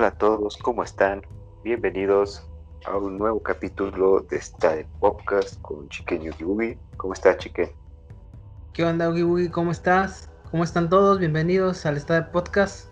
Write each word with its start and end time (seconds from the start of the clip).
Hola 0.00 0.08
a 0.08 0.12
todos, 0.12 0.56
¿cómo 0.56 0.82
están? 0.82 1.20
Bienvenidos 1.62 2.48
a 2.86 2.96
un 2.96 3.18
nuevo 3.18 3.42
capítulo 3.42 4.20
de 4.30 4.38
esta 4.38 4.76
podcast 4.98 5.60
con 5.60 5.90
Chiquen 5.90 6.22
Yugi 6.22 6.78
¿Cómo 6.96 7.12
estás, 7.12 7.36
Chiquen? 7.36 7.68
¿Qué 8.72 8.82
onda, 8.82 9.10
Ugi 9.10 9.50
¿Cómo 9.50 9.70
estás? 9.70 10.30
¿Cómo 10.50 10.64
están 10.64 10.88
todos? 10.88 11.18
Bienvenidos 11.18 11.84
al 11.84 11.98
Estado 11.98 12.32
Podcast. 12.32 12.88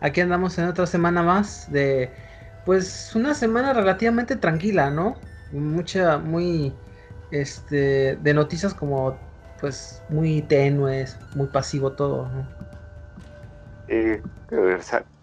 Aquí 0.00 0.20
andamos 0.20 0.58
en 0.58 0.64
otra 0.64 0.88
semana 0.88 1.22
más 1.22 1.70
de, 1.70 2.10
pues, 2.66 3.14
una 3.14 3.34
semana 3.34 3.72
relativamente 3.72 4.34
tranquila, 4.34 4.90
¿no? 4.90 5.14
Mucha, 5.52 6.18
muy, 6.18 6.74
este, 7.30 8.16
de 8.16 8.34
noticias 8.34 8.74
como, 8.74 9.16
pues, 9.60 10.02
muy 10.08 10.42
tenues, 10.42 11.16
muy 11.36 11.46
pasivo 11.46 11.92
todo, 11.92 12.28
¿no? 12.28 12.48
Eh, 13.86 14.20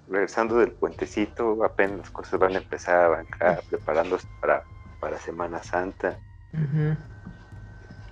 regresando 0.09 0.57
del 0.57 0.71
puentecito, 0.71 1.63
apenas 1.63 1.97
las 1.99 2.11
cosas 2.11 2.39
van 2.39 2.55
a 2.55 2.57
empezar 2.57 3.13
acá, 3.13 3.59
preparándose 3.69 4.27
para, 4.39 4.63
para 4.99 5.17
Semana 5.17 5.63
Santa. 5.63 6.19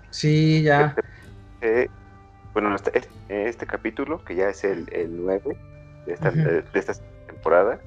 Sí, 0.10 0.64
ya. 0.64 0.96
Eh, 1.62 1.88
bueno, 2.54 2.76
este, 2.76 3.02
este, 3.30 3.66
capítulo, 3.66 4.24
que 4.24 4.36
ya 4.36 4.50
es 4.50 4.64
el, 4.64 4.88
el 4.92 5.26
9 5.26 5.58
de 6.06 6.14
esta, 6.14 6.32
de, 6.32 6.64
esta 6.74 6.94
temporada, 7.28 7.80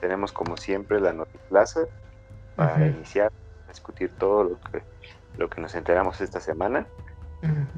tenemos 0.00 0.32
como 0.32 0.56
siempre 0.56 1.00
la 1.00 1.12
Notiplaza 1.12 1.80
para 2.56 2.86
iniciar 2.86 3.30
a 3.66 3.68
discutir 3.70 4.10
todo 4.18 4.44
lo 4.44 4.60
que, 4.60 4.82
lo 5.36 5.48
que 5.48 5.60
nos 5.60 5.74
enteramos 5.74 6.20
esta 6.20 6.40
semana. 6.40 6.86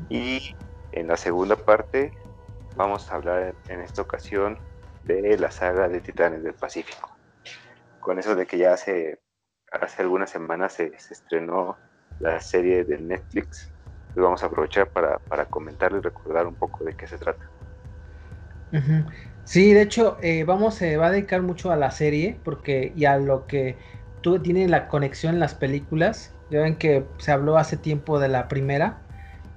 Y 0.09 0.55
en 0.93 1.09
la 1.09 1.17
segunda 1.17 1.57
parte 1.57 2.13
vamos 2.77 3.11
a 3.11 3.17
hablar 3.17 3.55
en 3.69 3.81
esta 3.81 4.01
ocasión 4.01 4.59
de 5.05 5.39
la 5.39 5.51
saga 5.51 5.89
de 5.89 6.01
Titanes 6.01 6.43
del 6.43 6.55
Pacífico. 6.55 7.11
Con 8.01 8.19
eso 8.19 8.35
de 8.35 8.47
que 8.47 8.59
ya 8.59 8.73
hace, 8.73 9.21
hace 9.73 10.03
algunas 10.03 10.31
semanas 10.31 10.75
se, 10.75 10.93
estrenó 11.11 11.79
la 12.19 12.41
serie 12.41 12.85
de 12.85 12.99
Netflix, 12.99 13.73
pues 14.13 14.25
vamos 14.25 14.43
a 14.43 14.47
aprovechar 14.47 14.89
para, 14.91 15.19
para 15.19 15.47
comentar 15.47 15.93
y 15.93 16.01
recordar 16.01 16.47
un 16.47 16.57
poco 16.57 16.85
de 16.85 16.95
qué 16.95 17.07
se 17.07 17.19
trata. 17.19 17.45
Sí, 19.45 19.73
de 19.73 19.83
hecho, 19.83 20.17
eh, 20.23 20.45
vamos, 20.45 20.77
se 20.77 20.97
va 20.97 21.09
a 21.09 21.11
dedicar 21.11 21.43
mucho 21.43 21.73
a 21.73 21.77
la 21.77 21.91
serie, 21.91 22.41
porque 22.45 22.93
y 22.95 23.05
a 23.05 23.19
lo 23.19 23.47
que 23.47 23.77
tú 24.21 24.39
tiene 24.41 24.69
la 24.69 24.89
conexión 24.89 25.35
en 25.35 25.41
las 25.41 25.55
películas. 25.55 26.33
Ya 26.51 26.61
ven 26.61 26.77
que 26.77 27.05
se 27.19 27.33
habló 27.33 27.59
hace 27.59 27.77
tiempo 27.77 28.19
de 28.19 28.29
la 28.29 28.49
primera, 28.49 29.03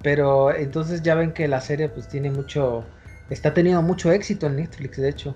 pero 0.02 0.54
entonces 0.54 1.02
ya 1.02 1.14
ven 1.14 1.32
que 1.32 1.48
la 1.48 1.60
serie 1.60 1.88
pues 1.88 2.08
tiene 2.08 2.30
mucho, 2.30 2.84
está 3.30 3.54
teniendo 3.54 3.82
mucho 3.82 4.12
éxito 4.12 4.46
en 4.46 4.56
Netflix, 4.56 4.96
de 4.96 5.08
hecho. 5.08 5.34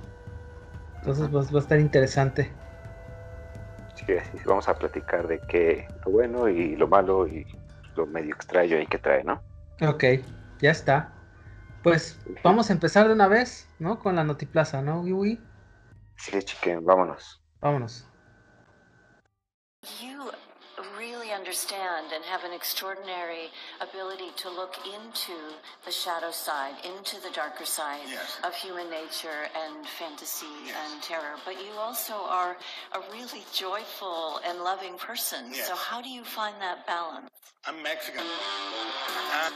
Entonces 0.97 1.33
va 1.33 1.41
a 1.41 1.63
estar 1.63 1.79
interesante. 1.79 2.53
Sí, 3.95 4.13
así 4.13 4.39
vamos 4.45 4.69
a 4.69 4.75
platicar 4.75 5.27
de 5.27 5.41
qué 5.41 5.89
lo 6.05 6.13
bueno 6.13 6.49
y 6.49 6.77
lo 6.77 6.87
malo 6.89 7.27
y 7.27 7.47
lo 7.97 8.07
medio 8.07 8.35
extraño 8.35 8.77
ahí 8.77 8.87
que 8.87 8.99
trae, 8.99 9.25
¿no? 9.25 9.43
Ok, 9.81 10.05
ya 10.61 10.71
está. 10.71 11.13
Pues 11.83 12.21
vamos 12.43 12.71
a 12.71 12.73
empezar 12.73 13.07
de 13.07 13.15
una 13.15 13.29
vez, 13.29 13.69
¿no? 13.79 13.99
Con 13.99 14.17
la 14.17 14.25
Notiplaza, 14.25 14.83
¿no, 14.83 15.01
Wii? 15.01 15.41
Sí, 16.17 16.39
chiquen, 16.43 16.85
vámonos. 16.85 17.41
Vámonos. 17.61 18.09
Understand 21.39 22.13
and 22.13 22.25
have 22.25 22.43
an 22.45 22.53
extraordinary 22.53 23.51
ability 23.81 24.31
to 24.37 24.51
look 24.51 24.75
into 24.87 25.37
the 25.85 25.93
shadow 25.93 26.31
side, 26.31 26.75
into 26.85 27.21
the 27.23 27.31
darker 27.35 27.65
side 27.65 28.03
yes. 28.09 28.39
of 28.45 28.55
human 28.55 28.91
nature 28.91 29.47
and 29.55 29.87
fantasy 29.87 30.47
yes. 30.67 30.75
and 30.83 31.03
terror. 31.03 31.37
But 31.45 31.55
you 31.55 31.73
also 31.79 32.15
are 32.15 32.57
a 32.93 33.01
really 33.13 33.45
joyful 33.55 34.41
and 34.47 34.59
loving 34.59 34.99
person. 34.99 35.47
Yes. 35.53 35.69
So, 35.69 35.77
how 35.77 36.03
do 36.03 36.09
you 36.09 36.25
find 36.25 36.55
that 36.61 36.87
balance? 36.87 37.31
I'm 37.67 37.83
Mexican. 37.83 38.23
Uh, 38.23 39.51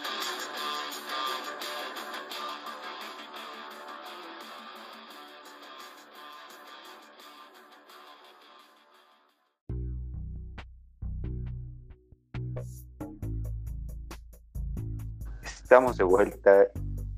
Estamos 15.72 15.96
de 15.96 16.04
vuelta 16.04 16.66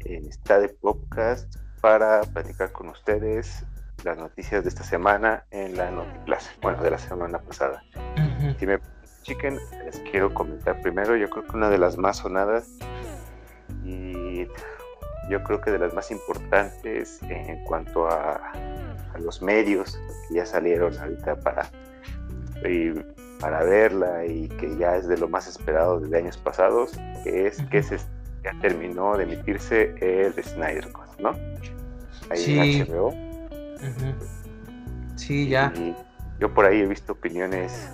en 0.04 0.26
esta 0.28 0.60
de 0.60 0.68
podcast 0.68 1.52
para 1.80 2.20
platicar 2.20 2.70
con 2.70 2.88
ustedes 2.88 3.66
las 4.04 4.16
noticias 4.16 4.62
de 4.62 4.68
esta 4.68 4.84
semana 4.84 5.44
en 5.50 5.76
la 5.76 5.90
Notiplaza, 5.90 6.52
bueno, 6.62 6.80
de 6.80 6.92
la 6.92 6.98
semana 6.98 7.40
pasada. 7.40 7.82
Si 8.56 8.64
me 8.64 8.78
chiquen, 9.22 9.58
les 9.84 9.98
quiero 10.08 10.32
comentar 10.32 10.80
primero, 10.82 11.16
yo 11.16 11.28
creo 11.30 11.44
que 11.44 11.56
una 11.56 11.68
de 11.68 11.78
las 11.78 11.98
más 11.98 12.18
sonadas 12.18 12.68
y 13.84 14.46
yo 15.28 15.42
creo 15.42 15.60
que 15.60 15.72
de 15.72 15.80
las 15.80 15.92
más 15.92 16.12
importantes 16.12 17.20
en 17.24 17.64
cuanto 17.64 18.06
a, 18.06 18.52
los 19.18 19.42
medios 19.42 19.98
que 20.28 20.34
ya 20.36 20.46
salieron 20.46 20.96
ahorita 20.96 21.40
para, 21.40 21.68
para 23.40 23.64
verla 23.64 24.24
y 24.24 24.46
que 24.46 24.76
ya 24.76 24.94
es 24.94 25.08
de 25.08 25.18
lo 25.18 25.26
más 25.26 25.48
esperado 25.48 25.98
desde 25.98 26.18
años 26.18 26.36
pasados, 26.36 26.92
que 27.24 27.48
es 27.48 27.60
que 27.64 27.78
es 27.78 27.90
ya 28.44 28.52
terminó 28.60 29.16
de 29.16 29.24
emitirse 29.24 29.94
el 30.00 30.34
Snyder 30.44 30.92
Cut, 30.92 31.18
¿no? 31.18 31.30
Ahí 32.30 32.38
sí. 32.38 32.58
en 32.58 32.86
HBO. 32.86 33.14
Sí, 35.16 35.48
ya. 35.48 35.72
yo 36.38 36.52
por 36.52 36.64
ahí 36.64 36.80
he 36.80 36.86
visto 36.86 37.12
opiniones 37.12 37.90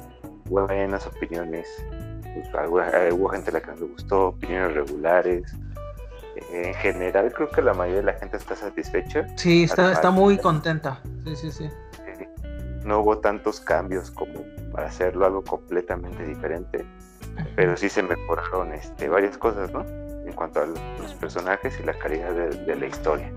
buenas, 0.51 1.07
opiniones, 1.07 1.69
pues, 2.35 2.49
hubo 3.13 3.29
gente 3.29 3.51
a 3.51 3.53
la 3.55 3.61
que 3.61 3.71
no 3.71 3.77
le 3.77 3.87
gustó, 3.87 4.29
opiniones 4.29 4.75
regulares. 4.75 5.57
en 6.53 6.75
general 6.75 7.33
creo 7.33 7.49
que 7.51 7.63
la 7.63 7.75
mayoría 7.75 8.01
de 8.01 8.07
la 8.07 8.15
gente 8.15 8.37
está 8.37 8.57
satisfecha. 8.57 9.27
Sí, 9.37 9.65
está, 9.65 9.93
está 9.93 10.11
muy 10.11 10.37
contenta. 10.39 11.01
Sí, 11.25 11.37
sí, 11.37 11.53
sí. 11.53 11.71
No 12.85 13.01
hubo 13.01 13.19
tantos 13.19 13.61
cambios 13.61 14.11
como 14.11 14.43
para 14.73 14.89
hacerlo 14.89 15.27
algo 15.27 15.45
completamente 15.45 16.25
diferente, 16.25 16.85
pero 17.55 17.77
sí 17.77 17.89
se 17.89 18.03
mejoraron 18.03 18.73
este, 18.73 19.09
varias 19.09 19.37
cosas, 19.39 19.71
¿no? 19.73 19.85
En 20.31 20.37
cuanto 20.37 20.61
a 20.61 20.67
los 20.67 21.15
personajes 21.15 21.79
y 21.81 21.83
la 21.83 21.95
calidad 21.95 22.33
de, 22.33 22.77
la 22.77 22.87
historia. 22.87 23.31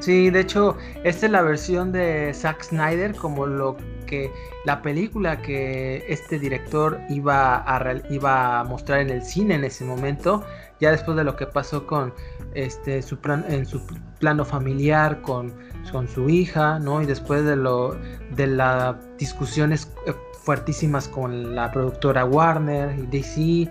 Sí, 0.00 0.30
de 0.30 0.40
hecho, 0.40 0.76
esta 1.02 1.26
es 1.26 1.32
la 1.32 1.42
versión 1.42 1.92
de 1.92 2.32
Zack 2.32 2.62
Snyder 2.62 3.14
como 3.16 3.46
lo 3.46 3.76
que 4.06 4.30
la 4.64 4.82
película 4.82 5.40
que 5.40 6.04
este 6.08 6.38
director 6.38 7.00
iba 7.08 7.56
a, 7.56 7.94
iba 8.10 8.60
a 8.60 8.64
mostrar 8.64 9.00
en 9.00 9.10
el 9.10 9.22
cine 9.22 9.54
en 9.54 9.64
ese 9.64 9.84
momento, 9.84 10.44
ya 10.80 10.90
después 10.90 11.16
de 11.16 11.24
lo 11.24 11.36
que 11.36 11.46
pasó 11.46 11.86
con 11.86 12.12
este 12.54 13.02
su 13.02 13.18
plan, 13.18 13.44
en 13.48 13.66
su 13.66 13.80
plano 14.18 14.44
familiar 14.44 15.20
con, 15.22 15.52
con 15.92 16.08
su 16.08 16.28
hija, 16.28 16.78
¿no? 16.78 17.02
Y 17.02 17.06
después 17.06 17.44
de 17.44 17.56
lo 17.56 17.96
de 18.36 18.46
las 18.46 18.96
discusiones 19.16 19.92
eh, 20.06 20.14
fuertísimas 20.42 21.08
con 21.08 21.54
la 21.54 21.70
productora 21.70 22.24
Warner 22.24 22.98
y 22.98 23.06
DC 23.06 23.70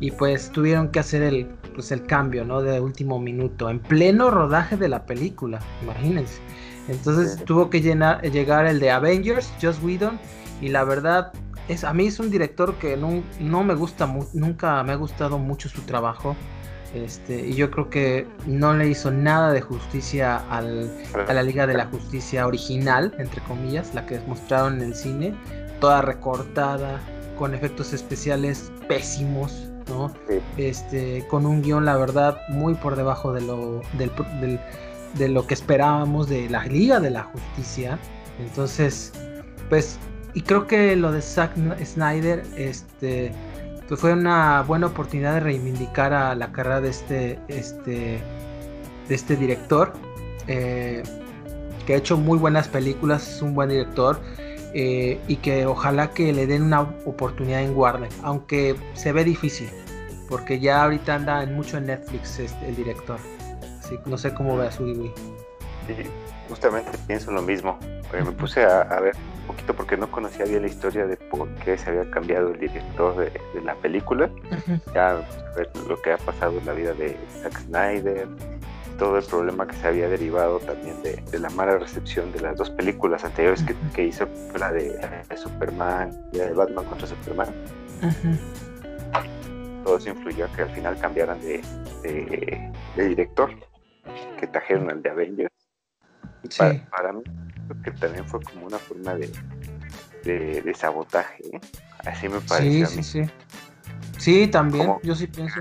y 0.00 0.10
pues 0.12 0.50
tuvieron 0.50 0.88
que 0.88 1.00
hacer 1.00 1.22
el, 1.22 1.46
pues 1.74 1.90
el 1.92 2.04
cambio, 2.04 2.44
¿no? 2.44 2.62
De 2.62 2.80
último 2.80 3.18
minuto, 3.18 3.68
en 3.70 3.80
pleno 3.80 4.30
rodaje 4.30 4.76
de 4.76 4.88
la 4.88 5.06
película, 5.06 5.60
imagínense. 5.82 6.40
Entonces 6.88 7.44
tuvo 7.44 7.68
que 7.68 7.80
llenar, 7.80 8.22
llegar 8.22 8.66
el 8.66 8.80
de 8.80 8.90
Avengers, 8.90 9.52
Joss 9.60 9.82
Whedon, 9.82 10.18
y 10.60 10.68
la 10.68 10.84
verdad, 10.84 11.32
es, 11.68 11.84
a 11.84 11.92
mí 11.92 12.06
es 12.06 12.18
un 12.18 12.30
director 12.30 12.76
que 12.76 12.96
no, 12.96 13.22
no 13.40 13.64
me 13.64 13.74
gusta, 13.74 14.12
nunca 14.32 14.82
me 14.82 14.92
ha 14.92 14.96
gustado 14.96 15.38
mucho 15.38 15.68
su 15.68 15.82
trabajo. 15.82 16.34
Este, 16.94 17.46
y 17.46 17.52
yo 17.52 17.70
creo 17.70 17.90
que 17.90 18.26
no 18.46 18.72
le 18.72 18.88
hizo 18.88 19.10
nada 19.10 19.52
de 19.52 19.60
justicia 19.60 20.38
al, 20.50 20.90
a 21.28 21.34
la 21.34 21.42
Liga 21.42 21.66
de 21.66 21.74
la 21.74 21.84
Justicia 21.84 22.46
original, 22.46 23.14
entre 23.18 23.42
comillas, 23.42 23.94
la 23.94 24.06
que 24.06 24.18
mostraron 24.26 24.76
en 24.76 24.88
el 24.88 24.94
cine, 24.94 25.34
toda 25.80 26.00
recortada, 26.00 26.98
con 27.38 27.54
efectos 27.54 27.92
especiales 27.92 28.72
pésimos, 28.88 29.67
este, 30.56 31.26
con 31.28 31.46
un 31.46 31.62
guion, 31.62 31.84
la 31.84 31.96
verdad, 31.96 32.40
muy 32.48 32.74
por 32.74 32.96
debajo 32.96 33.32
de 33.32 33.40
lo, 33.40 33.80
de 33.94 35.28
lo 35.28 35.46
que 35.46 35.54
esperábamos 35.54 36.28
de 36.28 36.48
la 36.48 36.64
Liga 36.64 37.00
de 37.00 37.10
la 37.10 37.24
Justicia. 37.24 37.98
Entonces, 38.38 39.12
pues, 39.68 39.98
y 40.34 40.42
creo 40.42 40.66
que 40.66 40.94
lo 40.96 41.12
de 41.12 41.22
Zack 41.22 41.54
Snyder, 41.84 42.44
este, 42.56 43.32
pues 43.88 44.00
fue 44.00 44.12
una 44.12 44.62
buena 44.62 44.86
oportunidad 44.86 45.34
de 45.34 45.40
reivindicar 45.40 46.12
a 46.12 46.34
la 46.34 46.52
carrera 46.52 46.80
de 46.80 46.90
este, 46.90 47.38
este, 47.48 48.20
de 49.08 49.14
este 49.14 49.36
director, 49.36 49.92
eh, 50.46 51.02
que 51.86 51.94
ha 51.94 51.96
hecho 51.96 52.16
muy 52.16 52.38
buenas 52.38 52.68
películas, 52.68 53.36
es 53.36 53.42
un 53.42 53.54
buen 53.54 53.70
director. 53.70 54.20
Eh, 54.74 55.18
y 55.28 55.36
que 55.36 55.64
ojalá 55.66 56.10
que 56.10 56.32
le 56.32 56.46
den 56.46 56.62
una 56.62 56.82
oportunidad 57.06 57.62
en 57.62 57.74
Warner, 57.76 58.10
aunque 58.22 58.76
se 58.94 59.12
ve 59.12 59.24
difícil, 59.24 59.68
porque 60.28 60.60
ya 60.60 60.82
ahorita 60.82 61.14
anda 61.14 61.42
en 61.42 61.54
mucho 61.54 61.78
en 61.78 61.86
Netflix 61.86 62.38
este, 62.38 62.68
el 62.68 62.76
director. 62.76 63.18
Así 63.78 63.98
no 64.04 64.18
sé 64.18 64.34
cómo 64.34 64.56
ve 64.56 64.66
a 64.66 64.72
su 64.72 64.84
Sí, 64.86 65.94
justamente 66.48 66.90
pienso 67.06 67.30
lo 67.30 67.40
mismo. 67.40 67.78
me 68.12 68.32
puse 68.32 68.62
a, 68.62 69.00
ver 69.00 69.16
un 69.16 69.46
poquito 69.46 69.74
porque 69.74 69.96
no 69.96 70.10
conocía 70.10 70.44
bien 70.44 70.62
la 70.62 70.68
historia 70.68 71.06
de 71.06 71.16
por 71.16 71.48
qué 71.56 71.78
se 71.78 71.88
había 71.88 72.10
cambiado 72.10 72.52
el 72.52 72.60
director 72.60 73.16
de, 73.16 73.62
la 73.62 73.74
película. 73.76 74.28
Ya 74.94 75.26
ver 75.56 75.70
lo 75.88 76.00
que 76.02 76.12
ha 76.12 76.18
pasado 76.18 76.58
en 76.58 76.66
la 76.66 76.72
vida 76.72 76.92
de 76.92 77.16
Zack 77.42 77.58
Snyder, 77.60 78.28
todo 78.98 79.16
el 79.16 79.24
problema 79.24 79.66
que 79.66 79.76
se 79.76 79.86
había 79.86 80.08
derivado 80.08 80.58
también 80.58 81.00
de, 81.02 81.38
la 81.38 81.48
mala 81.50 81.78
recepción 81.78 82.32
de 82.32 82.40
las 82.40 82.56
dos 82.56 82.68
películas 82.70 83.24
anteriores 83.24 83.64
que, 83.94 84.04
hizo, 84.04 84.28
la 84.58 84.72
de, 84.72 84.98
Superman 85.36 86.10
y 86.32 86.38
la 86.38 86.46
de 86.46 86.52
Batman 86.52 86.84
contra 86.84 87.06
Superman. 87.06 87.48
Todo 89.84 89.96
eso 89.96 90.10
influyó 90.10 90.46
a 90.46 90.48
que 90.48 90.62
al 90.62 90.70
final 90.70 90.98
cambiaran 90.98 91.40
de, 91.40 91.62
director, 92.96 93.50
que 94.38 94.46
trajeron 94.48 94.90
al 94.90 95.00
de 95.00 95.10
Avengers. 95.10 95.54
Para, 96.90 97.12
mí, 97.12 97.22
creo 97.22 97.82
que 97.82 97.90
también 97.92 98.26
fue 98.26 98.40
como 98.42 98.66
una 98.66 98.78
forma 98.78 99.14
de, 99.14 99.30
de, 100.24 100.74
sabotaje. 100.74 101.56
¿eh? 101.56 101.60
Así 102.04 102.28
me 102.28 102.40
parece. 102.40 102.86
Sí, 102.86 103.02
sí, 103.02 103.24
sí. 103.24 103.30
Sí, 104.18 104.48
también, 104.48 104.96
yo 105.04 105.14
sí 105.14 105.28
pienso. 105.28 105.60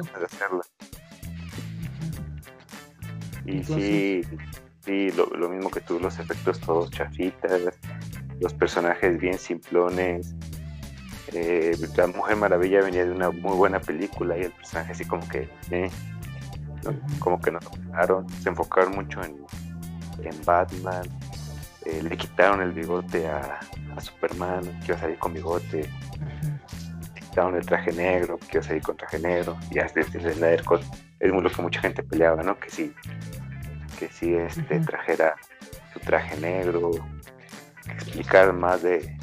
Y 3.47 3.63
sí, 3.63 4.21
sí 4.81 5.11
lo, 5.11 5.49
mismo 5.49 5.71
que 5.71 5.79
tú, 5.81 5.99
los 5.99 6.19
efectos 6.19 6.59
todos 6.59 6.91
chafitas, 6.91 7.61
los 8.39 8.53
personajes 8.53 9.19
bien 9.19 9.37
simplones. 9.39 10.35
Eh, 11.33 11.75
la 11.95 12.07
Mujer 12.07 12.35
Maravilla 12.35 12.81
venía 12.81 13.05
de 13.05 13.11
una 13.11 13.31
muy 13.31 13.55
buena 13.55 13.79
película 13.79 14.37
y 14.37 14.43
el 14.43 14.51
personaje 14.51 14.91
así 14.91 15.05
como 15.05 15.27
que, 15.27 15.49
eh, 15.71 15.89
como 17.19 17.39
que 17.41 17.51
no 17.51 17.59
se 18.41 18.49
enfocaron 18.49 18.95
mucho 18.95 19.21
en, 19.23 19.35
en 20.23 20.45
Batman, 20.45 21.03
eh, 21.85 22.01
le 22.03 22.17
quitaron 22.17 22.61
el 22.61 22.71
bigote 22.71 23.27
a, 23.27 23.59
Superman, 23.99 24.63
que 24.81 24.87
iba 24.89 24.95
a 24.95 24.99
salir 24.99 25.17
con 25.17 25.33
bigote, 25.33 25.89
le 27.15 27.21
quitaron 27.21 27.55
el 27.55 27.65
traje 27.65 27.91
negro, 27.91 28.37
que 28.37 28.57
iba 28.57 28.61
a 28.61 28.67
salir 28.67 28.83
con 28.83 28.95
traje 28.95 29.17
negro, 29.17 29.57
y 29.71 29.79
hasta 29.79 30.01
el 30.01 30.05
Snyder 30.05 30.63
es 31.19 31.31
lo 31.31 31.49
que 31.49 31.61
mucha 31.61 31.81
gente 31.81 32.03
peleaba, 32.03 32.43
¿no? 32.43 32.59
Que 32.59 32.69
sí, 32.69 32.93
que 33.99 34.09
sí 34.09 34.35
este, 34.35 34.79
trajera 34.79 35.35
su 35.93 35.99
traje 35.99 36.37
negro, 36.37 36.91
explicar 37.89 38.53
más 38.53 38.83
de, 38.83 39.17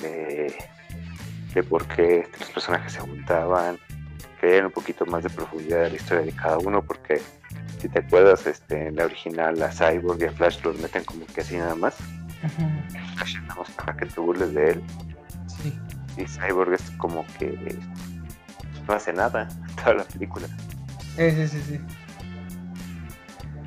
de, 0.00 1.62
por 1.62 1.86
qué 1.86 2.28
los 2.38 2.50
personajes 2.50 2.92
se 2.92 3.00
juntaban, 3.00 3.78
que 4.40 4.60
un 4.60 4.70
poquito 4.70 5.06
más 5.06 5.22
de 5.22 5.30
profundidad 5.30 5.84
de 5.84 5.90
la 5.90 5.96
historia 5.96 6.24
de 6.24 6.32
cada 6.32 6.58
uno, 6.58 6.82
porque 6.82 7.22
si 7.80 7.88
te 7.88 8.00
acuerdas, 8.00 8.46
este, 8.46 8.88
en 8.88 8.96
la 8.96 9.04
original 9.04 9.62
a 9.62 9.70
Cyborg 9.70 10.20
y 10.20 10.24
a 10.24 10.32
Flash 10.32 10.62
los 10.64 10.78
meten 10.80 11.04
como 11.04 11.24
que 11.26 11.40
así 11.40 11.56
nada 11.56 11.74
más. 11.74 11.96
Flash 13.16 13.40
nada 13.42 13.54
más 13.60 13.70
para 13.70 13.96
que 13.96 14.06
te 14.06 14.20
burles 14.20 14.52
de 14.52 14.70
él. 14.70 14.82
Y 16.16 16.24
Cyborg 16.26 16.74
es 16.74 16.90
como 16.92 17.24
que 17.38 17.78
no 18.86 18.94
hace 18.94 19.12
nada 19.12 19.48
toda 19.76 19.94
la 19.94 20.04
película. 20.04 20.46
Sí, 21.16 21.48
sí, 21.48 21.62
sí. 21.68 21.80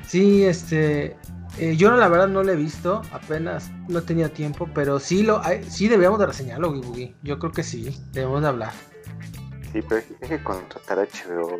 Sí, 0.06 0.44
este. 0.44 1.16
Eh, 1.58 1.76
yo 1.76 1.90
la 1.96 2.08
verdad 2.08 2.28
no 2.28 2.44
lo 2.44 2.52
he 2.52 2.56
visto, 2.56 3.02
apenas 3.12 3.70
no 3.88 3.98
he 3.98 4.02
tenido 4.02 4.30
tiempo, 4.30 4.68
pero 4.72 5.00
sí 5.00 5.24
lo 5.24 5.42
sí 5.68 5.88
debíamos 5.88 6.20
de 6.20 6.26
reseñarlo, 6.26 6.72
Boogie. 6.72 7.16
Yo 7.22 7.38
creo 7.40 7.50
que 7.50 7.64
sí, 7.64 7.96
debemos 8.12 8.42
de 8.42 8.48
hablar. 8.48 8.72
Sí, 9.72 9.80
pero 9.88 10.02
hay 10.22 10.28
que 10.28 10.42
contratar 10.42 11.00
a 11.00 11.02
HBO. 11.02 11.58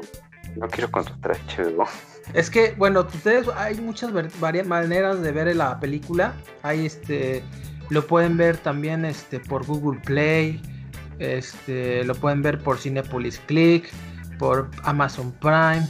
No 0.56 0.68
quiero 0.68 0.90
contratar 0.90 1.32
a 1.32 1.34
HBO. 1.34 1.84
Es 2.32 2.48
que, 2.48 2.74
bueno, 2.78 3.00
ustedes 3.00 3.48
hay 3.56 3.74
muchas 3.80 4.12
varias 4.38 4.66
maneras 4.66 5.20
de 5.20 5.32
ver 5.32 5.54
la 5.56 5.80
película. 5.80 6.32
Hay 6.62 6.86
este 6.86 7.42
lo 7.90 8.06
pueden 8.06 8.36
ver 8.36 8.56
también 8.58 9.04
este 9.04 9.40
por 9.40 9.64
Google 9.64 10.00
Play, 10.00 10.60
este 11.18 12.04
lo 12.04 12.14
pueden 12.14 12.42
ver 12.42 12.58
por 12.58 12.78
Cinepolis 12.78 13.40
Click, 13.46 13.90
por 14.38 14.70
Amazon 14.84 15.32
Prime, 15.32 15.86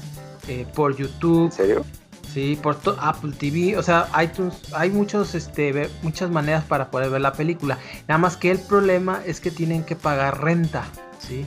eh, 0.49 0.67
por 0.75 0.97
YouTube. 0.97 1.47
¿En 1.47 1.53
serio? 1.53 1.85
Sí, 2.33 2.59
por 2.63 2.79
Apple 3.01 3.33
TV, 3.33 3.79
o 3.79 3.83
sea, 3.83 4.09
iTunes, 4.23 4.73
hay 4.75 4.91
muchos, 4.91 5.35
este, 5.35 5.89
muchas 6.03 6.31
maneras 6.31 6.65
para 6.65 6.91
poder 6.91 7.11
ver 7.11 7.23
la 7.23 7.33
película. 7.33 7.79
Nada 8.07 8.19
más 8.19 8.37
que 8.37 8.51
el 8.51 8.59
problema 8.59 9.23
es 9.25 9.41
que 9.41 9.51
tienen 9.51 9.83
que 9.83 9.97
pagar 9.97 10.43
renta, 10.43 10.85
¿sí? 11.19 11.47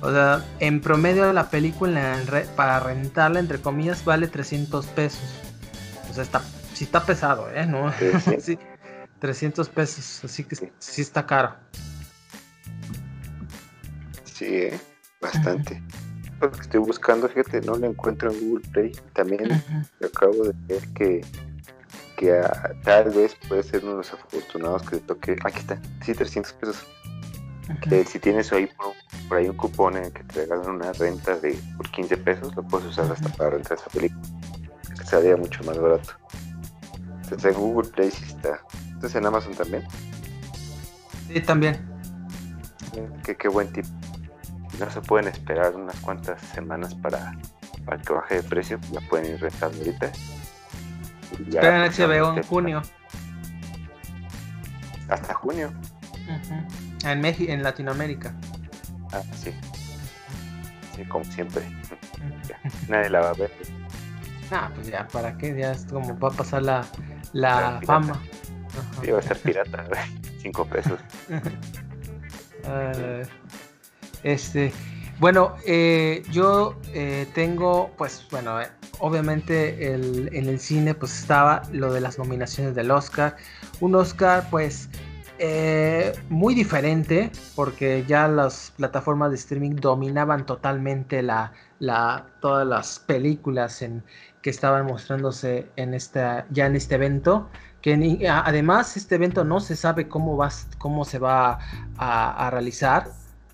O 0.00 0.10
sea, 0.10 0.44
en 0.58 0.80
promedio 0.80 1.32
la 1.32 1.50
película 1.50 2.20
para 2.56 2.80
rentarla, 2.80 3.38
entre 3.38 3.60
comillas, 3.60 4.04
vale 4.04 4.26
300 4.26 4.86
pesos. 4.86 5.22
O 6.10 6.14
sea, 6.14 6.24
está, 6.24 6.42
sí 6.74 6.84
está 6.84 7.04
pesado, 7.04 7.48
¿eh? 7.52 7.66
¿No? 7.66 7.92
Sí, 8.40 8.58
300 9.20 9.68
pesos, 9.70 10.24
así 10.24 10.42
que 10.42 10.56
sí, 10.56 11.00
está 11.00 11.26
caro. 11.26 11.54
Sí, 14.24 14.46
¿eh? 14.46 14.80
bastante 15.20 15.82
que 16.38 16.60
estoy 16.60 16.80
buscando, 16.80 17.28
fíjate, 17.28 17.60
no 17.62 17.74
lo 17.74 17.86
encuentro 17.86 18.30
en 18.30 18.40
Google 18.40 18.68
Play. 18.70 18.92
También 19.12 19.62
acabo 20.04 20.44
de 20.44 20.54
ver 20.68 20.88
que, 20.94 21.24
que 22.16 22.40
tal 22.84 23.10
vez 23.10 23.36
puede 23.48 23.62
ser 23.62 23.82
uno 23.82 23.92
de 23.92 23.98
los 23.98 24.12
afortunados 24.12 24.82
que 24.82 24.96
le 24.96 25.02
toque. 25.02 25.36
Aquí 25.44 25.58
está, 25.58 25.80
sí, 26.04 26.14
300 26.14 26.52
pesos. 26.54 26.86
Que 27.82 28.04
si 28.04 28.18
tienes 28.18 28.52
ahí 28.52 28.66
por, 29.28 29.36
ahí 29.36 29.48
un 29.48 29.56
cupón 29.56 29.96
en 29.96 30.10
que 30.10 30.24
te 30.24 30.40
regalan 30.40 30.76
una 30.76 30.92
renta 30.92 31.36
de 31.36 31.58
por 31.76 31.90
15 31.90 32.16
pesos, 32.18 32.56
lo 32.56 32.62
puedes 32.62 32.88
usar 32.88 33.10
hasta 33.12 33.28
para 33.30 33.50
rentar 33.50 33.76
esa 33.76 33.90
película. 33.90 34.22
Que 34.98 35.04
sería 35.04 35.36
mucho 35.36 35.62
más 35.64 35.78
barato. 35.78 36.12
Entonces 37.22 37.54
en 37.54 37.60
Google 37.60 37.90
Play 37.90 38.10
sí 38.10 38.24
está. 38.26 38.60
Entonces 38.86 39.16
en 39.16 39.26
Amazon 39.26 39.54
también. 39.54 39.84
Sí, 41.26 41.40
también. 41.40 41.76
Qué, 43.22 43.36
qué 43.36 43.48
buen 43.48 43.70
tip 43.70 43.84
no 44.78 44.90
se 44.90 45.00
pueden 45.00 45.28
esperar 45.28 45.74
unas 45.74 45.96
cuantas 46.00 46.40
semanas 46.40 46.94
para, 46.94 47.36
para 47.84 48.00
que 48.00 48.12
baje 48.12 48.36
de 48.36 48.42
precio, 48.42 48.78
ya 48.92 49.00
pueden 49.08 49.34
ir 49.34 49.40
rentando 49.40 49.78
ahorita. 49.78 50.12
Esperan 51.48 51.90
HBO 51.90 52.36
en 52.36 52.42
junio. 52.44 52.82
Hasta 55.08 55.34
junio. 55.34 55.72
En 57.04 57.20
México, 57.20 57.52
en 57.52 57.62
Latinoamérica. 57.62 58.34
Ah, 59.12 59.22
sí. 59.34 59.52
Sí, 60.94 61.04
como 61.04 61.24
siempre. 61.24 61.62
Nadie 62.88 63.10
la 63.10 63.20
va 63.20 63.30
a 63.30 63.34
ver. 63.34 63.50
Ah, 64.50 64.70
pues 64.74 64.88
ya, 64.88 65.06
¿para 65.08 65.36
qué? 65.36 65.56
Ya 65.56 65.72
es 65.72 65.84
como 65.86 66.18
va 66.18 66.28
a 66.28 66.32
pasar 66.32 66.62
la, 66.62 66.84
la 67.32 67.80
fama. 67.84 68.20
Sí, 69.02 69.10
va 69.10 69.18
a 69.18 69.22
ser 69.22 69.38
pirata, 69.38 69.84
cinco 70.40 70.66
pesos. 70.66 71.00
Este, 74.22 74.72
bueno, 75.20 75.56
eh, 75.66 76.22
yo 76.30 76.76
eh, 76.94 77.26
tengo, 77.34 77.90
pues, 77.98 78.24
bueno, 78.30 78.60
eh, 78.60 78.68
obviamente 79.00 79.92
en 79.92 80.48
el 80.48 80.60
cine, 80.60 80.94
pues 80.94 81.18
estaba 81.20 81.62
lo 81.72 81.92
de 81.92 82.00
las 82.00 82.18
nominaciones 82.18 82.76
del 82.76 82.92
Oscar. 82.92 83.36
Un 83.80 83.96
Oscar, 83.96 84.46
pues, 84.48 84.88
muy 86.28 86.54
diferente, 86.54 87.32
porque 87.56 88.04
ya 88.06 88.28
las 88.28 88.72
plataformas 88.76 89.30
de 89.30 89.36
streaming 89.36 89.76
dominaban 89.76 90.46
totalmente 90.46 91.22
la, 91.22 91.52
la, 91.80 92.26
todas 92.40 92.66
las 92.66 93.00
películas 93.00 93.82
en, 93.82 94.04
que 94.40 94.50
estaban 94.50 94.86
mostrándose 94.86 95.68
en 95.74 95.94
esta, 95.94 96.46
ya 96.50 96.66
en 96.66 96.76
este 96.76 96.94
evento. 96.94 97.48
Que 97.82 98.28
además 98.28 98.96
este 98.96 99.16
evento 99.16 99.44
no 99.44 99.58
se 99.60 99.74
sabe 99.74 100.08
cómo, 100.08 100.38
cómo 100.78 101.04
se 101.04 101.18
va 101.18 101.58
a 101.96 102.50
realizar 102.50 103.06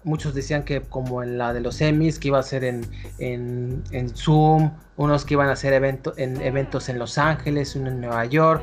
muchos 0.04 0.34
decían 0.34 0.62
que 0.62 0.82
como 0.82 1.22
en 1.22 1.38
la 1.38 1.52
de 1.52 1.60
los 1.60 1.80
Emmys, 1.80 2.18
que 2.18 2.28
iba 2.28 2.38
a 2.38 2.42
ser 2.42 2.62
en, 2.64 2.84
en, 3.18 4.08
Zoom, 4.14 4.70
unos 4.96 5.24
que 5.24 5.34
iban 5.34 5.48
a 5.48 5.52
hacer 5.52 5.72
evento, 5.72 6.12
en 6.16 6.40
eventos 6.40 6.88
en 6.88 6.98
Los 6.98 7.18
Ángeles, 7.18 7.74
uno 7.74 7.88
en 7.88 8.00
Nueva 8.00 8.24
York, 8.26 8.62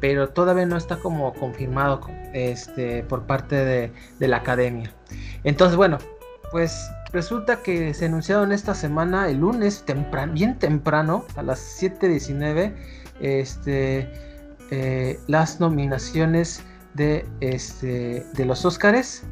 pero 0.00 0.28
todavía 0.28 0.66
no 0.66 0.76
está 0.76 0.96
como 0.96 1.34
confirmado 1.34 2.00
este, 2.32 3.02
por 3.04 3.26
parte 3.26 3.56
de, 3.56 4.28
la 4.28 4.38
academia. 4.38 4.92
Entonces, 5.44 5.76
bueno, 5.76 5.98
pues 6.50 6.88
resulta 7.12 7.62
que 7.62 7.92
se 7.92 8.06
anunciaron 8.06 8.52
esta 8.52 8.74
semana, 8.74 9.28
el 9.28 9.38
lunes, 9.38 9.84
bien 10.32 10.58
temprano, 10.58 11.24
a 11.36 11.42
las 11.42 11.82
7.19, 11.82 12.74
este, 13.20 14.08
eh, 14.70 15.18
las 15.26 15.60
nominaciones 15.60 16.62
de, 16.94 17.26
este, 17.40 18.24
de 18.34 18.44
los 18.44 18.64
Óscares 18.64 19.24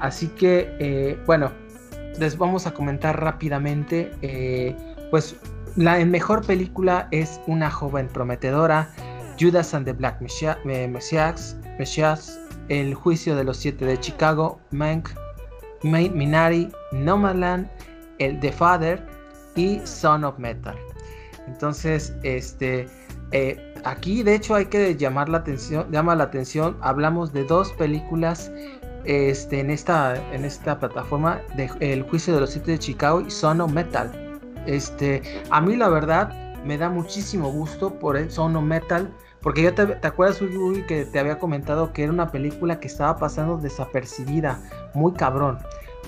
Así 0.00 0.28
que, 0.28 0.74
eh, 0.78 1.18
bueno, 1.26 1.52
les 2.18 2.36
vamos 2.36 2.66
a 2.66 2.72
comentar 2.72 3.20
rápidamente. 3.20 4.10
Eh, 4.22 4.74
pues 5.10 5.36
la 5.76 6.04
mejor 6.04 6.44
película 6.44 7.08
es 7.10 7.40
Una 7.46 7.70
joven 7.70 8.08
prometedora, 8.08 8.90
Judas 9.38 9.72
and 9.74 9.86
the 9.86 9.92
Black 9.92 10.20
Messiah, 10.20 10.58
El 12.68 12.94
juicio 12.94 13.36
de 13.36 13.44
los 13.44 13.56
siete 13.56 13.84
de 13.84 13.98
Chicago, 13.98 14.60
Mank, 14.70 15.10
Minari, 15.82 16.70
Nomadland, 16.92 17.68
El 18.18 18.38
The 18.40 18.52
Father 18.52 19.06
y 19.54 19.80
Son 19.84 20.24
of 20.24 20.38
Metal. 20.38 20.76
Entonces, 21.46 22.14
este, 22.22 22.86
eh, 23.32 23.74
aquí 23.84 24.22
de 24.22 24.34
hecho 24.34 24.54
hay 24.54 24.66
que 24.66 24.96
llamar 24.96 25.28
la 25.28 25.38
atención, 25.38 25.90
llama 25.90 26.14
la 26.14 26.24
atención, 26.24 26.76
hablamos 26.80 27.32
de 27.32 27.44
dos 27.44 27.72
películas 27.72 28.52
este, 29.04 29.60
en, 29.60 29.70
esta, 29.70 30.16
en 30.32 30.44
esta 30.44 30.78
plataforma 30.78 31.40
de 31.54 31.70
El 31.80 32.02
juicio 32.02 32.34
de 32.34 32.40
los 32.40 32.50
siete 32.50 32.72
de 32.72 32.78
Chicago 32.78 33.20
y 33.20 33.30
Sono 33.30 33.66
Metal. 33.68 34.40
Este, 34.66 35.42
a 35.50 35.60
mí 35.60 35.76
la 35.76 35.88
verdad 35.88 36.32
me 36.64 36.76
da 36.76 36.88
muchísimo 36.88 37.50
gusto 37.50 37.98
por 37.98 38.16
el 38.16 38.30
Sono 38.30 38.62
Metal. 38.62 39.12
Porque 39.42 39.62
yo 39.62 39.72
te, 39.72 39.86
te 39.86 40.06
acuerdas, 40.06 40.38
que 40.86 41.06
te 41.06 41.18
había 41.18 41.38
comentado 41.38 41.94
que 41.94 42.02
era 42.02 42.12
una 42.12 42.30
película 42.30 42.78
que 42.78 42.88
estaba 42.88 43.16
pasando 43.16 43.56
desapercibida, 43.56 44.60
muy 44.92 45.12
cabrón. 45.14 45.58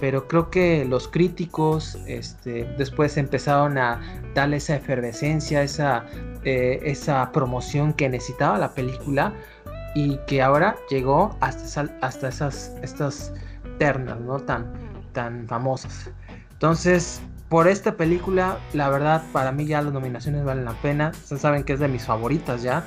Pero 0.00 0.28
creo 0.28 0.50
que 0.50 0.84
los 0.84 1.08
críticos 1.08 1.98
este, 2.06 2.64
después 2.76 3.16
empezaron 3.16 3.78
a 3.78 4.00
darle 4.34 4.58
esa 4.58 4.76
efervescencia, 4.76 5.62
esa, 5.62 6.04
eh, 6.44 6.80
esa 6.82 7.32
promoción 7.32 7.94
que 7.94 8.08
necesitaba 8.08 8.58
la 8.58 8.74
película 8.74 9.32
y 9.94 10.16
que 10.26 10.42
ahora 10.42 10.76
llegó 10.88 11.36
hasta, 11.40 11.88
hasta 12.00 12.28
esas 12.28 12.72
estas 12.82 13.32
ternas, 13.78 14.20
¿no? 14.20 14.38
Tan, 14.40 14.72
tan 15.12 15.46
famosas. 15.46 16.10
Entonces, 16.52 17.20
por 17.48 17.68
esta 17.68 17.96
película, 17.96 18.58
la 18.72 18.88
verdad, 18.88 19.22
para 19.32 19.52
mí 19.52 19.66
ya 19.66 19.82
las 19.82 19.92
nominaciones 19.92 20.44
valen 20.44 20.64
la 20.64 20.74
pena. 20.74 21.10
Ustedes 21.12 21.42
saben 21.42 21.64
que 21.64 21.74
es 21.74 21.80
de 21.80 21.88
mis 21.88 22.06
favoritas 22.06 22.62
ya. 22.62 22.84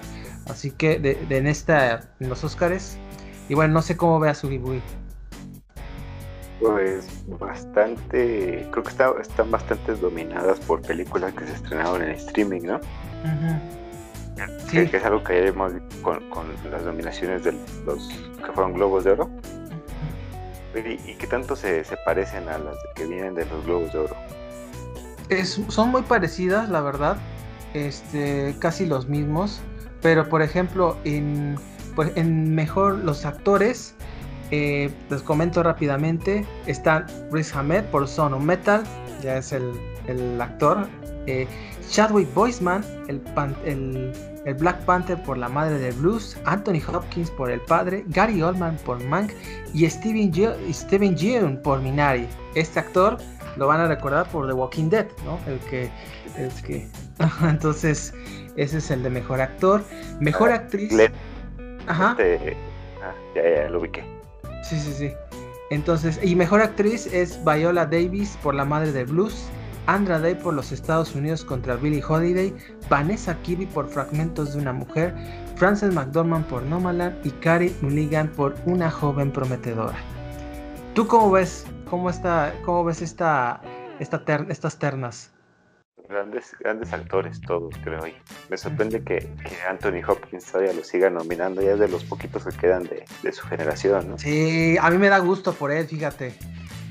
Así 0.50 0.72
que 0.72 1.00
de, 1.00 1.18
en 1.30 1.48
esta, 1.48 2.02
en 2.20 2.30
los 2.30 2.44
Oscars. 2.44 2.98
Y 3.48 3.54
bueno, 3.54 3.76
no 3.76 3.82
sé 3.82 3.96
cómo 3.96 4.20
vea 4.20 4.34
su 4.34 4.48
Bui. 4.48 4.82
Pues 6.60 7.08
bastante, 7.40 8.68
creo 8.72 8.84
que 8.84 8.90
están 9.22 9.52
bastante 9.52 9.94
dominadas 9.96 10.60
por 10.62 10.82
películas 10.82 11.34
que 11.34 11.46
se 11.46 11.54
estrenaron 11.54 12.02
en 12.02 12.12
streaming, 12.12 12.62
¿no? 12.62 12.80
Sí. 14.68 14.88
que, 14.88 14.98
es 14.98 15.06
algo 15.06 15.24
que 15.24 15.48
hemos 15.48 15.74
visto 15.74 16.02
con, 16.02 16.22
las 16.72 16.84
nominaciones 16.84 17.44
de 17.44 17.54
los 17.86 18.10
que 18.44 18.52
fueron 18.54 18.74
Globos 18.74 19.04
de 19.04 19.12
Oro. 19.12 19.30
Y, 20.76 21.16
que 21.16 21.28
tanto 21.28 21.56
se, 21.56 21.86
parecen 22.06 22.50
a 22.50 22.58
las 22.58 22.76
que 22.96 23.06
vienen 23.06 23.34
de 23.36 23.46
los 23.46 23.66
Globos 23.66 23.94
de 23.94 24.00
Oro. 24.00 24.16
Es, 25.30 25.62
son 25.70 25.90
muy 25.90 26.02
parecidas, 26.02 26.70
la 26.70 26.82
verdad. 26.82 27.18
Este, 27.74 28.56
casi 28.60 28.86
los 28.86 29.08
mismos. 29.08 29.62
Pero 30.02 30.28
por 30.28 30.42
ejemplo, 30.42 30.98
en, 31.04 31.56
pues, 31.96 32.12
en 32.16 32.54
mejor 32.54 32.96
los 33.00 33.26
actores, 33.26 33.96
eh, 34.52 34.92
les 35.10 35.22
comento 35.22 35.64
rápidamente. 35.64 36.46
Está 36.68 37.06
Riz 37.32 37.56
Ahmed 37.56 37.86
por 37.86 38.08
Son 38.08 38.34
of 38.34 38.44
Metal, 38.44 38.84
ya 39.24 39.38
es 39.38 39.52
el, 39.52 39.72
el 40.08 40.40
actor. 40.40 40.88
Eh, 41.28 41.48
Chadwick 41.90 42.32
Boseman, 42.34 42.84
el, 43.08 43.22
el, 43.66 44.54
Black 44.56 44.80
Panther 44.86 45.22
por 45.24 45.38
La 45.38 45.50
Madre 45.50 45.78
del 45.78 45.94
Blues, 45.94 46.38
Anthony 46.46 46.82
Hopkins 46.88 47.32
por 47.32 47.50
El 47.50 47.62
Padre, 47.62 48.04
Gary 48.08 48.42
Oldman 48.42 48.78
por 48.86 49.04
Mank 49.04 49.32
y 49.74 49.90
Steven, 49.90 50.32
Yeun 50.32 51.62
por 51.62 51.82
Minari. 51.82 52.28
Este 52.54 52.80
actor 52.80 53.18
lo 53.58 53.68
van 53.68 53.80
a 53.82 53.88
recordar 53.88 54.28
por 54.30 54.48
The 54.48 54.54
Walking 54.54 54.90
Dead, 54.90 55.08
¿no? 55.26 55.40
El 55.48 55.60
que, 55.60 55.90
el 56.38 56.52
que... 56.64 56.88
entonces 57.48 58.14
ese 58.56 58.78
es 58.78 58.92
el 58.92 59.04
de 59.04 59.10
mejor 59.10 59.42
actor, 59.42 59.84
mejor 60.20 60.52
ah, 60.52 60.56
actriz. 60.56 60.94
Ajá. 61.88 62.16
Este, 62.18 62.58
ah, 63.04 63.14
ya, 63.36 63.64
ya 63.64 63.70
lo 63.70 63.80
ubiqué. 63.80 64.04
Sí, 64.64 64.80
sí, 64.80 64.94
sí. 64.94 65.14
Entonces, 65.70 66.20
y 66.24 66.36
mejor 66.36 66.62
actriz 66.62 67.08
es 67.08 67.44
Viola 67.44 67.86
Davis 67.86 68.38
por 68.42 68.54
La 68.54 68.66
Madre 68.66 68.92
del 68.92 69.08
Blues, 69.08 69.50
Andra 69.88 70.20
Day 70.20 70.36
por 70.36 70.54
los 70.54 70.72
Estados 70.72 71.16
Unidos 71.16 71.46
contra 71.46 71.76
Billie 71.76 72.04
Holiday, 72.08 72.54
Vanessa 72.90 73.36
Kirby 73.42 73.66
por 73.68 73.88
Fragmentos 73.88 74.54
de 74.54 74.60
una 74.60 74.74
Mujer, 74.74 75.14
Frances 75.56 75.94
McDormand 75.94 76.46
por 76.48 76.64
Nomaland 76.64 77.26
y 77.26 77.32
Carrie 77.32 77.76
Mulligan 77.82 78.30
por 78.30 78.56
Una 78.66 78.90
Joven 78.90 79.32
Prometedora. 79.32 79.98
¿Tú 80.94 81.08
cómo 81.08 81.32
ves, 81.32 81.66
cómo 81.90 82.10
está, 82.10 82.54
cómo 82.66 82.84
ves 82.84 83.02
esta, 83.02 83.62
esta 84.00 84.24
estas 84.50 84.80
ternas? 84.80 85.32
Grandes, 86.08 86.56
grandes 86.60 86.94
actores 86.94 87.42
todos, 87.42 87.74
creo. 87.84 88.02
me 88.50 88.58
sorprende 88.58 89.04
que, 89.04 89.28
Anthony 89.68 90.08
Hopkins 90.08 90.46
todavía 90.46 90.74
lo 90.74 90.84
siga 90.84 91.10
nominando, 91.10 91.62
ya 91.62 91.74
es 91.74 91.80
de 91.80 91.88
los 91.88 92.04
poquitos 92.04 92.46
que 92.46 92.56
quedan 92.56 92.84
de, 92.84 93.06
de 93.24 93.32
su 93.32 93.46
generación, 93.48 94.10
¿no? 94.10 94.18
Sí, 94.20 94.78
a 94.80 94.92
mí 94.92 95.00
me 95.00 95.10
da 95.10 95.18
gusto 95.18 95.54
por 95.54 95.72
él, 95.72 95.88
fíjate 95.88 96.36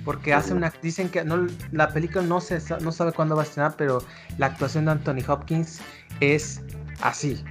porque 0.04 0.34
hace 0.34 0.52
una 0.52 0.73
dicen 0.82 1.08
que 1.08 1.25
no 1.25 1.46
la 1.73 1.88
película 1.88 2.23
no 2.23 2.40
se 2.40 2.61
no 2.80 2.92
sabe 2.92 3.12
cuándo 3.12 3.37
va 3.37 3.42
a 3.42 3.44
estrenar 3.44 3.75
pero 3.76 4.02
la 4.38 4.46
actuación 4.46 4.84
de 4.84 4.92
Anthony 4.92 5.25
Hopkins 5.26 5.80
es 6.20 6.61
así 7.00 7.42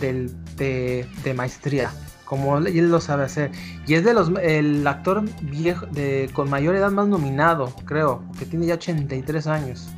de, 0.00 1.34
maestría 1.34 1.90
como 2.24 2.56
él 2.56 2.90
lo 2.90 3.00
sabe 3.00 3.24
hacer. 3.24 3.50
Y 3.86 3.94
es 3.94 4.04
de 4.04 4.14
los 4.14 4.32
el 4.40 4.86
actor 4.86 5.22
viejo 5.42 5.84
de 5.86 6.30
con 6.32 6.48
mayor 6.48 6.74
edad 6.74 6.90
más 6.90 7.06
nominado 7.06 7.74
creo 7.84 8.24
que 8.38 8.46
tiene 8.46 8.66
ya 8.66 8.74
83 8.74 9.46
años. 9.46 9.90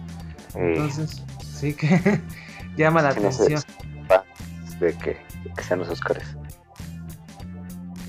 Entonces 0.54 1.22
sí 1.40 1.74
que 1.74 2.20
llama 2.76 3.02
la 3.02 3.10
atención. 3.10 3.62
de 4.80 4.92
que, 4.94 5.16
que 5.56 5.62
sean 5.62 5.78
los 5.78 5.88
Oscars. 5.88 6.36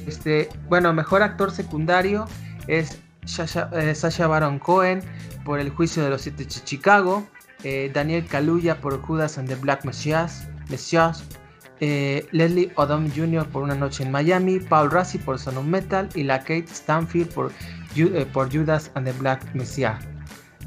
Este 0.08 0.50
bueno 0.70 0.92
mejor 0.92 1.22
actor 1.22 1.52
secundario 1.52 2.26
es 2.68 3.00
eh, 3.26 3.96
Sasha, 3.96 4.28
Baron 4.28 4.60
Cohen 4.60 5.02
por 5.44 5.60
El 5.60 5.70
juicio 5.70 6.04
de 6.04 6.10
los 6.10 6.22
siete 6.22 6.44
de 6.44 6.50
Chicago, 6.50 7.28
eh, 7.64 7.90
Daniel 7.94 8.26
Kaluuya 8.26 8.80
por 8.80 9.02
Judas 9.02 9.38
and 9.38 9.48
the 9.48 9.56
Black 9.56 9.84
Messiah, 9.84 10.28
eh, 11.80 12.28
Leslie 12.32 12.72
Odom 12.76 13.10
Jr. 13.14 13.48
por 13.48 13.64
Una 13.64 13.76
Noche 13.76 14.04
en 14.04 14.12
Miami, 14.12 14.60
Paul 14.60 14.92
Rassi 14.92 15.18
por 15.18 15.40
Son 15.40 15.58
of 15.58 15.66
Metal 15.66 16.08
y 16.14 16.24
la 16.24 16.40
Kate 16.40 16.68
Stanfield 16.68 17.34
por, 17.34 17.52
Judas 18.52 18.92
and 18.94 19.08
the 19.08 19.14
Black 19.14 19.44
Messiah. 19.56 19.98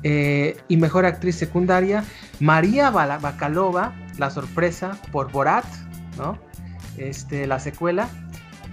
y 0.02 0.76
mejor 0.76 1.06
actriz 1.06 1.36
secundaria, 1.36 2.04
María 2.40 2.90
Bakalova, 2.90 3.94
La 4.18 4.30
Sorpresa 4.30 4.98
por 5.12 5.30
Borat, 5.30 5.64
¿no? 6.16 6.38
Este, 6.96 7.46
la 7.46 7.58
secuela. 7.58 8.08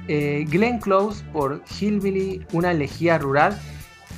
Glenn 0.08 0.80
Close 0.80 1.24
por 1.34 1.64
Hillbilly, 1.80 2.46
una 2.54 2.72
elegía 2.72 3.18
rural. 3.18 3.60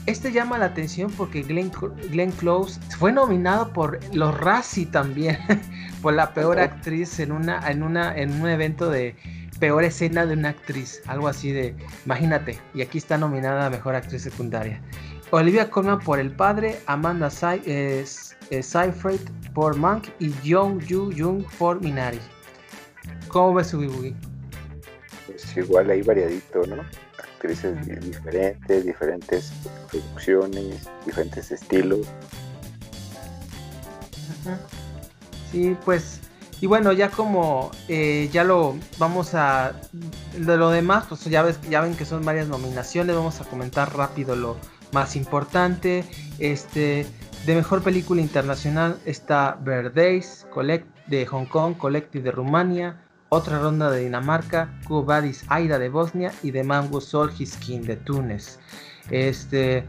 Este 0.07 0.31
llama 0.31 0.57
la 0.57 0.67
atención 0.67 1.11
porque 1.11 1.43
Glenn, 1.43 2.31
Close 2.31 2.79
fue 2.97 3.11
nominado 3.11 3.73
por 3.73 3.99
los 4.15 4.39
Razzie 4.39 4.85
también, 4.85 5.37
por 6.01 6.13
la 6.13 6.33
peor 6.33 6.59
actriz 6.59 7.19
en, 7.19 7.33
una, 7.33 7.59
en, 7.69 7.83
una, 7.83 8.17
en 8.17 8.41
un 8.41 8.47
evento 8.47 8.89
de 8.89 9.17
peor 9.59 9.83
escena 9.83 10.25
de 10.25 10.33
una 10.33 10.49
actriz, 10.49 11.01
algo 11.07 11.27
así 11.27 11.51
de, 11.51 11.75
imagínate, 12.05 12.57
y 12.73 12.81
aquí 12.81 12.99
está 12.99 13.17
nominada 13.17 13.65
a 13.65 13.69
mejor 13.69 13.95
actriz 13.95 14.21
secundaria. 14.21 14.81
Olivia 15.31 15.69
Colman 15.69 15.99
por 15.99 16.19
El 16.19 16.31
Padre, 16.31 16.79
Amanda 16.85 17.29
eh, 17.65 18.05
eh, 18.49 18.63
Seyfried 18.63 19.19
por 19.53 19.75
Monk 19.75 20.07
y 20.19 20.31
Jung 20.41 20.79
Yu 20.85 21.11
Jung 21.17 21.43
por 21.59 21.81
Minari. 21.81 22.19
¿Cómo 23.27 23.55
ves 23.55 23.67
su 23.67 23.81
Pues 25.25 25.57
igual 25.57 25.89
ahí 25.89 26.01
variadito, 26.01 26.65
¿no? 26.65 27.06
Actrices 27.37 27.77
diferentes, 28.01 28.85
diferentes 28.85 29.53
producciones, 29.89 30.87
diferentes 31.05 31.51
estilos. 31.51 32.07
Sí, 35.51 35.77
pues, 35.85 36.19
y 36.59 36.65
bueno, 36.65 36.91
ya 36.93 37.09
como 37.09 37.71
eh, 37.87 38.29
ya 38.33 38.43
lo 38.43 38.75
vamos 38.97 39.35
a, 39.35 39.73
de 40.35 40.57
lo 40.57 40.71
demás, 40.71 41.05
pues 41.07 41.23
ya, 41.25 41.43
ves, 41.43 41.59
ya 41.69 41.81
ven 41.81 41.95
que 41.95 42.05
son 42.05 42.25
varias 42.25 42.47
nominaciones, 42.47 43.15
vamos 43.15 43.39
a 43.39 43.45
comentar 43.45 43.95
rápido 43.95 44.35
lo 44.35 44.57
más 44.91 45.15
importante. 45.15 46.03
Este, 46.39 47.05
de 47.45 47.55
mejor 47.55 47.83
película 47.83 48.19
internacional 48.21 48.97
está 49.05 49.57
Verdays, 49.61 50.47
Collect 50.51 50.87
de 51.07 51.25
Hong 51.27 51.45
Kong, 51.45 51.77
Collective 51.77 52.23
de 52.23 52.31
Rumania, 52.31 52.97
otra 53.29 53.59
ronda 53.59 53.91
de 53.91 54.03
Dinamarca, 54.03 54.69
Kubadis 54.87 55.45
Aida 55.47 55.79
de 55.79 55.89
Bosnia 55.89 56.31
y 56.43 56.51
de 56.51 56.63
Mango 56.63 57.01
Solhiskin 57.01 57.83
de 57.83 57.97
Túnez. 57.97 58.59
Este, 59.09 59.85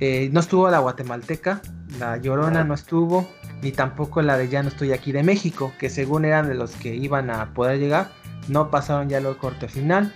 eh, 0.00 0.30
no 0.32 0.40
estuvo 0.40 0.70
la 0.70 0.78
guatemalteca, 0.78 1.60
la 1.98 2.16
Llorona 2.16 2.64
no 2.64 2.74
estuvo, 2.74 3.28
ni 3.62 3.72
tampoco 3.72 4.22
la 4.22 4.36
de 4.36 4.48
Ya 4.48 4.62
no 4.62 4.68
estoy 4.68 4.92
aquí 4.92 5.12
de 5.12 5.22
México, 5.22 5.72
que 5.78 5.90
según 5.90 6.24
eran 6.24 6.48
de 6.48 6.54
los 6.54 6.72
que 6.72 6.94
iban 6.94 7.30
a 7.30 7.52
poder 7.54 7.78
llegar, 7.78 8.10
no 8.48 8.70
pasaron 8.70 9.08
ya 9.08 9.20
lo 9.20 9.36
corte 9.38 9.68
final. 9.68 10.14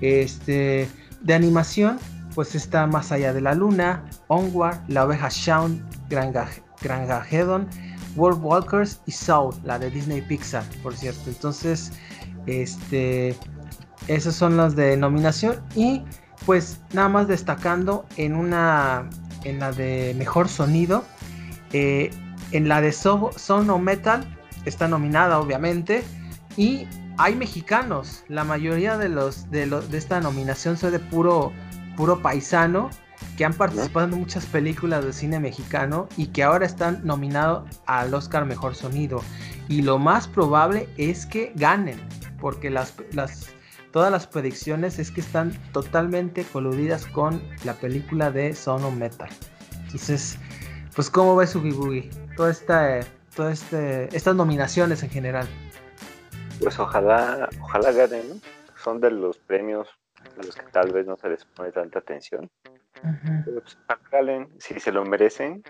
Este, 0.00 0.88
de 1.22 1.34
animación, 1.34 1.98
pues 2.34 2.54
está 2.54 2.86
Más 2.86 3.12
allá 3.12 3.32
de 3.32 3.40
la 3.40 3.54
luna, 3.54 4.04
Onward, 4.28 4.78
La 4.88 5.04
oveja 5.06 5.28
Shaun, 5.30 5.82
Grangahedon, 6.08 7.66
World 8.14 8.42
Walkers 8.42 9.00
y 9.06 9.12
Soul, 9.12 9.54
la 9.64 9.78
de 9.78 9.90
Disney 9.90 10.22
Pixar, 10.22 10.64
por 10.82 10.94
cierto. 10.94 11.28
Entonces, 11.28 11.92
este, 12.46 13.36
esas 14.08 14.34
son 14.34 14.56
las 14.56 14.76
de 14.76 14.96
nominación 14.96 15.60
y 15.74 16.02
pues 16.44 16.80
nada 16.92 17.08
más 17.08 17.28
destacando 17.28 18.06
en 18.16 18.34
una, 18.34 19.08
en 19.44 19.58
la 19.58 19.72
de 19.72 20.14
mejor 20.16 20.48
sonido, 20.48 21.04
eh, 21.72 22.10
en 22.52 22.68
la 22.68 22.80
de 22.80 22.92
Sono 22.92 23.78
Metal 23.78 24.24
está 24.64 24.88
nominada 24.88 25.40
obviamente 25.40 26.04
y 26.56 26.86
hay 27.18 27.34
mexicanos. 27.34 28.24
La 28.28 28.44
mayoría 28.44 28.96
de 28.98 29.08
los 29.08 29.50
de, 29.50 29.66
de 29.66 29.98
esta 29.98 30.20
nominación 30.20 30.76
son 30.76 30.92
de 30.92 30.98
puro 30.98 31.52
puro 31.96 32.20
paisano 32.20 32.90
que 33.36 33.44
han 33.44 33.54
participado 33.54 34.06
en 34.06 34.20
muchas 34.20 34.46
películas 34.46 35.04
de 35.04 35.12
cine 35.12 35.40
mexicano 35.40 36.08
y 36.16 36.26
que 36.28 36.42
ahora 36.42 36.66
están 36.66 37.00
nominados 37.04 37.68
al 37.86 38.14
Oscar 38.14 38.44
Mejor 38.44 38.74
Sonido. 38.74 39.22
Y 39.68 39.82
lo 39.82 39.98
más 39.98 40.28
probable 40.28 40.88
es 40.96 41.26
que 41.26 41.52
ganen, 41.56 41.98
porque 42.40 42.70
las, 42.70 42.94
las, 43.12 43.48
todas 43.92 44.10
las 44.10 44.26
predicciones 44.26 44.98
es 44.98 45.10
que 45.10 45.20
están 45.20 45.52
totalmente 45.72 46.44
coludidas 46.44 47.06
con 47.06 47.42
la 47.64 47.74
película 47.74 48.30
de 48.30 48.54
Sono 48.54 48.90
Metal. 48.90 49.28
Entonces, 49.84 50.38
pues 50.94 51.10
¿cómo 51.10 51.36
ves 51.36 51.54
Ugi 51.54 51.70
Boogie? 51.70 52.10
Toda 52.36 52.50
esta, 52.50 53.00
toda 53.34 53.52
este, 53.52 54.14
estas 54.16 54.34
nominaciones 54.34 55.02
en 55.02 55.10
general. 55.10 55.46
Pues 56.60 56.78
ojalá, 56.78 57.48
ojalá 57.60 57.92
ganen, 57.92 58.28
¿no? 58.28 58.34
Son 58.82 59.00
de 59.00 59.10
los 59.10 59.38
premios 59.38 59.88
a 60.38 60.44
los 60.44 60.54
que 60.54 60.62
tal 60.72 60.92
vez 60.92 61.06
no 61.06 61.16
se 61.16 61.28
les 61.28 61.44
pone 61.44 61.72
tanta 61.72 61.98
atención. 61.98 62.50
Pero 63.44 63.62
pues, 63.62 63.78
si 64.58 64.80
se 64.80 64.92
lo 64.92 65.04
merecen, 65.04 65.62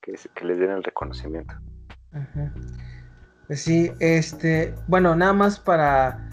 que, 0.00 0.18
que 0.34 0.44
les 0.44 0.58
den 0.58 0.70
el 0.70 0.84
reconocimiento. 0.84 1.54
Pues 2.10 2.28
sí, 3.50 3.92
este, 4.00 4.74
bueno, 4.86 5.14
nada 5.14 5.32
más 5.32 5.58
para 5.58 6.28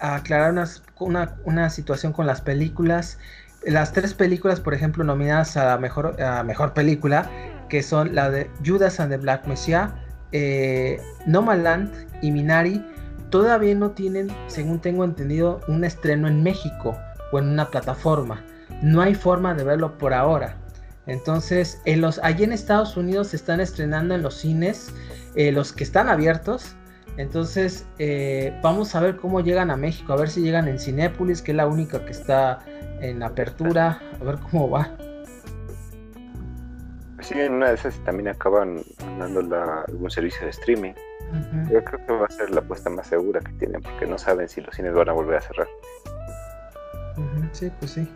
aclarar 0.00 0.52
una, 0.98 1.36
una, 1.44 1.70
situación 1.70 2.12
con 2.12 2.26
las 2.26 2.40
películas. 2.40 3.18
Las 3.64 3.92
tres 3.92 4.14
películas, 4.14 4.60
por 4.60 4.74
ejemplo, 4.74 5.04
nominadas 5.04 5.56
a 5.56 5.78
mejor, 5.78 6.20
a 6.20 6.42
mejor 6.42 6.74
película, 6.74 7.30
que 7.68 7.82
son 7.82 8.14
la 8.14 8.30
de 8.30 8.50
Judas 8.66 8.98
and 8.98 9.12
the 9.12 9.18
Black 9.18 9.46
Messiah, 9.46 9.94
eh, 10.32 11.00
Nomadland 11.26 11.92
y 12.22 12.32
Minari, 12.32 12.84
todavía 13.30 13.74
no 13.74 13.92
tienen, 13.92 14.28
según 14.48 14.80
tengo 14.80 15.04
entendido, 15.04 15.60
un 15.68 15.84
estreno 15.84 16.26
en 16.26 16.42
México 16.42 16.98
o 17.30 17.38
en 17.38 17.48
una 17.48 17.70
plataforma. 17.70 18.44
No 18.82 19.00
hay 19.00 19.14
forma 19.14 19.54
de 19.54 19.64
verlo 19.64 19.96
por 19.96 20.12
ahora. 20.12 20.56
Entonces, 21.06 21.80
en 21.84 22.00
los, 22.00 22.18
allí 22.20 22.44
en 22.44 22.52
Estados 22.52 22.96
Unidos 22.96 23.28
se 23.28 23.36
están 23.36 23.60
estrenando 23.60 24.14
en 24.14 24.22
los 24.22 24.34
cines, 24.34 24.92
eh, 25.34 25.50
los 25.52 25.72
que 25.72 25.84
están 25.84 26.08
abiertos. 26.08 26.76
Entonces, 27.16 27.86
eh, 27.98 28.58
vamos 28.62 28.94
a 28.94 29.00
ver 29.00 29.16
cómo 29.16 29.40
llegan 29.40 29.70
a 29.70 29.76
México, 29.76 30.12
a 30.12 30.16
ver 30.16 30.30
si 30.30 30.40
llegan 30.40 30.68
en 30.68 30.78
Cinépolis, 30.78 31.42
que 31.42 31.50
es 31.50 31.56
la 31.56 31.66
única 31.66 32.04
que 32.04 32.12
está 32.12 32.60
en 33.00 33.22
apertura, 33.22 34.00
a 34.20 34.24
ver 34.24 34.36
cómo 34.50 34.70
va. 34.70 34.96
Sí, 37.20 37.34
en 37.38 37.54
una 37.54 37.68
de 37.68 37.74
esas 37.74 37.94
también 38.04 38.28
acaban 38.28 38.82
dando 39.18 39.40
algún 39.88 40.10
servicio 40.10 40.44
de 40.44 40.50
streaming. 40.50 40.92
Yo 41.70 41.82
creo 41.84 42.06
que 42.06 42.12
va 42.12 42.26
a 42.26 42.30
ser 42.30 42.50
la 42.50 42.60
apuesta 42.60 42.90
más 42.90 43.06
segura 43.06 43.40
que 43.40 43.52
tienen, 43.52 43.80
porque 43.80 44.06
no 44.06 44.18
saben 44.18 44.48
si 44.48 44.60
los 44.60 44.74
cines 44.74 44.92
van 44.92 45.08
a 45.08 45.12
volver 45.12 45.36
a 45.36 45.40
cerrar. 45.40 45.68
Sí, 47.52 47.70
pues 47.78 47.92
sí. 47.92 48.08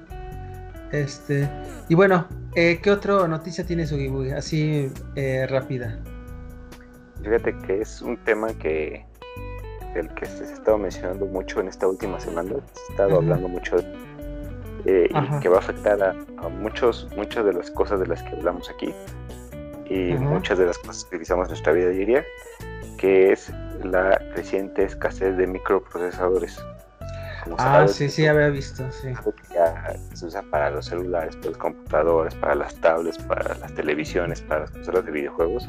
Este, 0.92 1.48
y 1.88 1.94
bueno, 1.94 2.26
eh, 2.54 2.80
¿qué 2.82 2.90
otra 2.90 3.26
noticia 3.26 3.64
tiene 3.66 3.86
Sugibui? 3.86 4.30
Así 4.30 4.90
eh, 5.14 5.46
rápida. 5.48 5.98
Fíjate 7.22 7.56
que 7.66 7.80
es 7.80 8.02
un 8.02 8.16
tema 8.24 8.48
que 8.58 9.04
del 9.94 10.08
que 10.14 10.26
se 10.26 10.44
ha 10.44 10.52
estado 10.52 10.78
mencionando 10.78 11.26
mucho 11.26 11.60
en 11.60 11.68
esta 11.68 11.88
última 11.88 12.20
semana, 12.20 12.50
se 12.50 12.56
ha 12.56 12.90
estado 12.90 13.16
hablando 13.16 13.48
mucho 13.48 13.76
eh, 14.84 15.08
y 15.10 15.40
que 15.40 15.48
va 15.48 15.56
a 15.56 15.60
afectar 15.60 16.02
a, 16.02 16.48
muchos, 16.48 17.08
muchas 17.16 17.44
de 17.46 17.54
las 17.54 17.70
cosas 17.70 18.00
de 18.00 18.06
las 18.06 18.22
que 18.22 18.36
hablamos 18.36 18.70
aquí 18.70 18.94
y 19.88 20.12
muchas 20.14 20.58
de 20.58 20.66
las 20.66 20.78
cosas 20.78 21.04
que 21.04 21.16
utilizamos 21.16 21.46
en 21.46 21.50
nuestra 21.50 21.72
vida 21.72 21.88
diaria, 21.88 22.24
que 22.98 23.32
es 23.32 23.52
la 23.82 24.18
creciente 24.34 24.84
escasez 24.84 25.36
de 25.36 25.46
microprocesadores 25.46 26.62
ah, 27.58 27.86
sí, 27.88 28.08
sí, 28.08 28.26
había 28.26 28.48
visto, 28.48 28.84
sí. 28.90 29.08
se 30.14 30.26
usa 30.26 30.42
para 30.50 30.70
los 30.70 30.86
celulares, 30.86 31.36
para 31.36 31.48
los 31.50 31.58
computadores, 31.58 32.34
para 32.34 32.54
las 32.54 32.74
tablets, 32.76 33.18
para 33.18 33.54
las 33.56 33.74
televisiones, 33.74 34.40
para 34.42 34.62
las 34.62 34.70
consolas 34.70 35.04
de 35.04 35.12
videojuegos. 35.12 35.68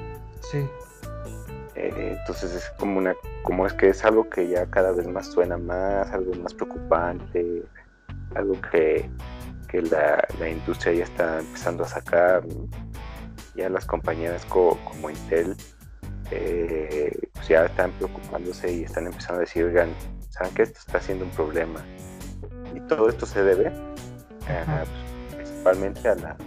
Sí. 0.52 0.68
Eh, 1.76 2.18
entonces 2.20 2.56
es 2.56 2.70
como 2.80 2.98
una, 2.98 3.16
como 3.44 3.68
es 3.68 3.74
que 3.74 3.90
es 3.90 4.04
algo 4.04 4.28
que 4.30 4.48
ya 4.48 4.66
cada 4.66 4.92
vez 4.92 5.08
más 5.08 5.28
suena 5.28 5.58
más, 5.58 6.12
algo 6.12 6.34
más 6.36 6.54
preocupante, 6.54 7.64
algo 8.36 8.56
que, 8.72 9.10
que 9.68 9.82
la, 9.84 10.50
industria 10.50 10.94
ya 10.94 11.04
está 11.04 11.40
empezando 11.40 11.84
a 11.84 11.88
sacar. 11.88 12.44
Ya 13.56 13.70
las 13.70 13.86
compañías 13.86 14.46
como 14.46 15.10
Intel 15.10 15.56
eh, 16.32 17.12
pues 17.34 17.48
ya 17.48 17.66
están 17.66 17.92
preocupándose 17.94 18.72
y 18.72 18.84
están 18.84 19.08
empezando 19.08 19.38
a 19.38 19.40
decir, 19.42 19.64
oigan, 19.64 19.90
saben 20.30 20.54
que 20.54 20.64
esto 20.64 20.80
está 20.80 21.00
siendo 21.00 21.26
un 21.26 21.32
problema. 21.32 21.84
Y 22.76 22.80
todo 22.82 23.10
esto 23.10 23.26
se 23.26 23.44
debe 23.44 23.72
principalmente 25.36 26.08
a 26.08 26.16
la, 26.16 26.38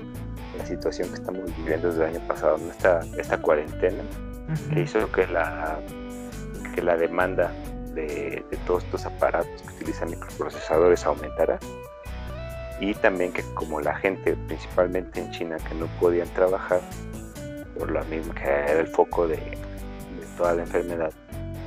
situación 0.64 1.08
que 1.08 1.14
estamos 1.14 1.56
viviendo 1.56 1.88
desde 1.88 2.04
el 2.04 2.16
año 2.16 2.28
pasado, 2.28 2.58
esta, 2.70 3.00
esta 3.16 3.40
cuarentena, 3.40 4.04
que 4.68 4.82
hizo 4.82 5.10
que 5.10 5.26
la, 5.26 5.80
que 6.74 6.82
la 6.82 6.96
demanda 6.96 7.50
de, 7.94 8.44
todos 8.66 8.84
estos 8.84 9.06
aparatos 9.06 9.62
que 9.62 9.74
utilizan 9.76 10.10
microprocesadores 10.10 11.04
aumentara. 11.06 11.58
Y 12.78 12.94
también 12.94 13.32
que 13.32 13.42
como 13.54 13.80
la 13.80 13.94
gente, 13.96 14.36
principalmente 14.48 15.20
en 15.20 15.30
China, 15.30 15.56
que 15.68 15.74
no 15.74 15.86
podían 15.98 16.28
trabajar 16.28 16.80
por 17.78 17.90
lo 17.90 18.04
mismo 18.04 18.34
que 18.34 18.42
era 18.42 18.80
el 18.80 18.88
foco 18.88 19.26
de, 19.26 19.38
toda 20.36 20.54
la 20.54 20.62
enfermedad, 20.62 21.12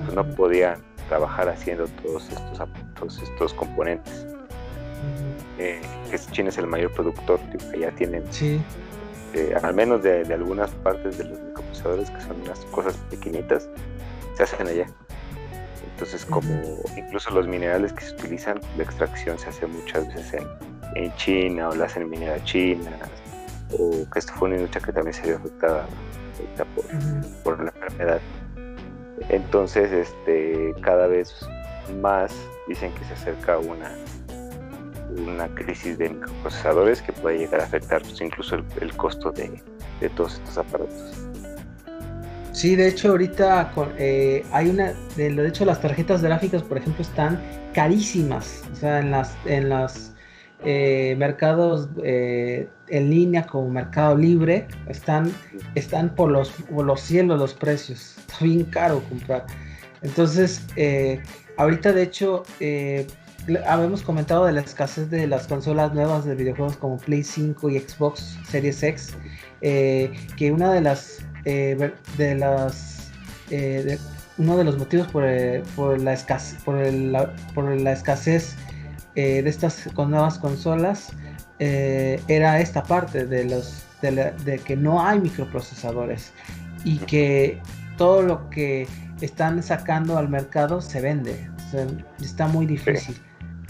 pues 0.03 0.13
no 0.13 0.23
podían 0.35 0.81
trabajar 1.07 1.49
haciendo 1.49 1.87
todos 1.87 2.29
estos, 2.29 2.67
todos 2.95 3.21
estos 3.21 3.53
componentes. 3.53 4.25
Eh, 5.57 5.81
China 6.31 6.49
es 6.49 6.57
el 6.57 6.67
mayor 6.67 6.91
productor, 6.91 7.39
que 7.71 7.79
ya 7.79 7.91
tienen, 7.91 8.23
eh, 9.33 9.55
al 9.61 9.73
menos 9.73 10.03
de, 10.03 10.21
algunas 10.33 10.71
partes 10.71 11.17
de 11.17 11.25
los 11.25 11.39
microprocesadores, 11.39 12.09
que 12.09 12.21
son 12.21 12.41
unas 12.41 12.59
cosas 12.65 12.97
pequeñitas, 13.09 13.69
se 14.35 14.43
hacen 14.43 14.67
allá. 14.67 14.87
Entonces, 15.91 16.25
como 16.25 16.81
incluso 16.97 17.31
los 17.31 17.47
minerales 17.47 17.93
que 17.93 18.03
se 18.03 18.13
utilizan, 18.13 18.59
la 18.77 18.83
extracción 18.83 19.37
se 19.37 19.49
hace 19.49 19.67
muchas 19.67 20.07
veces 20.07 20.41
en, 20.95 21.15
China 21.15 21.69
o 21.69 21.75
la 21.75 21.85
hacen 21.85 22.03
en 22.03 22.09
minera 22.09 22.43
china, 22.43 22.91
o 23.71 24.07
que 24.11 24.19
esto 24.19 24.33
fue 24.33 24.49
una 24.49 24.57
industria 24.57 24.85
que 24.85 24.91
también 24.93 25.13
se 25.13 25.23
vio 25.23 25.37
afectada 25.37 25.87
por, 26.75 26.85
por 27.43 27.63
la 27.63 27.71
enfermedad. 27.75 28.21
Entonces, 29.29 29.91
este, 29.91 30.73
cada 30.81 31.07
vez 31.07 31.33
más 32.01 32.33
dicen 32.67 32.91
que 32.93 33.03
se 33.05 33.13
acerca 33.13 33.57
una, 33.57 33.91
una 35.17 35.47
crisis 35.55 35.97
de 35.97 36.09
microprocesadores 36.09 37.01
que 37.01 37.13
puede 37.13 37.39
llegar 37.39 37.61
a 37.61 37.65
afectar 37.65 38.01
pues, 38.01 38.19
incluso 38.21 38.57
el, 38.79 38.95
costo 38.95 39.31
de, 39.31 39.61
todos 40.15 40.35
estos 40.35 40.57
aparatos. 40.57 41.13
Sí, 42.51 42.75
de 42.75 42.87
hecho 42.87 43.09
ahorita 43.09 43.71
eh, 43.97 44.45
hay 44.51 44.69
una, 44.69 44.93
de, 45.15 45.47
hecho 45.47 45.65
las 45.65 45.81
tarjetas 45.81 46.21
gráficas, 46.21 46.61
por 46.61 46.77
ejemplo, 46.77 47.01
están 47.01 47.41
carísimas, 47.73 48.63
o 48.71 48.75
sea, 48.75 48.99
en 48.99 49.11
las, 49.11 49.35
en 49.45 49.69
las 49.69 50.12
eh, 50.65 51.15
mercados 51.17 51.89
eh, 52.03 52.69
en 52.87 53.09
línea 53.09 53.45
como 53.45 53.69
Mercado 53.69 54.17
Libre 54.17 54.67
están, 54.87 55.31
están 55.75 56.15
por, 56.15 56.31
los, 56.31 56.51
por 56.51 56.85
los 56.85 57.01
cielos 57.01 57.39
los 57.39 57.53
precios. 57.53 58.17
Está 58.17 58.45
bien 58.45 58.63
caro 58.65 59.01
comprar. 59.09 59.45
Entonces, 60.01 60.65
eh, 60.75 61.21
ahorita 61.57 61.93
de 61.93 62.03
hecho, 62.03 62.43
habíamos 63.67 64.01
comentado 64.03 64.45
de 64.45 64.53
la 64.53 64.61
escasez 64.61 65.09
de 65.09 65.27
las 65.27 65.47
consolas 65.47 65.93
nuevas 65.93 66.25
de 66.25 66.35
videojuegos 66.35 66.77
como 66.77 66.97
Play 66.97 67.23
5 67.23 67.69
y 67.69 67.79
Xbox 67.79 68.37
Series 68.47 68.83
X, 68.83 69.15
que 69.61 70.51
una 70.51 70.73
de 70.73 70.81
las, 70.81 71.19
de 71.45 72.35
las 72.37 73.11
uno 74.37 74.57
de 74.57 74.63
los 74.63 74.77
motivos 74.77 75.07
por, 75.07 75.23
la 76.01 76.13
escasez, 76.13 76.61
por, 76.63 76.75
por 77.53 77.79
la 77.79 77.91
escasez 77.93 78.55
eh, 79.15 79.41
de 79.41 79.49
estas 79.49 79.89
con 79.93 80.11
nuevas 80.11 80.39
consolas 80.39 81.11
eh, 81.59 82.21
era 82.27 82.59
esta 82.59 82.83
parte 82.83 83.25
de 83.25 83.45
los 83.45 83.83
de, 84.01 84.59
que 84.65 84.75
no 84.75 85.05
hay 85.05 85.19
microprocesadores 85.19 86.33
y 86.83 86.97
que 86.97 87.61
todo 87.97 88.21
lo 88.21 88.49
que 88.49 88.87
están 89.21 89.61
sacando 89.63 90.17
al 90.17 90.27
mercado 90.29 90.81
se 90.81 90.99
vende. 90.99 91.49
está 92.19 92.47
muy 92.47 92.65
difícil. 92.65 93.15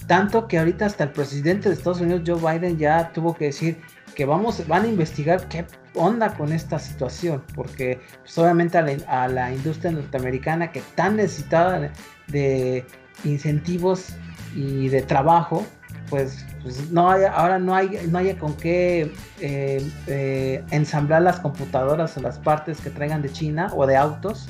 Tanto 0.07 0.47
que 0.47 0.57
ahorita 0.57 0.85
hasta 0.87 1.05
el 1.05 1.11
presidente 1.11 1.69
de 1.69 1.75
Estados 1.75 2.01
Unidos, 2.01 2.23
Joe 2.25 2.59
Biden, 2.59 2.77
ya 2.77 3.11
tuvo 3.13 3.35
que 3.35 3.45
decir 3.45 3.77
que 4.15 4.25
vamos, 4.25 4.65
van 4.67 4.83
a 4.83 4.87
investigar 4.87 5.47
qué 5.47 5.65
onda 5.95 6.33
con 6.33 6.51
esta 6.51 6.79
situación, 6.79 7.43
porque 7.55 7.99
pues, 8.21 8.37
obviamente 8.37 8.77
a 8.77 9.27
la, 9.27 9.53
industria 9.53 9.91
norteamericana 9.91 10.71
que 10.71 10.81
tan 10.95 11.17
necesitada 11.17 11.91
de 12.27 12.85
incentivos 13.23 14.15
y 14.55 14.89
de 14.89 15.01
trabajo, 15.01 15.65
pues, 16.09 16.45
pues, 16.61 16.91
no 16.91 17.09
hay, 17.09 17.23
ahora 17.23 17.59
no 17.59 17.75
hay, 17.75 17.99
no 18.09 18.17
hay 18.19 18.33
con 18.35 18.55
qué 18.55 19.11
eh, 19.39 19.91
eh, 20.07 20.63
ensamblar 20.71 21.21
las 21.21 21.39
computadoras 21.39 22.17
o 22.17 22.21
las 22.21 22.39
partes 22.39 22.79
que 22.81 22.89
traigan 22.89 23.21
de 23.21 23.31
China 23.31 23.71
o 23.75 23.85
de 23.85 23.97
autos 23.97 24.47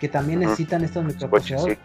que 0.00 0.08
también 0.08 0.40
necesitan 0.40 0.84
estos 0.84 1.04
microprocesadores. 1.04 1.78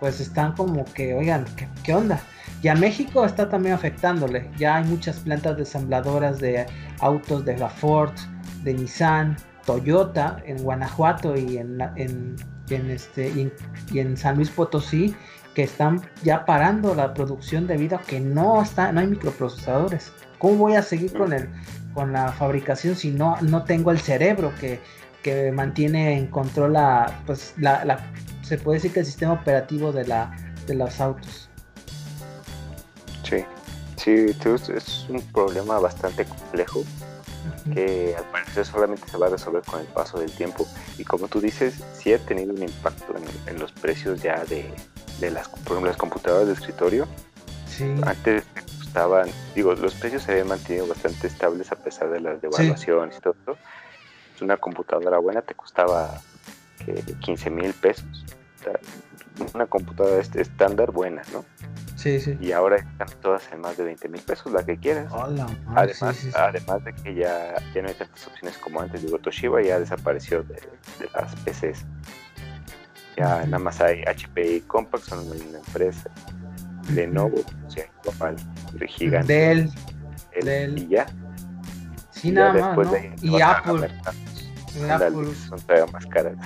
pues 0.00 0.20
están 0.20 0.52
como 0.52 0.84
que, 0.84 1.14
oigan, 1.14 1.44
¿qué, 1.82 1.94
onda? 1.94 2.20
Y 2.62 2.68
a 2.68 2.74
México 2.74 3.24
está 3.24 3.48
también 3.48 3.74
afectándole. 3.74 4.48
Ya 4.56 4.76
hay 4.76 4.84
muchas 4.84 5.18
plantas 5.20 5.56
desambladoras 5.56 6.38
de 6.38 6.66
autos 7.00 7.44
de 7.44 7.58
la 7.58 7.68
Ford, 7.68 8.12
de 8.62 8.74
Nissan, 8.74 9.36
Toyota 9.66 10.38
en 10.44 10.62
Guanajuato 10.62 11.36
y 11.36 11.58
en, 11.58 11.78
en, 11.96 12.90
este, 12.90 13.50
y 13.92 13.98
en, 13.98 14.16
San 14.16 14.36
Luis 14.36 14.50
Potosí 14.50 15.14
que 15.54 15.64
están 15.64 16.02
ya 16.22 16.44
parando 16.44 16.94
la 16.94 17.14
producción 17.14 17.66
debido 17.66 17.96
a 17.96 18.00
que 18.00 18.20
no 18.20 18.62
está, 18.62 18.92
no 18.92 19.00
hay 19.00 19.06
microprocesadores. 19.06 20.12
¿Cómo 20.38 20.56
voy 20.56 20.74
a 20.74 20.82
seguir 20.82 21.12
con 21.12 21.32
el, 21.32 21.48
con 21.94 22.12
la 22.12 22.32
fabricación 22.32 22.96
si 22.96 23.10
no, 23.10 23.36
no 23.42 23.64
tengo 23.64 23.90
el 23.90 24.00
cerebro 24.00 24.52
que, 24.58 24.80
que 25.22 25.52
mantiene 25.52 26.18
en 26.18 26.26
control 26.26 26.74
la, 26.74 27.20
pues 27.26 27.54
la, 27.58 27.98
se 28.42 28.58
puede 28.58 28.78
decir 28.78 28.92
que 28.92 29.00
el 29.00 29.06
sistema 29.06 29.34
operativo 29.34 29.92
de 29.92 30.06
la 30.06 30.34
de 30.66 30.74
los 30.74 31.00
autos. 31.00 31.48
Sí, 33.24 33.44
sí, 33.96 34.26
es 34.74 35.06
un 35.08 35.20
problema 35.32 35.78
bastante 35.78 36.24
complejo 36.24 36.84
que 37.74 38.14
al 38.16 38.24
parecer 38.24 38.64
solamente 38.64 39.08
se 39.08 39.16
va 39.16 39.26
a 39.26 39.30
resolver 39.30 39.62
con 39.62 39.80
el 39.80 39.86
paso 39.86 40.18
del 40.18 40.30
tiempo 40.30 40.66
y 40.98 41.04
como 41.04 41.28
tú 41.28 41.40
dices, 41.40 41.74
sí 41.98 42.12
ha 42.12 42.18
tenido 42.18 42.52
un 42.52 42.62
impacto 42.62 43.14
en, 43.46 43.58
los 43.58 43.72
precios 43.72 44.22
ya 44.22 44.44
de, 44.44 44.70
de 45.22 45.30
las, 45.30 45.48
por 45.48 45.72
ejemplo, 45.72 45.86
las 45.86 45.96
computadoras 45.96 46.46
de 46.48 46.52
escritorio. 46.52 47.06
Sí. 47.66 47.84
Antes 48.04 48.44
costaban, 48.78 49.30
digo, 49.54 49.72
los 49.74 49.94
precios 49.94 50.24
se 50.24 50.32
habían 50.32 50.48
mantenido 50.48 50.86
bastante 50.86 51.28
estables 51.28 51.72
a 51.72 51.76
pesar 51.76 52.10
de 52.10 52.20
las 52.20 52.42
devaluaciones 52.42 53.16
y 53.16 53.20
todo. 53.20 53.56
Una 54.40 54.56
computadora 54.56 55.18
buena 55.18 55.40
te 55.40 55.54
costaba 55.54 56.20
15 57.20 57.50
mil 57.50 57.72
pesos. 57.72 58.26
Una 59.54 59.66
computadora 59.66 60.20
estándar 60.20 60.90
buena, 60.90 61.22
¿no? 61.32 61.44
Sí, 61.94 62.20
sí. 62.20 62.36
Y 62.40 62.50
ahora 62.50 62.76
están 62.76 63.08
todas 63.20 63.50
en 63.52 63.60
más 63.60 63.76
de 63.76 63.84
20 63.84 64.08
mil 64.08 64.20
pesos, 64.22 64.52
la 64.52 64.64
que 64.66 64.76
quieras. 64.76 65.12
además, 65.68 66.26
además 66.34 66.84
de 66.84 66.94
que 66.94 67.14
ya, 67.14 67.54
ya 67.72 67.82
no 67.82 67.88
hay 67.88 67.94
tantas 67.94 68.26
opciones 68.26 68.58
como 68.58 68.80
antes. 68.80 69.02
Digo, 69.02 69.18
Toshiba 69.18 69.62
ya 69.62 69.78
desapareció 69.78 70.42
de, 70.42 70.60
las 71.14 71.34
PCs. 71.36 71.84
Ya 73.16 73.44
nada 73.44 73.58
más 73.58 73.80
hay 73.80 74.02
HP 74.02 74.56
y 74.56 74.60
Compaq, 74.62 75.02
son 75.02 75.26
una 75.26 75.58
empresa. 75.58 76.10
Lenovo, 76.92 77.40
o 77.66 77.70
sea, 77.70 77.84
igual, 78.04 78.36
gigante. 78.88 79.32
Dell, 79.32 79.70
Dell. 80.42 80.78
Y 80.78 80.88
ya. 80.88 81.06
Sí, 82.10 82.30
nada 82.32 82.74
más. 82.74 82.76
¿no? 82.76 82.96
y 83.22 83.40
Apple. 83.40 83.88
Apple. 84.90 85.34
Son 85.48 85.60
todavía 85.60 85.92
más 85.92 86.06
caras. 86.06 86.36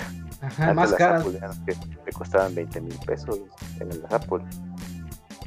Ajá, 0.43 0.75
más 0.75 0.93
caras. 0.93 1.25
que, 1.65 1.75
te 1.75 2.13
costaban 2.13 2.55
20 2.55 2.81
mil 2.81 2.99
pesos 3.07 3.41
en 3.81 3.89
las 4.03 4.13
Apple. 4.13 4.45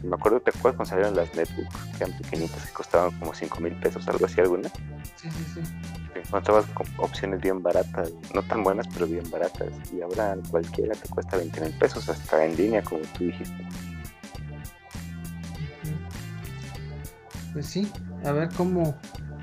Me 0.03 0.15
acuerdo, 0.15 0.39
¿te 0.39 0.51
acuerdas 0.51 0.77
cuando 0.77 0.85
salieron 0.85 1.15
las 1.15 1.33
netbooks? 1.35 1.75
Que 1.97 2.03
eran 2.05 2.17
pequeñitas 2.17 2.69
y 2.69 2.73
costaban 2.73 3.11
como 3.19 3.33
5 3.33 3.59
mil 3.59 3.75
pesos, 3.75 4.07
algo 4.07 4.25
así, 4.25 4.39
alguna. 4.39 4.69
Sí, 5.15 5.29
sí, 5.29 5.45
sí. 5.55 5.61
Encontrabas 6.15 6.65
con 6.67 6.85
opciones 6.97 7.41
bien 7.41 7.61
baratas, 7.61 8.11
no 8.33 8.41
tan 8.43 8.63
buenas, 8.63 8.87
pero 8.93 9.07
bien 9.07 9.29
baratas. 9.29 9.69
Y 9.93 10.01
ahora 10.01 10.37
cualquiera 10.49 10.93
te 10.95 11.09
cuesta 11.09 11.37
20 11.37 11.61
mil 11.61 11.73
pesos, 11.73 12.09
hasta 12.09 12.45
en 12.45 12.55
línea, 12.55 12.83
como 12.83 13.01
tú 13.17 13.25
dijiste. 13.25 13.65
Pues 17.53 17.65
sí, 17.65 17.91
a 18.25 18.31
ver 18.31 18.49
cómo, 18.55 18.95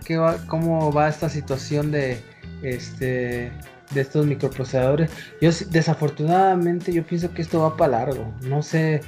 qué 0.04 0.16
va, 0.16 0.36
cómo 0.46 0.92
va 0.92 1.08
esta 1.08 1.28
situación 1.28 1.90
de 1.90 2.22
este 2.62 3.52
de 3.92 4.00
estos 4.00 4.26
microprocesadores. 4.26 5.10
Yo 5.40 5.50
desafortunadamente 5.70 6.92
yo 6.92 7.04
pienso 7.04 7.32
que 7.32 7.42
esto 7.42 7.60
va 7.60 7.76
para 7.76 7.98
largo. 7.98 8.32
No 8.42 8.62
sé, 8.62 9.00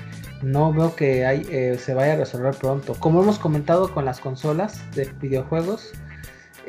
no 0.42 0.72
veo 0.72 0.94
que 0.94 1.26
hay, 1.26 1.46
eh, 1.50 1.78
se 1.78 1.94
vaya 1.94 2.14
a 2.14 2.16
resolver 2.16 2.54
pronto. 2.54 2.94
Como 2.94 3.22
hemos 3.22 3.38
comentado 3.38 3.92
con 3.92 4.04
las 4.04 4.20
consolas 4.20 4.80
de 4.94 5.04
videojuegos, 5.20 5.92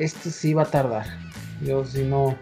esto 0.00 0.30
sí 0.30 0.54
va 0.54 0.62
a 0.62 0.70
tardar. 0.70 1.06
Yo 1.62 1.84
si 1.84 2.04
no, 2.04 2.36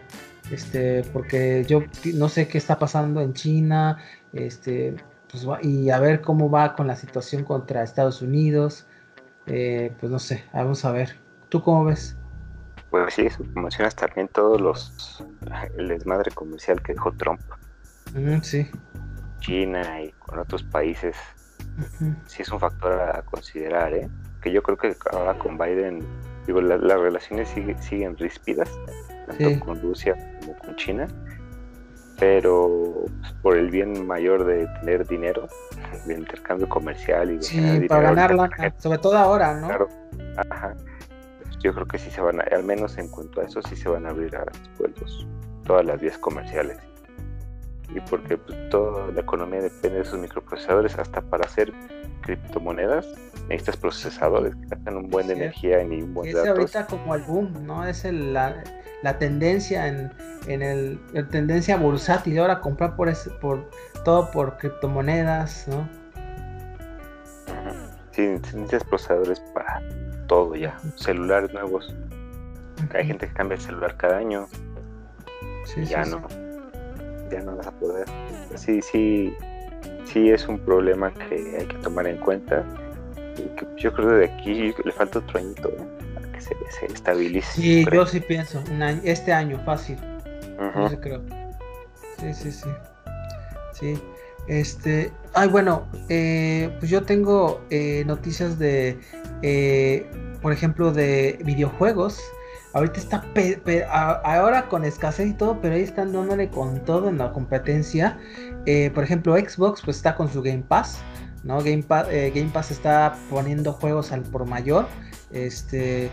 este, 0.50 1.02
porque 1.12 1.64
yo 1.66 1.82
no 2.14 2.28
sé 2.28 2.48
qué 2.48 2.56
está 2.56 2.78
pasando 2.78 3.20
en 3.20 3.34
China, 3.34 3.98
este, 4.32 4.96
pues 5.30 5.46
y 5.62 5.90
a 5.90 5.98
ver 5.98 6.20
cómo 6.20 6.50
va 6.50 6.74
con 6.74 6.86
la 6.86 6.96
situación 6.96 7.44
contra 7.44 7.82
Estados 7.82 8.22
Unidos. 8.22 8.86
Eh, 9.46 9.92
pues 9.98 10.10
no 10.12 10.18
sé, 10.18 10.44
vamos 10.52 10.84
a 10.84 10.92
ver. 10.92 11.16
¿Tú 11.48 11.62
cómo 11.62 11.84
ves? 11.84 12.16
Pues 12.90 13.14
sí, 13.14 13.28
mencionas 13.54 13.94
también 13.96 14.28
todos 14.28 14.60
los 14.60 15.24
el 15.76 15.88
desmadre 15.88 16.30
comercial 16.30 16.80
que 16.82 16.94
dejó 16.94 17.12
Trump. 17.12 17.40
sí. 18.42 18.70
China 19.40 20.02
y 20.02 20.10
con 20.12 20.38
otros 20.38 20.62
países. 20.62 21.16
Sí 22.26 22.42
es 22.42 22.50
un 22.50 22.60
factor 22.60 23.00
a 23.00 23.22
considerar, 23.22 23.94
¿eh? 23.94 24.08
Que 24.42 24.52
yo 24.52 24.62
creo 24.62 24.76
que 24.76 24.96
ahora 25.12 25.38
con 25.38 25.56
Biden, 25.56 26.04
digo, 26.48 26.60
las 26.60 27.00
relaciones 27.00 27.48
siguen 27.48 28.16
ríspidas, 28.16 28.68
tanto 29.26 29.64
con 29.64 29.80
Rusia 29.80 30.16
como 30.40 30.58
con 30.58 30.74
China, 30.74 31.06
pero 32.18 33.04
pues, 33.20 33.32
por 33.42 33.56
el 33.56 33.70
bien 33.70 34.06
mayor 34.06 34.44
de 34.44 34.66
tener 34.80 35.06
dinero, 35.06 35.46
de 36.06 36.14
intercambio 36.14 36.68
comercial 36.68 37.30
y 37.30 37.36
de 37.36 37.42
sí, 37.42 37.86
para 37.88 38.02
ganarla, 38.02 38.50
sobre 38.78 38.98
todo 38.98 39.16
ahora, 39.16 39.60
¿no? 39.60 39.68
Claro, 39.68 39.88
ajá 40.50 40.74
yo 41.60 41.74
creo 41.74 41.86
que 41.86 41.98
sí 41.98 42.10
se 42.10 42.20
van 42.20 42.40
a, 42.40 42.44
al 42.44 42.64
menos 42.64 42.98
en 42.98 43.08
cuanto 43.08 43.40
a 43.40 43.44
eso, 43.44 43.60
sí 43.62 43.76
se 43.76 43.88
van 43.88 44.06
a 44.06 44.10
abrir 44.10 44.34
a 44.36 44.44
los, 44.78 45.26
todas 45.64 45.84
las 45.84 46.00
vías 46.00 46.18
comerciales. 46.18 46.78
Y 47.94 48.00
porque 48.00 48.36
pues, 48.36 48.68
toda 48.70 49.10
la 49.12 49.20
economía 49.20 49.62
depende 49.62 49.98
de 49.98 50.02
esos 50.02 50.18
microprocesadores, 50.18 50.98
hasta 50.98 51.22
para 51.22 51.46
hacer 51.46 51.72
criptomonedas 52.22 53.06
necesitas 53.48 53.76
procesadores 53.78 54.54
que 54.54 54.66
gastan 54.66 54.96
un 54.96 55.08
buen 55.08 55.26
de 55.26 55.34
energía 55.34 55.82
y 55.82 56.02
un 56.02 56.14
buen 56.14 56.28
es 56.28 56.36
ahorita 56.36 56.86
como 56.86 57.14
el 57.14 57.22
boom, 57.22 57.66
¿no? 57.66 57.86
Es 57.86 58.04
la, 58.04 58.62
la, 59.02 59.18
tendencia 59.18 59.88
en, 59.88 60.12
en 60.46 60.62
el, 60.62 61.00
tendencia 61.30 61.76
bursátil 61.76 62.38
ahora 62.38 62.60
comprar 62.60 62.94
por 62.94 63.08
ese, 63.08 63.30
por 63.30 63.70
todo 64.04 64.30
por 64.30 64.58
criptomonedas, 64.58 65.66
¿no? 65.68 65.88
Sí, 68.12 68.26
necesitas 68.26 68.84
procesadores 68.84 69.40
para 69.54 69.80
todo 70.26 70.54
ya, 70.54 70.76
celulares 70.96 71.52
nuevos. 71.54 71.94
Hay 72.94 73.06
gente 73.06 73.28
que 73.28 73.32
cambia 73.32 73.54
el 73.54 73.60
celular 73.60 73.96
cada 73.96 74.18
año. 74.18 74.46
Sí, 75.64 75.84
ya 75.84 76.04
no, 76.04 76.26
ya 77.30 77.40
no 77.42 77.56
vas 77.56 77.66
a 77.66 77.72
poder. 77.72 78.06
Sí, 78.54 78.80
sí, 78.82 79.32
sí 80.04 80.30
es 80.30 80.46
un 80.48 80.58
problema 80.58 81.12
que 81.12 81.56
hay 81.58 81.66
que 81.66 81.76
tomar 81.78 82.06
en 82.06 82.18
cuenta. 82.18 82.64
Y 83.36 83.42
que 83.56 83.66
yo 83.76 83.92
creo 83.92 84.08
que 84.08 84.14
de 84.14 84.24
aquí 84.26 84.74
le 84.84 84.92
falta 84.92 85.20
otro 85.20 85.38
añito 85.38 85.70
para 86.14 86.32
que 86.32 86.40
se, 86.40 86.54
estabilice. 86.86 87.60
Sí, 87.60 87.86
yo 87.92 88.06
sí 88.06 88.20
pienso, 88.20 88.62
año, 88.80 89.00
este 89.04 89.32
año 89.32 89.60
fácil. 89.64 89.98
creo. 91.00 91.22
Sí, 92.18 92.34
sí, 92.34 92.52
sí. 92.52 92.68
Sí. 93.72 94.02
Este, 94.48 95.12
ay, 95.34 95.48
bueno, 95.48 95.86
eh, 96.08 96.74
pues 96.78 96.90
yo 96.90 97.02
tengo 97.02 97.60
eh, 97.70 98.02
noticias 98.06 98.58
de 98.58 98.98
eh, 99.42 100.06
por 100.42 100.52
ejemplo, 100.52 100.92
de 100.92 101.38
videojuegos. 101.44 102.20
Ahorita 102.78 103.00
está, 103.00 103.24
ahora 104.22 104.68
con 104.68 104.84
escasez 104.84 105.30
y 105.30 105.32
todo, 105.32 105.60
pero 105.60 105.74
ahí 105.74 105.82
están 105.82 106.12
dándole 106.12 106.48
con 106.48 106.78
todo 106.84 107.08
en 107.08 107.18
la 107.18 107.32
competencia. 107.32 108.16
Eh, 108.66 108.92
por 108.94 109.02
ejemplo, 109.02 109.36
Xbox 109.36 109.82
pues 109.82 109.96
está 109.96 110.14
con 110.14 110.32
su 110.32 110.42
Game 110.42 110.62
Pass, 110.62 111.00
¿no? 111.42 111.58
Game, 111.58 111.84
eh, 112.08 112.30
Game 112.32 112.50
Pass 112.52 112.70
está 112.70 113.16
poniendo 113.30 113.72
juegos 113.72 114.12
al 114.12 114.22
por 114.22 114.46
mayor. 114.46 114.86
Este, 115.32 116.08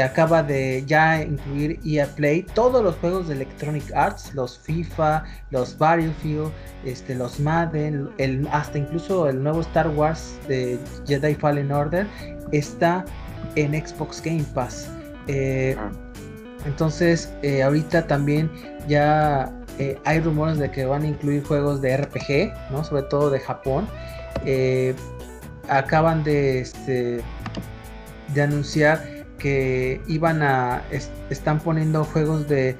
acaba 0.00 0.42
de 0.42 0.84
ya 0.86 1.22
incluir 1.22 1.78
EA 1.84 2.06
Play 2.06 2.44
todos 2.54 2.82
los 2.82 2.94
juegos 2.96 3.28
de 3.28 3.34
Electronic 3.34 3.92
Arts, 3.94 4.34
los 4.34 4.58
FIFA, 4.58 5.22
los 5.50 5.76
Battlefield, 5.76 6.50
este, 6.86 7.14
los 7.14 7.38
Madden, 7.40 8.08
el, 8.16 8.48
hasta 8.52 8.78
incluso 8.78 9.28
el 9.28 9.42
nuevo 9.42 9.60
Star 9.60 9.88
Wars 9.90 10.38
de 10.48 10.78
Jedi 11.06 11.34
Fallen 11.34 11.70
Order 11.70 12.06
está 12.52 13.04
en 13.54 13.74
Xbox 13.74 14.22
Game 14.22 14.46
Pass. 14.54 14.90
Eh, 15.26 15.76
ah. 15.78 15.90
Entonces, 16.66 17.32
eh, 17.42 17.62
ahorita 17.62 18.06
también 18.06 18.50
ya 18.88 19.52
eh, 19.78 19.98
hay 20.04 20.20
rumores 20.20 20.58
de 20.58 20.70
que 20.70 20.84
van 20.84 21.02
a 21.02 21.06
incluir 21.06 21.44
juegos 21.44 21.80
de 21.80 21.96
RPG, 21.96 22.52
¿no? 22.70 22.84
Sobre 22.84 23.02
todo 23.02 23.30
de 23.30 23.40
Japón. 23.40 23.86
acaban 25.68 26.22
de, 26.22 26.60
este, 26.60 27.20
de 28.34 28.42
anunciar 28.42 29.02
que 29.38 30.00
iban 30.06 30.42
a 30.42 30.82
están 31.30 31.58
poniendo 31.58 32.04
juegos 32.04 32.48
de, 32.48 32.76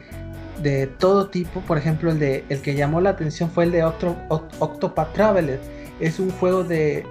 todo 0.99 1.29
tipo. 1.29 1.61
Por 1.61 1.79
ejemplo, 1.79 2.11
el 2.11 2.63
que 2.63 2.75
llamó 2.75 3.01
la 3.01 3.11
atención 3.11 3.51
fue 3.51 3.65
el 3.65 3.73
de 3.73 3.85
Octopath 3.85 5.13
Traveler. 5.13 5.61
Es 6.01 6.19
un 6.19 6.31
juego 6.31 6.65
de 6.65 7.05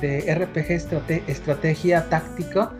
de 0.00 0.34
RPG 0.34 1.28
estrategia 1.28 2.08
táctica 2.08 2.70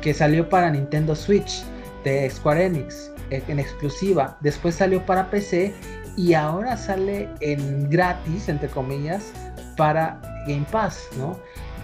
que 0.00 0.14
salió 0.14 0.48
para 0.48 0.70
Nintendo 0.70 1.14
Switch 1.14 1.62
de 2.04 2.28
Square 2.30 2.66
Enix 2.66 3.10
en 3.30 3.58
exclusiva. 3.58 4.36
Después 4.40 4.74
salió 4.74 5.04
para 5.04 5.30
PC 5.30 5.74
y 6.16 6.34
ahora 6.34 6.76
sale 6.76 7.28
en 7.40 7.88
gratis, 7.88 8.48
entre 8.48 8.68
comillas, 8.68 9.32
para 9.76 10.20
Game 10.46 10.66
Pass, 10.70 11.08
¿no? 11.18 11.38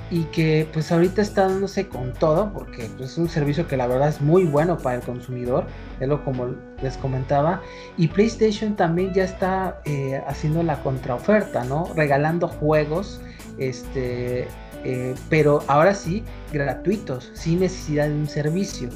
Y 0.09 0.25
que 0.25 0.69
pues 0.73 0.93
ahorita 0.93 1.21
está 1.21 1.49
dándose 1.49 1.89
con 1.89 2.13
todo, 2.13 2.53
porque 2.53 2.89
pues, 2.97 3.13
es 3.13 3.19
un 3.19 3.29
servicio 3.29 3.67
que 3.67 3.77
la 3.77 3.87
verdad 3.87 4.09
es 4.09 4.21
muy 4.21 4.45
bueno 4.45 4.79
para 4.79 4.97
el 4.97 5.03
consumidor, 5.03 5.67
es 5.99 6.09
lo 6.09 6.25
como 6.25 6.55
les 6.83 6.97
comentaba. 6.97 7.61
Y 7.97 8.09
PlayStation 8.09 8.77
también 8.77 9.13
ya 9.15 9.25
está 9.25 9.81
eh, 9.85 10.23
haciendo 10.29 10.63
la 10.63 10.81
contraoferta, 10.83 11.65
¿no? 11.65 11.91
Regalando 11.97 12.47
juegos, 12.47 13.21
este, 13.59 14.47
eh, 14.85 15.15
pero 15.29 15.65
ahora 15.67 15.95
sí, 15.95 16.23
gratuitos, 16.53 17.31
sin 17.35 17.61
necesidad 17.61 18.07
de 18.07 18.15
un 18.15 18.29
servicio 18.29 18.91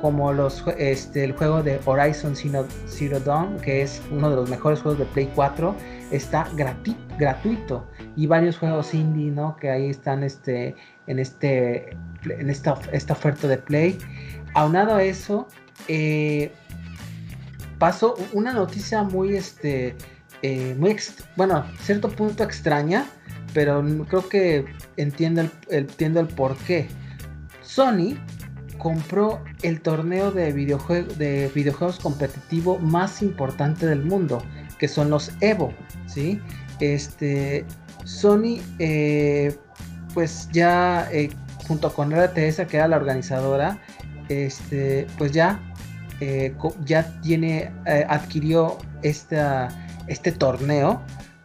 como 0.00 0.32
los 0.32 0.64
este, 0.78 1.24
el 1.24 1.32
juego 1.32 1.62
de 1.62 1.80
Horizon 1.84 2.34
Zero, 2.36 3.20
Dawn, 3.20 3.58
que 3.58 3.82
es 3.82 4.02
uno 4.10 4.30
de 4.30 4.36
los 4.36 4.50
mejores 4.50 4.80
juegos 4.80 4.98
de 4.98 5.06
Play 5.06 5.30
4, 5.34 5.74
está 6.10 6.48
gratuito 6.54 7.86
y 8.16 8.26
varios 8.26 8.58
juegos 8.58 8.94
indie, 8.94 9.30
¿no? 9.30 9.56
Que 9.56 9.70
ahí 9.70 9.90
están 9.90 10.22
este 10.22 10.74
en 11.06 11.18
este 11.18 11.96
en 12.24 12.50
esta, 12.50 12.78
esta 12.92 13.12
oferta 13.12 13.48
de 13.48 13.58
Play. 13.58 13.98
Aunado 14.54 14.94
a 14.94 15.02
eso, 15.02 15.48
eh, 15.88 16.52
pasó 17.78 18.14
una 18.32 18.52
noticia 18.52 19.02
muy 19.02 19.36
este 19.36 19.96
eh, 20.42 20.74
muy 20.78 20.96
bueno, 21.36 21.64
cierto 21.80 22.10
punto 22.10 22.44
extraña, 22.44 23.06
pero 23.54 23.82
creo 24.08 24.28
que 24.28 24.66
entiendo 24.96 25.40
el, 25.40 25.50
entiendo 25.70 26.20
el 26.20 26.26
por 26.26 26.56
qué. 26.58 26.86
Sony 27.62 28.18
compró 28.84 29.42
el 29.62 29.80
torneo 29.80 30.30
de, 30.30 30.52
de 30.52 31.50
videojuegos 31.54 31.98
competitivo 31.98 32.78
más 32.80 33.22
importante 33.22 33.86
del 33.86 34.04
mundo, 34.04 34.42
que 34.78 34.88
son 34.88 35.08
los 35.08 35.32
Evo, 35.40 35.72
¿sí? 36.04 36.38
Este, 36.80 37.64
Sony, 38.04 38.60
eh, 38.78 39.56
pues 40.12 40.50
ya 40.52 41.08
eh, 41.10 41.30
junto 41.66 41.94
con 41.94 42.12
RTS, 42.12 42.66
que 42.68 42.76
era 42.76 42.86
la 42.86 42.96
organizadora, 42.96 43.78
este, 44.28 45.06
pues 45.16 45.32
ya, 45.32 45.58
eh, 46.20 46.54
ya 46.84 47.18
tiene, 47.22 47.72
adquirió 47.86 48.76
esta, 49.00 49.70
este 50.08 50.30
torneo 50.30 51.00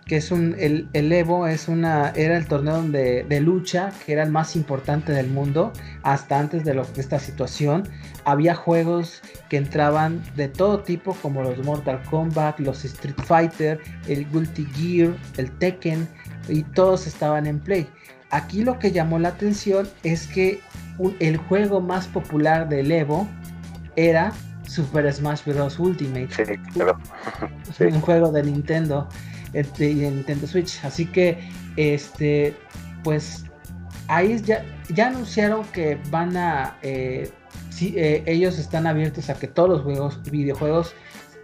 que 0.10 0.18
es 0.18 0.32
un, 0.32 0.56
el, 0.58 0.90
Evo 0.94 1.46
es 1.46 1.68
una, 1.68 2.10
era 2.16 2.36
el 2.36 2.48
torneo 2.48 2.82
de, 2.82 3.24
de, 3.30 3.40
lucha 3.42 3.92
que 4.04 4.14
era 4.14 4.24
el 4.24 4.32
más 4.32 4.56
importante 4.56 5.12
del 5.12 5.28
mundo 5.28 5.72
hasta 6.02 6.40
antes 6.40 6.66
de, 6.66 6.74
lo, 6.74 6.84
de 6.84 7.00
esta 7.00 7.20
situación. 7.20 7.88
Había 8.26 8.56
juegos 8.56 9.22
que 9.50 9.58
entraban 9.58 10.20
de 10.36 10.48
todo 10.48 10.80
tipo 10.80 11.14
como 11.22 11.44
los 11.44 11.64
Mortal 11.64 12.02
Kombat, 12.10 12.60
los 12.60 12.86
Street 12.86 13.22
Fighter, 13.24 13.80
el 14.08 14.28
Guilty 14.32 14.66
Gear, 14.74 15.14
el 15.38 15.52
Tekken 15.60 16.08
y 16.48 16.64
todos 16.64 17.06
estaban 17.06 17.46
en 17.46 17.60
play. 17.60 17.88
Aquí 18.32 18.64
lo 18.64 18.80
que 18.80 18.92
llamó 18.92 19.20
la 19.20 19.30
atención 19.30 19.88
es 20.02 20.26
que 20.26 20.60
el 21.20 21.38
juego 21.38 21.82
más 21.82 22.08
popular 22.08 22.68
del 22.68 22.92
Evo 22.92 23.28
era 23.96 24.34
Super 24.66 25.14
Smash 25.14 25.46
Bros. 25.46 25.78
Ultimate. 25.78 26.30
Un 27.80 28.02
juego 28.02 28.32
de 28.32 28.42
Nintendo 28.42 29.08
este, 29.54 29.92
y 29.92 30.06
en 30.06 30.16
Nintendo 30.18 30.48
Switch. 30.48 30.84
Así 30.84 31.06
que, 31.06 31.50
este, 31.76 32.56
pues 33.04 33.46
ahí 34.08 34.42
ya, 34.42 35.08
anunciaron 35.08 35.64
que 35.66 35.98
van 36.10 36.36
a, 36.36 36.78
eh, 36.82 37.32
eh, 37.82 38.24
ellos 38.26 38.58
están 38.58 38.88
abiertos 38.88 39.30
a 39.30 39.36
que 39.36 39.48
todos 39.48 39.70
los 39.70 39.82
juegos, 39.82 40.22
videojuegos, 40.30 40.94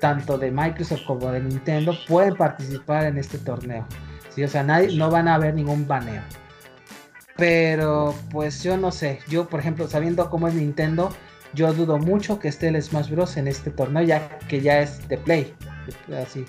tanto 0.01 0.37
de 0.37 0.51
Microsoft 0.51 1.05
como 1.05 1.31
de 1.31 1.41
Nintendo, 1.41 1.93
pueden 2.07 2.35
participar 2.35 3.05
en 3.05 3.17
este 3.17 3.37
torneo. 3.37 3.85
O 4.43 4.47
sea, 4.47 4.63
nadie, 4.63 4.95
no 4.97 5.09
van 5.09 5.29
a 5.29 5.35
haber 5.35 5.53
ningún 5.53 5.87
baneo. 5.87 6.21
Pero 7.37 8.15
pues 8.31 8.63
yo 8.63 8.77
no 8.77 8.91
sé, 8.91 9.19
yo 9.29 9.47
por 9.47 9.59
ejemplo, 9.59 9.87
sabiendo 9.87 10.29
cómo 10.29 10.47
es 10.47 10.53
Nintendo, 10.53 11.09
yo 11.53 11.73
dudo 11.73 11.97
mucho 11.97 12.39
que 12.39 12.47
esté 12.47 12.67
el 12.67 12.81
Smash 12.81 13.09
Bros. 13.09 13.37
en 13.37 13.47
este 13.47 13.71
torneo, 13.71 14.03
ya 14.03 14.37
que 14.49 14.61
ya 14.61 14.79
es 14.81 15.07
de 15.07 15.17
Play. 15.17 15.53
Así. 16.21 16.45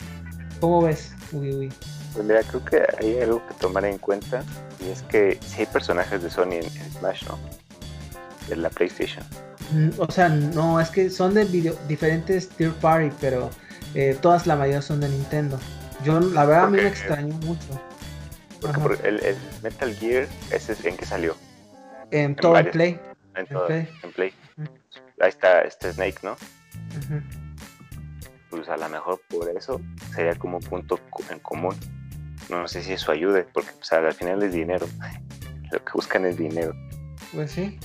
¿Cómo 0.60 0.82
ves? 0.82 1.15
Pues 1.30 2.24
mira, 2.24 2.42
creo 2.42 2.64
que 2.64 2.82
hay 2.98 3.20
algo 3.20 3.46
que 3.46 3.54
tomar 3.54 3.84
en 3.84 3.98
cuenta 3.98 4.42
y 4.80 4.90
es 4.90 5.02
que 5.02 5.38
si 5.44 5.60
hay 5.60 5.66
personajes 5.66 6.22
de 6.22 6.30
Sony 6.30 6.54
en, 6.54 6.92
Smash, 6.92 7.24
¿no? 7.26 7.38
De 8.48 8.56
la 8.56 8.70
PlayStation. 8.70 9.24
Mm, 9.72 9.90
o 9.98 10.10
sea, 10.10 10.28
no, 10.28 10.80
es 10.80 10.90
que 10.90 11.10
son 11.10 11.34
de 11.34 11.44
diferentes 11.88 12.48
tier 12.50 12.72
party, 12.72 13.14
pero 13.20 13.50
eh, 13.94 14.16
todas 14.20 14.46
la 14.46 14.56
mayoría 14.56 14.82
son 14.82 15.00
de 15.00 15.08
Nintendo. 15.08 15.58
Yo, 16.04 16.20
la 16.20 16.44
verdad, 16.44 16.64
a 16.64 16.70
mí 16.70 16.76
me 16.76 16.86
extrañó 16.86 17.34
mucho. 17.38 17.80
Porque, 18.60 19.08
el, 19.08 19.36
Metal 19.62 19.94
Gear, 19.94 20.26
ese 20.50 20.72
es 20.72 20.84
en 20.84 20.96
que 20.96 21.04
salió. 21.04 21.36
En, 22.10 22.36
todo 22.36 22.56
el 22.58 22.70
Play. 22.70 23.00
En, 23.34 23.46
todo, 23.46 23.66
Play. 23.66 23.88
En 24.02 24.12
Play. 24.12 24.32
Ahí 25.20 25.28
está 25.28 25.62
este 25.62 25.92
Snake, 25.92 26.18
¿no? 26.22 26.36
Pues 28.56 28.68
a 28.68 28.76
lo 28.76 28.88
mejor 28.88 29.20
por 29.28 29.48
eso 29.56 29.80
sería 30.14 30.34
como 30.34 30.56
un 30.56 30.62
punto 30.62 30.98
en 31.30 31.38
común. 31.40 31.74
No 32.50 32.66
sé 32.68 32.82
si 32.82 32.92
eso 32.92 33.12
ayude, 33.12 33.46
porque 33.52 33.70
pues, 33.78 33.92
al 33.92 34.12
final 34.12 34.42
es 34.42 34.52
dinero. 34.52 34.86
Lo 35.72 35.84
que 35.84 35.92
buscan 35.94 36.24
es 36.24 36.36
dinero. 36.36 36.74
Pues 37.32 37.52
sí. 37.52 37.78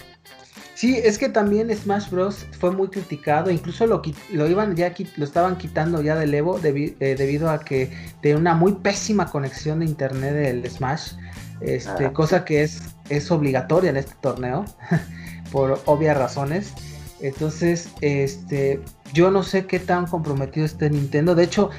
Sí, 0.76 0.98
es 0.98 1.20
que 1.20 1.30
también 1.30 1.76
Smash 1.76 2.10
Bros. 2.10 2.48
fue 2.60 2.72
muy 2.72 2.88
criticado, 2.88 3.52
incluso 3.52 3.86
lo, 3.86 4.02
lo 4.32 4.48
iban 4.48 4.76
ya 4.76 4.92
lo 5.16 5.26
estaban 5.26 5.56
quitando 5.58 6.02
ya 6.02 6.16
del 6.16 6.34
Evo 6.34 6.60
eh, 6.64 7.16
debido 7.16 7.52
a 7.52 7.60
que 7.60 7.92
de 8.24 8.36
una 8.36 8.56
muy 8.56 8.74
pésima 8.74 9.30
conexión 9.30 9.80
de 9.80 9.86
internet 9.86 10.34
del 10.34 10.68
Smash, 10.68 11.14
este, 11.60 12.06
ah, 12.08 12.14
cosa 12.14 12.46
que 12.46 12.64
es, 12.64 12.82
es 13.10 13.30
obligatoria 13.30 13.92
en 13.92 13.98
este 13.98 14.16
torneo, 14.22 14.66
por 15.52 15.80
obvias 15.86 16.18
razones. 16.18 16.74
Entonces, 17.22 17.90
este, 18.02 18.82
yo 19.14 19.30
no 19.32 19.44
sé 19.44 19.66
qué 19.66 19.80
tan 19.80 20.08
comprometido 20.08 20.66
esté 20.66 20.90
Nintendo. 20.90 21.36
De 21.36 21.44
hecho, 21.44 21.70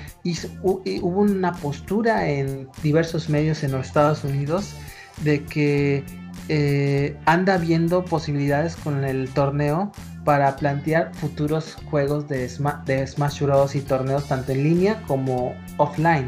hubo 0.62 1.20
una 1.20 1.52
postura 1.54 2.28
en 2.28 2.68
diversos 2.82 3.28
medios 3.28 3.62
en 3.64 3.72
los 3.72 3.86
Estados 3.86 4.24
Unidos 4.24 4.74
de 5.22 5.44
que 5.44 6.04
eh, 6.48 7.16
anda 7.26 7.58
viendo 7.58 8.04
posibilidades 8.04 8.76
con 8.76 9.04
el 9.04 9.28
torneo 9.30 9.92
para 10.24 10.56
plantear 10.56 11.12
futuros 11.14 11.76
juegos 11.90 12.28
de, 12.28 12.48
Smash 12.48 13.42
Bros. 13.42 13.74
y 13.74 13.80
torneos 13.80 14.28
tanto 14.28 14.52
en 14.52 14.62
línea 14.62 15.02
como 15.08 15.54
offline. 15.78 16.26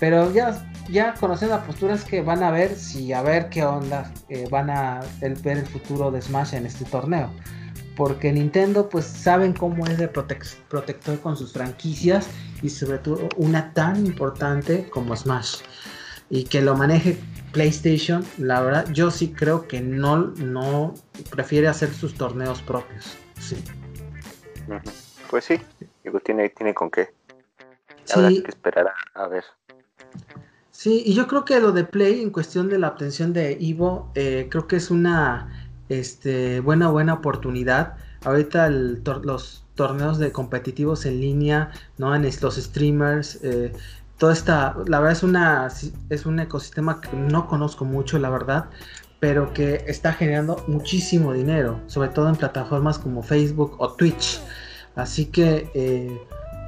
Pero 0.00 0.32
ya, 0.32 0.66
ya 0.88 1.14
conociendo 1.14 1.56
la 1.56 1.62
postura 1.62 1.94
es 1.94 2.04
que 2.04 2.22
van 2.22 2.42
a 2.42 2.50
ver 2.50 2.74
si 2.74 3.12
a 3.12 3.22
ver 3.22 3.48
qué 3.48 3.64
onda 3.64 4.10
eh, 4.28 4.48
van 4.50 4.70
a 4.70 5.00
ver 5.20 5.58
el 5.58 5.66
futuro 5.66 6.10
de 6.10 6.20
Smash 6.20 6.54
en 6.54 6.66
este 6.66 6.84
torneo 6.86 7.30
porque 8.00 8.32
Nintendo 8.32 8.88
pues 8.88 9.04
saben 9.04 9.52
cómo 9.52 9.86
es 9.86 9.98
de 9.98 10.08
protector 10.08 11.20
con 11.20 11.36
sus 11.36 11.52
franquicias 11.52 12.30
y 12.62 12.70
sobre 12.70 12.96
todo 12.96 13.28
una 13.36 13.74
tan 13.74 14.06
importante 14.06 14.88
como 14.88 15.14
Smash 15.14 15.58
y 16.30 16.44
que 16.44 16.62
lo 16.62 16.74
maneje 16.74 17.18
PlayStation, 17.52 18.24
la 18.38 18.62
verdad 18.62 18.90
yo 18.90 19.10
sí 19.10 19.34
creo 19.34 19.68
que 19.68 19.82
no, 19.82 20.28
no 20.38 20.94
prefiere 21.30 21.68
hacer 21.68 21.92
sus 21.92 22.14
torneos 22.14 22.62
propios. 22.62 23.18
Sí. 23.38 23.62
Pues 25.28 25.44
sí, 25.44 25.60
digo, 26.02 26.20
tiene, 26.20 26.48
tiene 26.48 26.72
con 26.72 26.90
qué. 26.90 27.12
Habrá 28.14 28.30
que 28.30 28.48
esperar 28.48 28.94
a, 29.12 29.28
ver. 29.28 29.44
Sí, 30.70 31.02
y 31.04 31.12
yo 31.12 31.26
creo 31.26 31.44
que 31.44 31.60
lo 31.60 31.72
de 31.72 31.84
Play 31.84 32.22
en 32.22 32.30
cuestión 32.30 32.70
de 32.70 32.78
la 32.78 32.88
obtención 32.88 33.34
de 33.34 33.58
Evo, 33.60 34.10
eh, 34.14 34.48
creo 34.50 34.66
que 34.66 34.76
es 34.76 34.90
una 34.90 35.59
este, 35.90 36.60
buena, 36.60 36.88
buena 36.88 37.14
oportunidad. 37.14 37.96
Ahorita 38.24 38.70
los 38.70 39.64
torneos 39.74 40.18
de 40.18 40.32
competitivos 40.32 41.04
en 41.04 41.20
línea, 41.20 41.70
¿no? 41.98 42.14
En 42.14 42.22
los 42.22 42.56
streamers, 42.56 43.40
eh, 43.42 43.72
toda 44.16 44.32
esta, 44.32 44.76
la 44.86 45.00
verdad 45.00 45.12
es 45.12 45.22
una, 45.22 45.68
es 46.10 46.26
un 46.26 46.40
ecosistema 46.40 47.00
que 47.00 47.14
no 47.16 47.46
conozco 47.46 47.84
mucho, 47.84 48.18
la 48.18 48.30
verdad, 48.30 48.66
pero 49.18 49.52
que 49.52 49.84
está 49.86 50.12
generando 50.12 50.62
muchísimo 50.68 51.32
dinero, 51.32 51.80
sobre 51.86 52.10
todo 52.10 52.28
en 52.28 52.36
plataformas 52.36 52.98
como 52.98 53.22
Facebook 53.22 53.74
o 53.78 53.92
Twitch. 53.92 54.40
Así 54.94 55.26
que, 55.26 55.70
eh, 55.74 56.20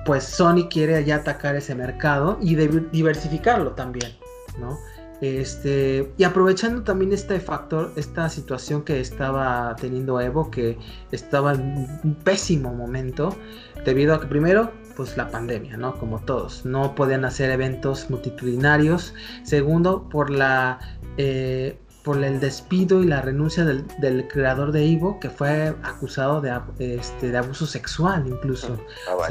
pues 0.04 0.24
Sony 0.24 0.68
quiere 0.68 1.04
ya 1.04 1.16
atacar 1.16 1.54
ese 1.54 1.74
mercado 1.74 2.38
y 2.40 2.56
diversificarlo 2.56 3.72
también, 3.72 4.12
¿no? 4.58 4.78
Este, 5.22 6.12
y 6.18 6.24
aprovechando 6.24 6.82
también 6.82 7.12
este 7.12 7.38
factor, 7.38 7.92
esta 7.94 8.28
situación 8.28 8.82
que 8.82 8.98
estaba 8.98 9.76
teniendo 9.80 10.20
Evo, 10.20 10.50
que 10.50 10.76
estaba 11.12 11.52
en 11.52 12.00
un 12.02 12.16
pésimo 12.24 12.74
momento, 12.74 13.36
debido 13.84 14.14
a 14.14 14.20
que 14.20 14.26
primero, 14.26 14.72
pues 14.96 15.16
la 15.16 15.30
pandemia, 15.30 15.76
¿no? 15.76 15.96
Como 15.96 16.18
todos, 16.18 16.66
no 16.66 16.96
podían 16.96 17.24
hacer 17.24 17.50
eventos 17.50 18.10
multitudinarios. 18.10 19.14
Segundo, 19.44 20.08
por 20.08 20.28
la 20.28 20.80
eh, 21.16 21.78
por 22.02 22.22
el 22.24 22.40
despido 22.40 23.00
y 23.00 23.06
la 23.06 23.22
renuncia 23.22 23.64
del, 23.64 24.26
creador 24.26 24.72
de 24.72 24.92
Evo, 24.92 25.20
que 25.20 25.30
fue 25.30 25.68
acusado 25.84 26.40
de, 26.40 26.52
este, 26.78 27.30
de 27.30 27.38
abuso 27.38 27.64
sexual 27.64 28.24
incluso. 28.26 28.76
Ah, 29.08 29.28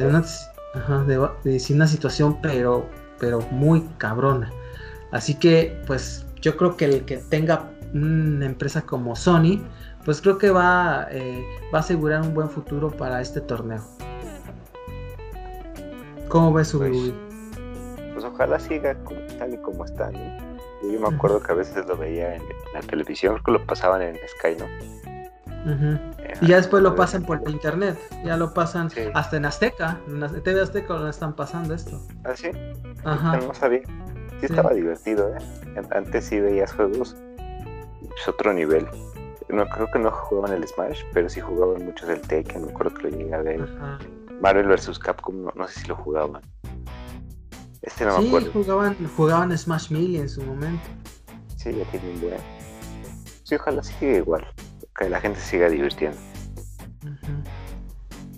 de, 1.05 1.73
una 1.73 1.87
situación 1.87 2.39
pero, 2.41 2.89
pero 3.19 3.41
muy 3.51 3.81
cabrona. 3.97 4.49
Así 5.11 5.35
que, 5.35 5.81
pues, 5.87 6.25
yo 6.41 6.57
creo 6.57 6.77
que 6.77 6.85
el 6.85 7.05
que 7.05 7.17
tenga 7.17 7.69
una 7.93 8.45
empresa 8.45 8.81
como 8.81 9.15
Sony, 9.15 9.61
pues 10.05 10.21
creo 10.21 10.37
que 10.37 10.49
va, 10.49 11.07
eh, 11.11 11.43
va 11.73 11.79
a 11.79 11.81
asegurar 11.81 12.21
un 12.21 12.33
buen 12.33 12.49
futuro 12.49 12.89
para 12.89 13.21
este 13.21 13.41
torneo. 13.41 13.83
¿Cómo 16.29 16.53
ves 16.53 16.69
su 16.69 16.79
pues, 16.79 17.13
pues, 18.13 18.23
ojalá 18.25 18.57
siga 18.59 18.95
tal 19.37 19.53
y 19.53 19.57
como 19.57 19.83
está, 19.83 20.09
Yo 20.11 20.99
me 20.99 21.13
acuerdo 21.13 21.41
que 21.41 21.51
a 21.51 21.55
veces 21.55 21.85
lo 21.87 21.97
veía 21.97 22.35
en 22.35 22.43
la 22.73 22.79
televisión, 22.81 23.33
creo 23.33 23.43
que 23.43 23.51
lo 23.51 23.65
pasaban 23.65 24.01
en 24.01 24.15
Sky, 24.15 24.55
¿no? 24.57 24.65
Eh, 25.63 26.33
y 26.41 26.47
ya 26.47 26.55
después 26.55 26.81
lo 26.81 26.95
pasan 26.95 27.23
por 27.23 27.47
internet, 27.47 27.99
ya 28.25 28.35
lo 28.35 28.53
pasan 28.53 28.89
hasta 29.13 29.37
en 29.37 29.45
Azteca, 29.45 29.99
en 30.07 30.41
TV 30.41 30.61
Azteca 30.61 30.95
lo 30.95 31.07
están 31.07 31.35
pasando 31.35 31.75
esto. 31.75 32.01
¿Ah, 32.23 32.33
sí? 32.35 32.49
Ajá. 33.03 33.37
No 33.37 33.53
sabía. 33.53 33.81
Sí, 34.41 34.47
estaba 34.47 34.73
divertido, 34.73 35.35
¿eh? 35.35 35.37
Antes 35.91 36.25
sí 36.25 36.39
veías 36.39 36.73
juegos, 36.73 37.15
es 37.39 38.27
otro 38.27 38.53
nivel. 38.53 38.87
No, 39.49 39.67
creo 39.69 39.89
que 39.91 39.99
no 39.99 40.09
jugaban 40.09 40.53
el 40.53 40.67
Smash, 40.67 41.03
pero 41.13 41.29
sí 41.29 41.41
jugaban 41.41 41.85
muchos 41.85 42.07
del 42.07 42.21
Tekken, 42.21 42.65
me 42.65 42.71
acuerdo 42.71 42.95
que 42.95 43.03
lo 43.03 43.09
llegué 43.17 43.33
a 43.33 43.41
ver. 43.41 43.69
Marvel 44.41 44.67
vs. 44.67 44.97
Capcom, 44.97 45.51
no, 45.55 45.67
sé 45.67 45.81
si 45.81 45.87
lo 45.87 45.95
jugaban. 45.95 46.41
Este 47.83 48.03
no 48.03 48.19
me 48.19 48.27
acuerdo. 48.27 48.51
Jugaban, 48.51 48.97
jugaban 49.15 49.57
Smash 49.57 49.91
Melee 49.91 50.21
en 50.21 50.29
su 50.29 50.41
momento. 50.41 50.89
Sí, 51.57 51.71
ya 51.71 51.85
tiene 51.91 52.09
un 52.09 52.21
buen. 52.21 52.37
Sí, 53.43 53.55
ojalá 53.55 53.83
siga 53.83 54.17
igual 54.17 54.47
que 54.97 55.07
la 55.07 55.21
gente 55.21 55.39
siga 55.39 55.69
divirtiendo. 55.69 56.17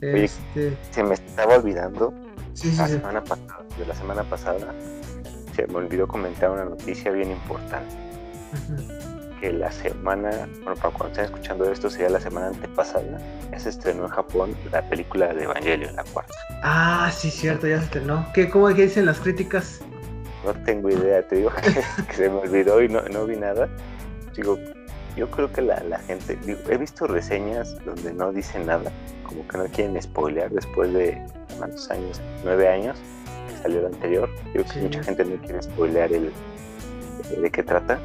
este... 0.02 0.78
se 0.92 1.04
me 1.04 1.13
estaba 1.13 1.56
olvidando 1.56 2.13
la 2.78 2.88
semana 2.88 3.24
pasada, 3.24 3.66
de 3.78 3.86
la 3.86 3.96
semana 3.96 4.24
pasada, 4.24 4.76
se 5.56 5.68
me 5.68 5.76
olvidó 5.76 6.08
comentar 6.08 6.50
una 6.50 6.66
noticia 6.66 7.12
bien 7.12 7.32
importante. 7.32 7.96
Que 9.39 9.52
la 9.52 9.72
semana, 9.72 10.48
bueno, 10.63 10.76
para 10.76 10.94
cuando 10.94 11.08
estén 11.08 11.26
escuchando 11.26 11.70
esto, 11.70 11.89
sería 11.89 12.10
la 12.10 12.20
semana 12.20 12.48
antepasada, 12.48 13.20
ya 13.52 13.60
se 13.60 13.70
estrenó 13.70 14.06
en 14.06 14.10
Japón 14.10 14.56
la 14.72 14.88
película 14.89 15.34
de 15.34 15.44
Evangelion, 15.44 15.96
la 15.96 16.04
cuarta. 16.06 16.34
Ah, 16.62 17.12
sí, 17.13 17.30
cierto, 17.30 17.68
ya 17.68 17.80
se 17.80 17.86
estrenó. 17.86 18.26
¿Qué, 18.34 18.50
¿Cómo 18.50 18.70
dicen 18.70 19.06
las 19.06 19.20
críticas? 19.20 19.82
No 20.46 20.54
tengo 20.66 20.89
idea, 20.89 21.28
te 21.28 21.38
digo 21.38 21.52
que 22.08 22.13
se 22.13 22.30
me 22.30 22.38
olvidó 22.38 22.82
y 22.82 22.89
no, 22.89 23.02
no 23.02 23.26
vi 23.26 23.36
nada. 23.36 23.68
Digo, 24.36 24.58
yo 25.18 25.30
creo 25.30 25.52
que 25.52 25.62
la, 25.62 26.00
gente, 26.08 26.38
he 26.70 26.78
visto 26.78 27.06
reseñas 27.06 27.76
donde 27.86 28.13
no 28.13 28.32
dicen 28.32 28.66
nada, 28.66 28.92
como 29.24 29.48
que 29.48 29.58
no 29.58 29.66
quieren 29.66 30.02
spoilear 30.02 30.50
después 30.52 30.92
de 30.94 31.22
cuántos 31.58 31.92
años, 31.92 32.22
nueve 32.44 32.68
años 32.68 32.98
que 33.47 33.58
salió 33.58 33.79
el 33.79 33.86
anterior. 33.88 34.29
Creo 34.51 34.65
que 34.65 34.79
mucha 34.79 35.03
gente 35.03 35.25
no 35.25 35.36
quiere 35.38 35.62
spoilear 35.62 36.12
el, 36.13 36.32
eh, 37.32 37.39
de 37.39 37.51
qué 37.51 37.63
trata. 37.63 37.99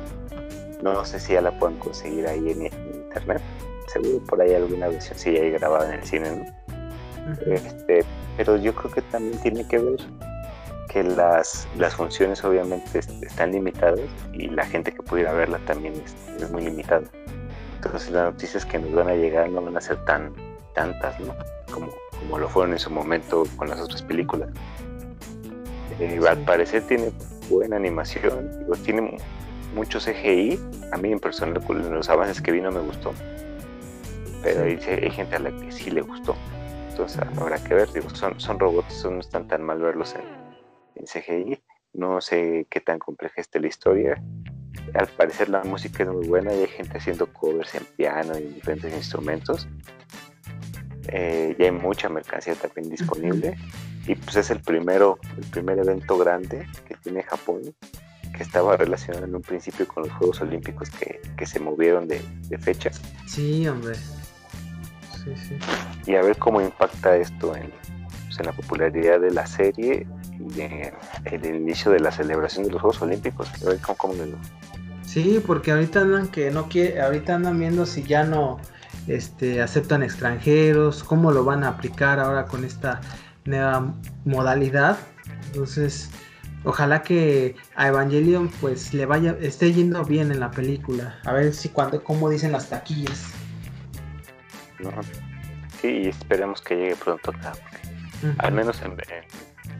No 0.82 1.04
sé 1.04 1.18
si 1.18 1.32
ya 1.32 1.40
la 1.40 1.58
pueden 1.58 1.78
conseguir 1.78 2.26
ahí 2.26 2.50
en, 2.50 2.62
internet. 2.66 3.42
Seguro 3.88 4.24
por 4.26 4.40
ahí 4.40 4.54
alguna 4.54 4.88
versión 4.88 5.18
sí 5.18 5.30
hay 5.30 5.50
grabada 5.52 5.92
en 5.92 6.00
el 6.00 6.06
cine, 6.06 6.30
¿no? 6.30 7.52
este, 7.52 8.04
pero 8.36 8.56
yo 8.56 8.74
creo 8.74 8.92
que 8.92 9.02
también 9.02 9.38
tiene 9.40 9.66
que 9.66 9.78
ver 9.78 9.98
que 10.88 11.02
las, 11.02 11.68
las 11.76 11.94
funciones 11.94 12.42
obviamente 12.44 12.98
están 12.98 13.52
limitadas 13.52 14.00
y 14.32 14.48
la 14.48 14.64
gente 14.64 14.92
que 14.92 15.02
pudiera 15.02 15.32
verla 15.32 15.58
también 15.66 15.94
es, 16.04 16.50
muy 16.50 16.62
limitada. 16.62 17.02
Entonces 17.76 18.10
las 18.10 18.32
noticias 18.32 18.64
que 18.64 18.78
nos 18.78 18.92
van 18.92 19.08
a 19.08 19.14
llegar 19.14 19.48
no 19.50 19.62
van 19.62 19.76
a 19.76 19.80
ser 19.80 20.02
tan 20.04 20.32
tantas, 20.74 21.18
¿no? 21.20 21.34
Como, 21.72 21.88
como 22.18 22.38
lo 22.38 22.48
fueron 22.48 22.72
en 22.72 22.78
su 22.78 22.90
momento 22.90 23.44
con 23.56 23.68
las 23.68 23.80
otras 23.80 24.02
películas. 24.02 24.50
Eh, 26.00 26.20
al 26.28 26.38
parecer 26.44 26.82
tiene 26.82 27.10
buena 27.48 27.76
animación, 27.76 28.50
tiene 28.84 29.18
mucho 29.74 29.98
CGI. 29.98 30.58
A 30.92 30.96
mí 30.96 31.12
en 31.12 31.20
personal 31.20 31.60
los 31.90 32.08
avances 32.08 32.40
que 32.40 32.52
vi 32.52 32.60
no 32.60 32.70
me 32.70 32.80
gustó, 32.80 33.12
pero 34.42 34.64
hay, 34.64 34.78
hay, 34.78 35.10
gente 35.10 35.36
a 35.36 35.38
la 35.40 35.50
que 35.50 35.72
sí 35.72 35.90
le 35.90 36.02
gustó. 36.02 36.36
Entonces 36.90 37.20
habrá 37.36 37.62
que 37.62 37.74
ver, 37.74 37.92
digo, 37.92 38.10
son, 38.10 38.38
son 38.40 38.58
robots, 38.58 39.04
no 39.04 39.20
están 39.20 39.46
tan 39.46 39.62
mal 39.62 39.80
verlos 39.80 40.14
en, 40.14 40.22
en 40.96 41.06
CGI. 41.06 41.62
No 41.94 42.20
sé 42.20 42.66
qué 42.70 42.80
tan 42.80 42.98
compleja 42.98 43.40
esté 43.40 43.60
la 43.60 43.68
historia. 43.68 44.22
Al 44.94 45.06
parecer 45.08 45.48
la 45.48 45.62
música 45.64 46.02
es 46.02 46.08
muy 46.08 46.26
buena 46.26 46.54
y 46.54 46.60
hay 46.60 46.68
gente 46.68 46.98
haciendo 46.98 47.32
covers 47.32 47.74
en 47.74 47.84
piano 47.96 48.38
y 48.38 48.42
en 48.42 48.54
diferentes 48.54 48.92
instrumentos. 48.92 49.68
Eh, 51.08 51.56
ya 51.58 51.66
hay 51.66 51.72
mucha 51.72 52.08
mercancía 52.08 52.54
también 52.54 52.90
disponible. 52.90 53.56
Y 54.08 54.14
pues 54.14 54.36
es 54.36 54.50
el 54.50 54.60
primero, 54.60 55.18
el 55.36 55.44
primer 55.50 55.78
evento 55.78 56.16
grande 56.16 56.66
que 56.86 56.94
tiene 56.94 57.22
Japón, 57.24 57.60
que 58.34 58.42
estaba 58.42 58.74
relacionado 58.74 59.26
en 59.26 59.34
un 59.34 59.42
principio 59.42 59.86
con 59.86 60.04
los 60.04 60.12
Juegos 60.14 60.40
Olímpicos 60.40 60.88
que, 60.90 61.46
se 61.46 61.60
movieron 61.60 62.08
de, 62.08 62.20
fecha. 62.58 62.90
Sí, 63.26 63.68
hombre. 63.68 63.94
Sí, 63.94 65.34
sí. 65.36 65.58
Y 66.06 66.14
a 66.16 66.22
ver 66.22 66.38
cómo 66.38 66.62
impacta 66.62 67.16
esto 67.16 67.54
en, 67.54 67.70
pues, 68.24 68.38
en 68.38 68.46
la 68.46 68.52
popularidad 68.52 69.20
de 69.20 69.30
la 69.30 69.46
serie 69.46 70.06
de, 70.38 70.90
el 71.26 71.44
inicio 71.44 71.92
de 71.92 72.00
la 72.00 72.10
celebración 72.10 72.64
de 72.64 72.72
los 72.72 72.80
Juegos 72.80 73.02
Olímpicos. 73.02 73.48
¿Cómo, 73.98 74.14
Sí, 75.04 75.42
porque 75.46 75.72
ahorita 75.72 76.00
andan 76.00 76.28
que 76.28 76.50
no 76.50 76.68
quiere, 76.68 77.00
ahorita 77.00 77.34
andan 77.34 77.58
viendo 77.58 77.84
si 77.84 78.02
ya 78.02 78.24
no 78.24 78.58
este, 79.06 79.60
aceptan 79.60 80.02
extranjeros, 80.02 81.04
cómo 81.04 81.30
lo 81.30 81.44
van 81.44 81.64
a 81.64 81.68
aplicar 81.68 82.20
ahora 82.20 82.46
con 82.46 82.64
esta 82.64 83.00
nueva 83.48 83.94
modalidad. 84.24 84.98
Entonces, 85.46 86.10
ojalá 86.64 87.02
que 87.02 87.56
a 87.74 87.88
Evangelion 87.88 88.48
pues 88.60 88.94
le 88.94 89.06
vaya, 89.06 89.36
esté 89.40 89.72
yendo 89.72 90.04
bien 90.04 90.30
en 90.30 90.40
la 90.40 90.50
película. 90.50 91.18
A 91.24 91.32
ver 91.32 91.54
si 91.54 91.68
cuando, 91.68 92.02
cómo 92.04 92.28
dicen 92.28 92.52
las 92.52 92.68
taquillas. 92.68 93.32
Sí, 95.80 95.88
y 95.88 96.08
esperemos 96.08 96.60
que 96.60 96.76
llegue 96.76 96.96
pronto 96.96 97.30
acá. 97.30 97.52
Al 98.38 98.52
menos 98.52 98.80
en, 98.82 98.96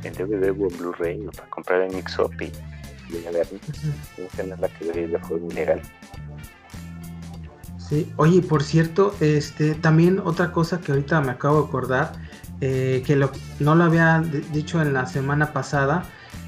en 0.05 0.13
DVD 0.13 0.51
o 0.51 0.69
en 0.69 0.79
Blu-ray 0.79 1.27
o 1.27 1.31
para 1.31 1.49
comprar 1.51 1.83
en 1.83 1.95
Mixup 1.95 2.41
y, 2.41 2.53
y 3.13 3.27
a 3.27 3.31
ver, 3.31 3.49
no 4.47 4.57
la 4.57 4.69
que 4.69 4.85
de 4.93 5.19
forma 5.19 5.53
ilegal. 5.53 5.83
Sí, 7.89 8.13
oye, 8.17 8.43
por 8.43 8.63
cierto, 8.63 9.15
este, 9.21 9.75
también 9.75 10.19
otra 10.19 10.53
cosa 10.53 10.81
que 10.81 10.93
ahorita 10.93 11.21
me 11.23 11.31
acabo 11.31 11.63
de 11.63 11.69
acordar, 11.69 12.13
eh, 12.61 13.03
que 13.07 13.17
no 13.61 13.75
lo 13.75 13.85
había 13.85 14.23
dicho 14.53 14.81
en 14.83 14.93
la 14.93 15.07
semana 15.07 15.53
pasada, 15.53 16.05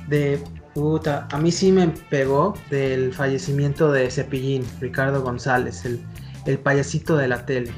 de 0.08 0.42
puta, 0.74 1.28
a 1.30 1.38
mí 1.38 1.50
sí 1.52 1.72
me 1.72 1.88
pegó 1.88 2.54
del 2.70 3.12
fallecimiento 3.12 3.90
de 3.92 4.10
Cepillín, 4.10 4.64
Ricardo 4.80 5.22
González, 5.22 5.84
el, 5.84 6.00
el 6.46 6.58
payasito 6.58 7.16
de 7.16 7.28
la 7.28 7.44
tele. 7.46 7.72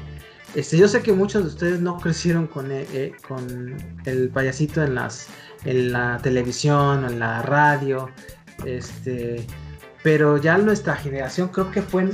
Este, 0.55 0.77
yo 0.77 0.87
sé 0.87 1.01
que 1.01 1.13
muchos 1.13 1.43
de 1.43 1.49
ustedes 1.49 1.81
no 1.81 1.97
crecieron 1.97 2.45
con, 2.45 2.71
eh, 2.71 2.85
eh, 2.93 3.11
con 3.27 3.75
el 4.05 4.29
payasito 4.29 4.83
en 4.83 4.95
las 4.95 5.27
en 5.65 5.93
la 5.93 6.19
televisión, 6.21 7.05
en 7.05 7.19
la 7.19 7.41
radio, 7.41 8.09
este, 8.65 9.45
pero 10.03 10.37
ya 10.37 10.57
nuestra 10.57 10.95
generación 10.95 11.47
creo 11.47 11.71
que 11.71 11.81
fue 11.81 12.09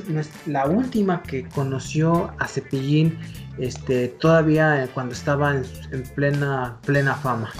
la 0.45 0.67
última 0.67 1.23
que 1.23 1.47
conoció 1.49 2.31
a 2.37 2.47
Cepillín, 2.47 3.17
este, 3.59 4.07
todavía 4.07 4.89
cuando 4.93 5.13
estaba 5.13 5.55
en, 5.55 6.03
plena, 6.15 6.77
plena 6.85 7.15
fama. 7.15 7.51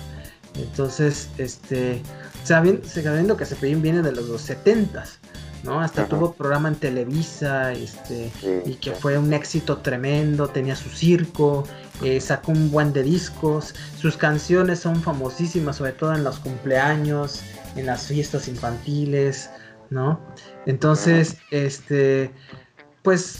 Entonces, 0.56 1.30
este, 1.38 2.02
sabiendo, 2.44 3.38
que 3.38 3.46
Cepillín 3.46 3.82
viene 3.82 4.02
de 4.02 4.12
los 4.12 4.42
70 4.42 5.04
¿no? 5.64 5.82
Hasta 5.82 6.08
tuvo 6.08 6.34
programa 6.34 6.70
en 6.70 6.76
Televisa, 6.76 7.74
este, 7.74 8.32
y 8.66 8.76
que 8.76 8.92
fue 8.92 9.18
un 9.18 9.34
éxito 9.34 9.78
tremendo, 9.78 10.48
tenía 10.48 10.76
su 10.76 10.90
circo, 10.90 11.66
eh, 12.04 12.22
sacó 12.22 12.52
un 12.52 12.72
buen 12.72 12.94
de 12.94 13.04
discos, 13.04 13.76
sus 13.98 14.16
canciones 14.16 14.80
son 14.80 15.02
famosísimas, 15.02 15.78
sobre 15.78 15.94
todo 15.94 16.14
en 16.14 16.24
los 16.24 16.40
cumpleaños, 16.40 17.42
en 17.76 17.88
las 17.88 18.08
fiestas 18.08 18.48
infantiles, 18.48 19.50
¿no? 19.90 20.20
Entonces, 20.66 21.38
este, 21.52 22.32
pues, 23.04 23.40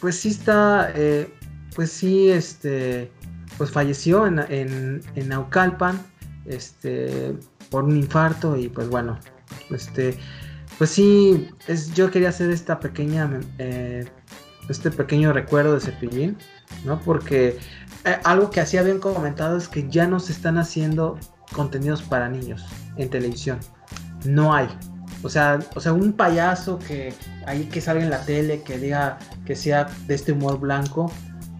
pues 0.00 0.16
sí 0.16 0.28
está, 0.28 0.90
eh, 0.94 1.32
pues 1.76 1.92
sí, 1.92 2.30
este, 2.30 3.12
pues 3.58 3.70
falleció 3.70 4.26
en, 4.26 4.38
en, 4.48 5.02
en 5.14 5.28
Naucalpan, 5.28 6.00
este, 6.46 7.34
por 7.70 7.84
un 7.84 7.96
infarto 7.96 8.56
y 8.56 8.68
pues 8.68 8.88
bueno, 8.88 9.18
este, 9.70 10.18
pues 10.78 10.90
sí, 10.90 11.50
es, 11.68 11.92
yo 11.92 12.10
quería 12.10 12.30
hacer 12.30 12.50
esta 12.50 12.80
pequeña, 12.80 13.30
eh, 13.58 14.06
este 14.70 14.90
pequeño 14.90 15.34
recuerdo 15.34 15.74
de 15.74 15.80
Cepillín, 15.80 16.38
¿no? 16.84 16.98
Porque 17.00 17.58
eh, 18.04 18.18
algo 18.24 18.50
que 18.50 18.60
así 18.60 18.78
habían 18.78 18.98
comentado 18.98 19.58
es 19.58 19.68
que 19.68 19.86
ya 19.90 20.06
no 20.06 20.18
se 20.18 20.32
están 20.32 20.56
haciendo 20.56 21.18
contenidos 21.52 22.02
para 22.02 22.28
niños 22.30 22.64
en 22.96 23.10
televisión. 23.10 23.58
No 24.24 24.54
hay. 24.54 24.68
O 25.22 25.28
sea, 25.28 25.58
o 25.74 25.80
sea, 25.80 25.92
un 25.92 26.12
payaso 26.12 26.78
que 26.78 27.12
ahí 27.46 27.64
que 27.66 27.80
salga 27.80 28.02
en 28.02 28.10
la 28.10 28.24
tele, 28.24 28.62
que 28.62 28.78
diga 28.78 29.18
que 29.44 29.54
sea 29.56 29.88
de 30.06 30.14
este 30.14 30.32
humor 30.32 30.58
blanco, 30.58 31.10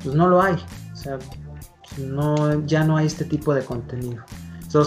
pues 0.07 0.17
no 0.17 0.29
lo 0.29 0.41
hay. 0.41 0.55
O 0.93 0.97
sea, 0.97 1.19
no, 1.99 2.65
ya 2.65 2.85
no 2.85 2.97
hay 2.97 3.07
este 3.07 3.25
tipo 3.25 3.53
de 3.53 3.65
contenido. 3.65 4.25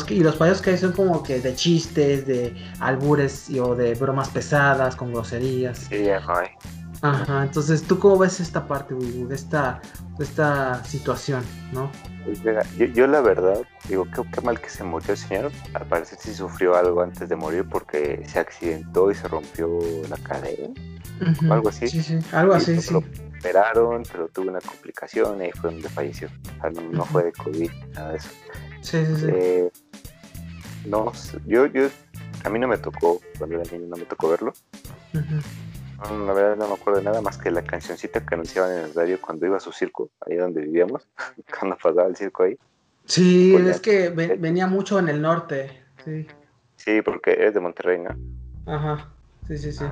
y 0.10 0.20
los 0.22 0.36
payasos 0.38 0.62
que 0.62 0.70
hay 0.70 0.78
son 0.78 0.94
como 0.94 1.22
que 1.22 1.42
de 1.42 1.54
chistes, 1.56 2.26
de 2.26 2.56
albures 2.80 3.50
y, 3.50 3.60
o 3.60 3.76
de 3.76 3.96
bromas 3.96 4.30
pesadas, 4.30 4.96
con 4.96 5.12
groserías. 5.12 5.80
Sí, 5.90 6.06
ya 6.06 6.22
no 6.22 6.38
hay. 6.38 6.48
Ajá, 7.02 7.44
entonces, 7.44 7.84
¿tú 7.84 8.00
cómo 8.00 8.18
ves 8.18 8.40
esta 8.40 8.66
parte, 8.66 8.94
de 8.96 9.36
esta, 9.36 9.82
de 10.18 10.24
esta 10.24 10.84
situación, 10.86 11.44
no? 11.74 11.92
Pues 12.24 12.42
yo, 12.42 12.86
yo, 12.86 13.08
la 13.08 13.22
verdad, 13.22 13.62
digo, 13.90 14.06
qué, 14.06 14.22
qué 14.34 14.42
mal 14.42 14.60
que 14.60 14.70
se 14.70 14.86
murió 14.86 15.12
el 15.12 15.18
señor. 15.18 15.52
Al 15.74 15.86
parecer 15.86 16.18
sí 16.22 16.34
sufrió 16.34 16.78
algo 16.78 17.02
antes 17.02 17.28
de 17.28 17.36
morir 17.36 17.66
porque 17.70 18.24
se 18.26 18.40
accidentó 18.40 19.12
y 19.12 19.16
se 19.16 19.28
rompió 19.28 19.80
la 20.10 20.18
cadera. 20.18 20.70
o 21.50 21.54
algo 21.54 21.70
así. 21.70 21.88
Sí, 21.90 22.04
sí, 22.04 22.20
algo 22.32 22.54
así, 22.54 22.82
sí. 22.82 22.96
Operaron, 23.40 24.04
pero 24.12 24.28
tuvo 24.28 24.50
una 24.50 24.62
complicación 24.62 25.44
y 25.44 25.52
fue 25.52 25.72
donde 25.72 25.90
falleció. 25.90 26.30
O 26.58 26.62
sea, 26.62 26.70
no, 26.70 27.06
fue 27.06 27.24
de 27.24 27.32
COVID, 27.32 27.72
nada 27.94 28.12
de 28.12 28.18
eso. 28.18 28.30
Sí, 28.82 29.06
sí, 29.06 29.16
sí. 29.16 29.28
Eh, 29.30 29.72
no, 30.86 31.12
yo, 31.46 31.66
yo, 31.68 31.90
a 32.44 32.50
mí 32.50 32.60
no 32.60 32.68
me 32.68 32.78
tocó, 32.78 33.20
cuando 33.38 33.60
era 33.60 33.72
niño 33.72 33.88
no 33.88 33.98
me 33.98 34.06
tocó 34.06 34.30
verlo. 34.30 34.54
la 35.14 36.34
verdad 36.34 36.56
no 36.56 36.68
me 36.68 36.74
acuerdo 36.74 37.00
de 37.00 37.06
nada 37.06 37.22
más 37.22 37.38
que 37.38 37.52
la 37.52 37.62
cancioncita 37.64 38.26
que 38.26 38.36
anunciaban 38.36 38.72
en 38.72 38.86
el 38.86 38.94
radio 38.94 39.20
cuando 39.20 39.46
iba 39.46 39.58
a 39.58 39.60
su 39.60 39.72
circo, 39.72 40.10
ahí 40.26 40.38
donde 40.38 40.62
vivíamos, 40.62 41.08
cuando 41.60 41.78
pasaba 41.78 42.08
el 42.08 42.16
circo 42.16 42.44
ahí. 42.44 42.58
Sí, 43.06 43.56
es 43.56 43.82
que 43.82 44.10
venía 44.10 44.68
mucho 44.68 45.00
en 45.00 45.10
el 45.10 45.22
norte, 45.22 45.84
sí. 46.06 46.28
Sí, 46.76 47.02
porque 47.02 47.36
es 47.38 47.54
de 47.54 47.60
Monterrey, 47.60 48.00
¿no? 48.00 48.16
Ajá, 48.72 49.10
sí, 49.48 49.58
sí, 49.58 49.72
sí. 49.72 49.86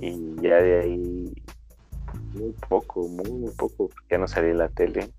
Y 0.00 0.40
ya 0.40 0.56
de 0.56 0.80
ahí, 0.80 1.34
muy 2.36 2.54
poco, 2.68 3.08
muy, 3.08 3.30
muy 3.30 3.50
poco, 3.52 3.90
ya 4.10 4.18
no 4.18 4.28
salía 4.28 4.50
en 4.50 4.58
la 4.58 4.68
tele. 4.68 5.10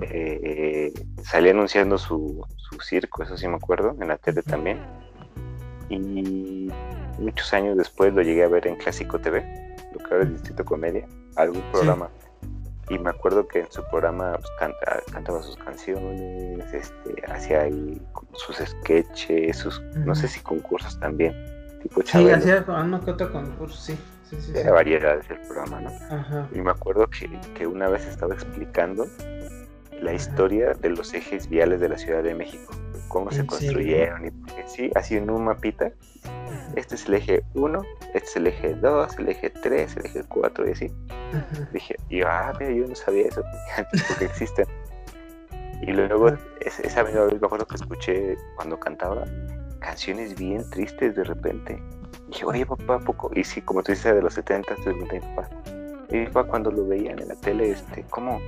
Eh, 0.00 0.92
salía 1.22 1.52
anunciando 1.52 1.98
su, 1.98 2.42
su 2.56 2.80
circo, 2.80 3.22
eso 3.22 3.36
sí 3.36 3.46
me 3.46 3.56
acuerdo, 3.56 3.96
en 4.00 4.08
la 4.08 4.16
tele 4.16 4.42
también. 4.42 4.80
Y 5.90 6.70
muchos 7.18 7.52
años 7.52 7.76
después 7.76 8.12
lo 8.14 8.22
llegué 8.22 8.44
a 8.44 8.48
ver 8.48 8.66
en 8.66 8.76
Clásico 8.76 9.18
TV, 9.18 9.76
lo 9.92 9.98
que 9.98 10.14
ahora 10.14 10.24
es 10.24 10.30
Distrito 10.30 10.64
Comedia, 10.64 11.06
algún 11.36 11.62
programa. 11.70 12.08
Y 12.90 12.98
me 12.98 13.10
acuerdo 13.10 13.46
que 13.48 13.60
en 13.60 13.72
su 13.72 13.82
programa 13.88 14.32
pues, 14.32 14.74
cantaba 15.10 15.42
sus 15.42 15.56
canciones, 15.56 16.72
este, 16.72 17.22
hacía 17.28 17.62
ahí 17.62 18.00
sus 18.34 18.56
sketches, 18.56 19.56
sus, 19.56 19.80
no 19.96 20.14
sé 20.14 20.28
si 20.28 20.40
concursos 20.40 20.98
también, 21.00 21.34
tipo 21.82 22.02
Sí, 22.04 22.28
hacía 22.28 22.64
uno 22.68 23.00
que 23.00 23.10
otro 23.10 23.32
concurso, 23.32 23.80
sí. 23.80 23.98
Sí, 24.28 24.40
sí, 24.40 24.52
Era 24.54 24.72
variedades 24.72 25.28
el 25.30 25.40
programa, 25.40 25.80
¿no? 25.80 26.48
Y 26.52 26.60
me 26.60 26.70
acuerdo 26.70 27.06
que, 27.08 27.28
que, 27.54 27.66
una 27.66 27.88
vez 27.88 28.06
estaba 28.06 28.34
explicando 28.34 29.06
la 30.00 30.12
historia 30.12 30.74
de 30.74 30.90
los 30.90 31.12
ejes 31.14 31.48
viales 31.48 31.80
de 31.80 31.88
la 31.88 31.98
Ciudad 31.98 32.22
de 32.22 32.34
México, 32.34 32.74
cómo 33.08 33.30
se 33.30 33.46
construyeron 33.46 34.26
y 34.26 34.30
sí, 34.66 34.90
así 34.94 35.16
en 35.16 35.30
un 35.30 35.44
mapita. 35.44 35.92
Este 36.76 36.96
es 36.96 37.06
el 37.06 37.14
eje 37.14 37.44
1, 37.54 37.82
este 38.14 38.28
es 38.28 38.36
el 38.36 38.46
eje 38.48 38.74
2, 38.74 39.18
el 39.18 39.28
eje 39.28 39.50
3, 39.50 39.96
el 39.96 40.06
eje 40.06 40.22
4 40.28 40.68
y 40.68 40.72
así. 40.72 40.92
Dije, 41.72 41.96
y 42.08 42.18
yo, 42.18 42.28
ah, 42.28 42.52
mira, 42.58 42.72
yo 42.72 42.86
no 42.86 42.94
sabía 42.94 43.28
eso, 43.28 43.42
porque 44.08 44.24
existen. 44.24 44.66
Y 45.82 45.92
luego, 45.92 46.28
esa 46.60 47.04
misma 47.04 47.24
vez 47.24 47.40
me 47.40 47.46
acuerdo 47.46 47.66
que 47.66 47.76
escuché 47.76 48.36
cuando 48.56 48.78
cantaba 48.78 49.24
canciones 49.80 50.34
bien 50.36 50.68
tristes 50.70 51.14
de 51.14 51.24
repente. 51.24 51.80
Dije, 52.34 52.44
oye, 52.44 52.66
papá, 52.66 52.98
poco. 52.98 53.30
Y 53.34 53.44
sí, 53.44 53.62
como 53.62 53.82
tú 53.82 53.92
dices, 53.92 54.14
de 54.14 54.20
los 54.22 54.34
70, 54.34 54.74
te 54.74 54.82
pregunté, 54.82 55.20
papá. 55.20 55.48
Y 56.10 56.26
papá, 56.26 56.44
cuando 56.48 56.70
lo 56.70 56.86
veían 56.86 57.18
en 57.18 57.28
la 57.28 57.34
tele, 57.36 57.70
este, 57.70 58.04
¿cómo? 58.10 58.40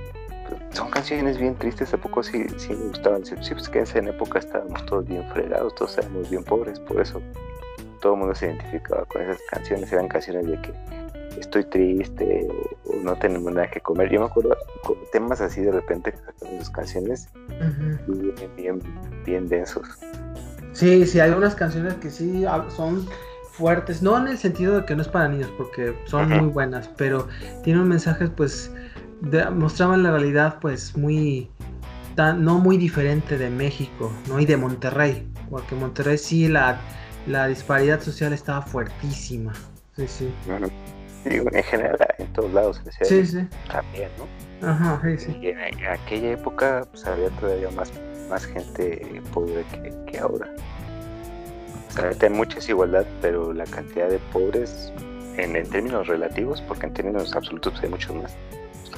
son 0.71 0.89
canciones 0.89 1.37
bien 1.37 1.55
tristes, 1.55 1.93
¿a 1.93 1.97
poco 1.97 2.23
sí, 2.23 2.45
sí 2.57 2.69
me 2.69 2.87
gustaban? 2.87 3.25
Sí, 3.25 3.35
pues 3.35 3.69
que 3.69 3.79
en 3.79 3.83
esa 3.83 3.99
época 3.99 4.39
estábamos 4.39 4.85
todos 4.85 5.05
bien 5.05 5.23
fregados, 5.33 5.75
todos 5.75 5.97
éramos 5.97 6.29
bien 6.29 6.43
pobres, 6.43 6.79
por 6.79 7.01
eso 7.01 7.21
todo 8.01 8.13
el 8.13 8.19
mundo 8.19 8.35
se 8.35 8.47
identificaba 8.47 9.05
con 9.05 9.23
esas 9.23 9.39
canciones, 9.49 9.91
eran 9.91 10.07
canciones 10.07 10.45
de 10.47 10.61
que 10.61 10.73
estoy 11.39 11.63
triste 11.65 12.47
o, 12.85 12.95
no 13.03 13.15
tenemos 13.15 13.53
nada 13.53 13.69
que 13.69 13.79
comer. 13.79 14.09
Yo 14.09 14.19
me 14.19 14.25
acuerdo 14.27 14.55
temas 15.11 15.41
así 15.41 15.61
de 15.61 15.71
repente 15.71 16.13
sacaron 16.15 16.55
esas 16.55 16.69
canciones 16.69 17.29
bien, 18.55 18.81
bien, 19.25 19.47
densos. 19.47 19.87
Sí, 20.73 21.05
sí, 21.05 21.19
hay 21.19 21.31
unas 21.31 21.55
canciones 21.55 21.95
que 21.95 22.09
sí 22.09 22.45
son 22.69 23.07
fuertes, 23.57 24.01
no 24.01 24.17
en 24.17 24.27
el 24.27 24.37
sentido 24.37 24.77
de 24.77 24.85
que 24.85 24.95
no 24.95 25.01
es 25.01 25.07
para 25.07 25.27
niños, 25.27 25.51
porque 25.57 25.95
son 26.05 26.29
muy 26.29 26.47
buenas, 26.47 26.89
pero 26.97 27.27
tienen 27.63 27.87
mensajes 27.87 28.29
pues 28.29 28.71
mostraban 29.53 30.03
la 30.03 30.11
realidad 30.11 30.59
pues 30.61 30.95
muy 30.95 31.49
no 32.17 32.59
muy 32.59 32.77
diferente 32.77 33.37
de 33.37 33.49
México 33.49 34.11
¿no? 34.27 34.39
y 34.39 34.45
de 34.45 34.57
Monterrey 34.57 35.27
porque 35.49 35.75
Monterrey 35.75 36.17
sí 36.17 36.47
la, 36.47 36.79
la 37.25 37.47
disparidad 37.47 37.99
social 37.99 38.33
estaba 38.33 38.61
fuertísima 38.61 39.53
sí 39.95 40.07
sí 40.07 40.33
en 41.25 41.63
general 41.63 41.97
en 42.19 42.33
todos 42.33 42.53
lados 42.53 42.81
sí, 43.03 43.25
sí. 43.25 43.47
también 43.71 44.09
¿no? 44.19 44.47
Ajá, 44.61 44.99
sí, 45.03 45.17
sí. 45.17 45.37
Y 45.41 45.47
en, 45.49 45.59
aquella 45.85 46.31
época 46.31 46.87
pues, 46.91 47.05
había 47.05 47.29
todavía 47.31 47.69
más, 47.71 47.91
más 48.29 48.45
gente 48.45 49.21
pobre 49.33 49.63
que, 50.07 50.17
ahora. 50.17 50.47
Hay 52.21 52.29
mucha 52.29 52.55
desigualdad, 52.55 53.05
pero 53.21 53.53
la 53.53 53.65
cantidad 53.65 54.09
de 54.09 54.19
pobres 54.31 54.91
en, 55.37 55.55
en, 55.55 55.67
términos 55.69 56.07
relativos, 56.07 56.61
porque 56.61 56.87
en 56.87 56.93
términos 56.93 57.35
absolutos 57.35 57.73
hay 57.81 57.89
muchos 57.89 58.15
más, 58.15 58.35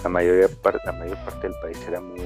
la 0.04 0.10
mayoría 0.10 0.48
la 0.86 0.92
mayor 0.94 1.18
parte 1.20 1.48
del 1.48 1.56
país 1.62 1.78
era 1.88 2.00
muy, 2.00 2.20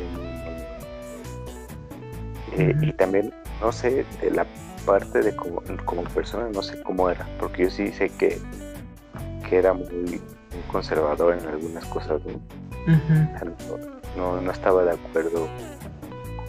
eh, 2.57 2.75
y 2.81 2.93
también 2.93 3.33
no 3.61 3.71
sé 3.71 4.05
de 4.21 4.31
la 4.31 4.45
parte 4.85 5.21
de 5.21 5.35
como, 5.35 5.61
como 5.85 6.03
persona 6.03 6.49
no 6.53 6.61
sé 6.61 6.81
cómo 6.83 7.09
era 7.09 7.27
porque 7.39 7.63
yo 7.63 7.69
sí 7.69 7.91
sé 7.91 8.09
que, 8.09 8.37
que 9.49 9.57
era 9.57 9.73
muy, 9.73 10.21
conservador 10.71 11.37
en 11.39 11.47
algunas 11.47 11.85
cosas 11.85 12.21
¿no? 14.15 14.41
no, 14.41 14.51
estaba 14.51 14.83
de 14.83 14.91
acuerdo 14.91 15.47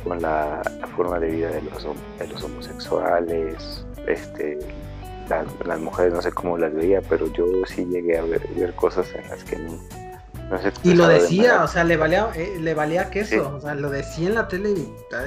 con 0.02 0.20
la, 0.20 0.62
forma 0.96 1.18
de 1.18 1.30
vida 1.30 1.48
de 1.48 1.62
los, 1.62 1.86
de 2.18 2.28
los 2.28 2.42
homosexuales 2.42 3.86
este 4.06 4.58
las, 5.28 5.80
mujeres 5.80 6.12
no 6.12 6.20
sé 6.20 6.32
cómo 6.32 6.58
las 6.58 6.74
veía 6.74 7.00
pero 7.08 7.32
yo 7.32 7.46
sí 7.66 7.86
llegué 7.86 8.18
a 8.18 8.22
ver, 8.22 8.46
ver 8.56 8.74
cosas 8.74 9.06
en 9.14 9.28
las 9.28 9.42
que 9.44 9.56
no 9.58 9.78
y 10.82 10.94
lo 10.94 11.08
decía, 11.08 11.64
o 11.64 11.68
sea, 11.68 11.84
le 11.84 11.96
valía, 11.96 12.28
eh, 12.34 12.58
le 12.60 12.74
valía 12.74 13.10
queso, 13.10 13.54
o 13.56 13.60
sea, 13.60 13.74
lo 13.74 13.90
decía 13.90 14.28
en 14.28 14.34
la 14.34 14.48
tele 14.48 14.74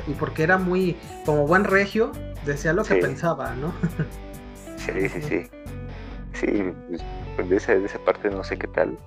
y, 0.08 0.14
porque 0.14 0.44
era 0.44 0.58
muy, 0.58 0.96
como 1.26 1.48
buen 1.48 1.64
regio, 1.64 2.12
decía 2.46 2.74
lo 2.74 2.84
que 2.84 2.96
pensaba, 2.96 3.54
¿no? 3.56 3.74
sí, 4.78 5.10
sí, 5.10 5.22
sí. 5.22 5.50
Sí, 6.34 6.74
pues, 7.36 7.50
de, 7.50 7.56
esa, 7.56 7.74
de 7.74 7.86
esa 7.86 8.00
parte 8.00 8.30
no 8.30 8.44
sé 8.44 8.58
qué 8.58 8.68
tal. 8.68 8.98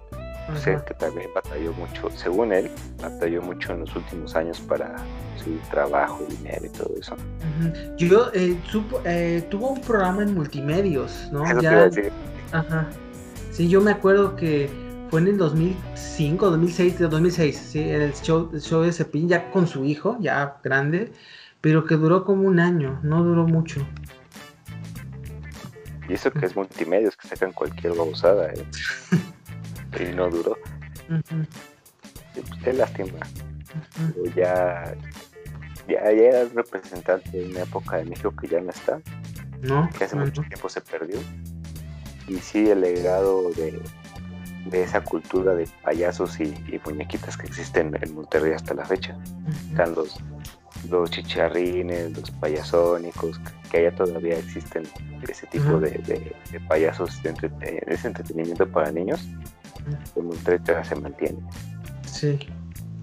Que 0.87 0.95
también 0.95 1.31
batalló 1.35 1.73
mucho, 1.73 2.11
según 2.17 2.53
él, 2.53 2.71
batalló 3.01 3.43
mucho 3.43 3.73
en 3.73 3.81
los 3.81 3.97
últimos 3.97 4.35
años 4.37 4.61
para 4.61 4.97
su 5.43 5.57
trabajo, 5.71 6.25
dinero 6.29 6.67
y 6.67 6.69
todo 6.71 6.95
eso. 6.99 7.17
Yo, 7.97 8.31
eh, 8.35 8.59
eh, 9.05 9.47
tuvo 9.51 9.71
un 9.71 9.81
programa 9.81 10.23
en 10.23 10.35
multimedios, 10.35 11.29
¿no? 11.33 11.45
ya, 11.61 11.91
Ajá. 12.53 12.89
Sí, 13.53 13.69
yo 13.69 13.81
me 13.81 13.93
acuerdo 13.93 14.37
que 14.37 14.71
fue 15.11 15.21
en 15.21 15.29
el 15.29 15.39
2005, 15.39 16.51
2006, 16.51 16.99
2006, 16.99 17.57
¿sí? 17.57 17.81
el 17.81 18.13
show, 18.15 18.51
el 18.53 18.61
show 18.61 18.83
de 18.83 18.93
Cepín 18.93 19.29
ya 19.29 19.51
con 19.51 19.67
su 19.67 19.85
hijo, 19.85 20.17
ya 20.21 20.59
grande, 20.63 21.13
pero 21.61 21.85
que 21.85 21.97
duró 21.97 22.25
como 22.25 22.47
un 22.47 22.61
año, 22.61 23.01
no 23.03 23.23
duró 23.23 23.47
mucho. 23.47 23.87
Y 26.09 26.15
eso 26.15 26.31
que 26.33 26.47
es 26.47 26.57
multimedios, 26.57 27.17
que 27.17 27.29
sacan 27.29 27.53
cualquier 27.53 27.95
babosada, 27.95 28.53
¿eh? 28.53 28.65
y 30.03 30.15
no 30.15 30.29
duró. 30.31 30.57
Uh 31.09 32.73
lástima. 32.73 33.19
ya, 34.37 34.95
ya, 35.89 36.05
ya 36.05 36.11
era 36.11 36.45
representante 36.55 37.31
de 37.31 37.51
una 37.51 37.63
época 37.63 37.97
de 37.97 38.05
México 38.05 38.33
que 38.41 38.49
ya 38.49 38.61
no 38.61 38.71
está. 38.71 39.01
No. 39.63 39.89
Que 39.97 40.05
hace 40.05 40.17
mucho 40.17 40.43
tiempo 40.43 40.69
se 40.69 40.81
perdió. 40.81 41.19
Y 42.29 42.39
sí, 42.39 42.71
el 42.71 42.83
legado 42.83 43.51
de, 43.51 43.81
de 44.67 44.83
esa 44.83 45.03
cultura 45.03 45.55
de 45.55 45.69
payasos 45.83 46.39
y, 46.41 46.55
muñequitas 46.85 47.37
que 47.37 47.47
existen 47.47 47.97
en 48.01 48.15
Monterrey 48.15 48.53
hasta 48.53 48.75
la 48.75 48.85
fecha. 48.85 49.17
Están 49.71 49.95
los, 49.95 50.17
los 50.89 51.11
chicharrines, 51.11 52.17
los 52.17 52.31
payasónicos, 52.33 53.41
que 53.71 53.79
allá 53.79 53.95
todavía 53.95 54.39
existen 54.39 54.85
ese 55.29 55.47
tipo 55.49 55.79
de, 55.79 56.35
payasos, 56.69 57.23
de 57.23 57.35
ese 57.87 58.09
entretenimiento 58.09 58.69
para 58.71 58.91
niños. 58.93 59.27
En 60.17 60.27
Monterrey 60.27 60.61
se 60.85 60.95
mantiene. 60.97 61.39
Sí, 62.07 62.39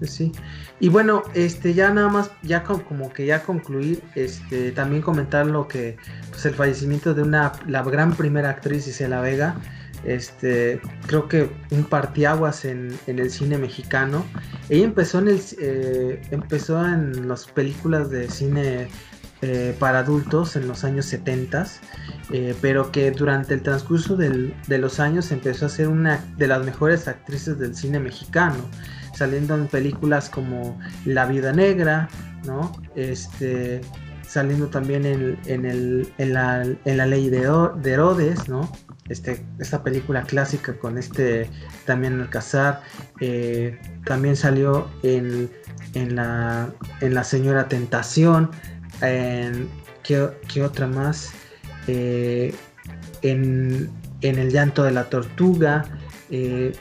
sí. 0.02 0.32
Y 0.80 0.88
bueno, 0.88 1.22
este 1.34 1.74
ya 1.74 1.90
nada 1.90 2.08
más, 2.08 2.30
ya 2.42 2.62
como 2.62 3.12
que 3.12 3.26
ya 3.26 3.42
concluir, 3.42 4.02
este 4.14 4.70
también 4.72 5.02
comentar 5.02 5.46
lo 5.46 5.66
que, 5.66 5.96
pues 6.30 6.46
el 6.46 6.54
fallecimiento 6.54 7.14
de 7.14 7.22
una, 7.22 7.52
la 7.66 7.82
gran 7.82 8.14
primera 8.14 8.50
actriz 8.50 8.86
Isela 8.86 9.20
Vega, 9.20 9.56
este, 10.04 10.80
creo 11.06 11.28
que 11.28 11.50
un 11.70 11.84
partiaguas 11.84 12.64
en, 12.64 12.96
en 13.06 13.18
el 13.18 13.30
cine 13.30 13.58
mexicano. 13.58 14.24
Ella 14.68 14.84
empezó 14.84 15.18
en 15.18 15.28
el, 15.28 15.40
eh, 15.60 16.22
empezó 16.30 16.84
en 16.86 17.28
las 17.28 17.46
películas 17.46 18.10
de 18.10 18.30
cine 18.30 18.88
eh, 19.42 19.76
para 19.78 20.00
adultos 20.00 20.56
en 20.56 20.66
los 20.66 20.84
años 20.84 21.06
70, 21.06 21.66
eh, 22.32 22.54
pero 22.60 22.90
que 22.90 23.10
durante 23.10 23.54
el 23.54 23.62
transcurso 23.62 24.16
de 24.16 24.78
los 24.78 25.00
años 25.00 25.30
empezó 25.30 25.66
a 25.66 25.68
ser 25.68 25.88
una 25.88 26.24
de 26.36 26.48
las 26.48 26.64
mejores 26.64 27.06
actrices 27.06 27.58
del 27.58 27.74
cine 27.74 28.00
mexicano, 28.00 28.56
saliendo 29.14 29.54
en 29.54 29.68
películas 29.68 30.28
como 30.28 30.78
La 31.04 31.26
Vida 31.26 31.52
Negra, 31.52 32.08
¿no? 32.46 32.72
Este, 32.96 33.80
saliendo 34.28 34.68
también 34.68 35.06
en, 35.06 35.38
en, 35.46 36.32
la, 36.34 36.64
ley 37.06 37.30
de, 37.30 37.42
Herodes, 37.84 38.48
¿no? 38.48 38.70
Este, 39.08 39.42
esta 39.58 39.82
película 39.82 40.22
clásica 40.22 40.74
con 40.74 40.98
este 40.98 41.48
también 41.86 42.20
Alcázar, 42.20 42.82
eh, 43.20 43.80
también 44.04 44.36
salió 44.36 44.86
en, 45.02 45.48
en, 45.94 46.14
la, 46.14 46.68
en 47.00 47.14
La 47.14 47.24
Señora 47.24 47.68
Tentación, 47.68 48.50
¿qué, 49.00 50.62
otra 50.62 50.86
más? 50.86 51.30
Eh, 51.86 52.54
en, 53.22 53.90
El 54.22 54.50
llanto 54.50 54.84
de 54.84 54.92
la 54.92 55.04
tortuga. 55.04 55.84
Eh, 56.30 56.72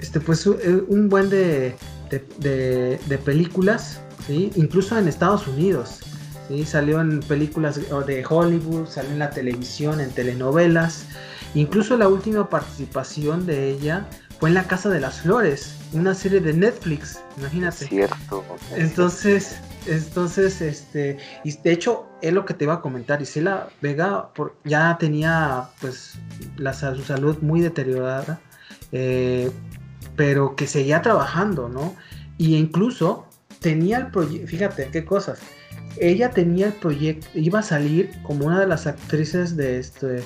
este, 0.00 0.20
pues 0.20 0.46
eh, 0.46 0.82
un 0.88 1.08
buen 1.08 1.30
de, 1.30 1.74
de, 2.10 3.18
películas, 3.24 4.00
¿sí? 4.26 4.50
incluso 4.56 4.98
en 4.98 5.08
Estados 5.08 5.46
Unidos. 5.46 6.00
¿sí? 6.48 6.64
Salió 6.64 7.00
en 7.00 7.20
películas 7.20 7.76
de 8.06 8.24
Hollywood, 8.28 8.86
salió 8.88 9.12
en 9.12 9.18
la 9.18 9.30
televisión, 9.30 10.00
en 10.00 10.10
telenovelas. 10.10 11.06
Incluso 11.54 11.96
la 11.96 12.08
última 12.08 12.50
participación 12.50 13.46
de 13.46 13.70
ella 13.70 14.06
fue 14.38 14.50
en 14.50 14.54
La 14.54 14.64
Casa 14.64 14.88
de 14.88 15.00
las 15.00 15.20
Flores, 15.20 15.76
una 15.92 16.14
serie 16.14 16.40
de 16.40 16.52
Netflix, 16.52 17.20
imagínate. 17.38 17.86
Cierto. 17.86 18.44
Entonces, 18.76 19.56
entonces, 19.86 20.60
este, 20.60 21.18
y 21.44 21.52
de 21.52 21.72
hecho, 21.72 22.06
es 22.20 22.32
lo 22.32 22.44
que 22.44 22.54
te 22.54 22.64
iba 22.64 22.74
a 22.74 22.80
comentar, 22.80 23.22
Isela 23.22 23.68
Vega 23.80 24.32
por, 24.34 24.56
ya 24.64 24.96
tenía, 24.98 25.68
pues, 25.80 26.18
la, 26.56 26.72
su 26.72 27.02
salud 27.02 27.38
muy 27.40 27.60
deteriorada, 27.60 28.40
eh, 28.92 29.50
pero 30.16 30.56
que 30.56 30.66
seguía 30.66 31.02
trabajando, 31.02 31.68
¿no? 31.68 31.94
Y 32.36 32.56
incluso 32.56 33.26
tenía 33.60 33.98
el 33.98 34.10
proyecto, 34.10 34.48
fíjate 34.48 34.88
qué 34.90 35.04
cosas, 35.04 35.38
ella 36.00 36.30
tenía 36.30 36.66
el 36.66 36.72
proyecto, 36.72 37.26
iba 37.34 37.60
a 37.60 37.62
salir 37.62 38.10
como 38.22 38.46
una 38.46 38.60
de 38.60 38.66
las 38.66 38.86
actrices 38.86 39.56
de 39.56 39.78
este 39.78 40.22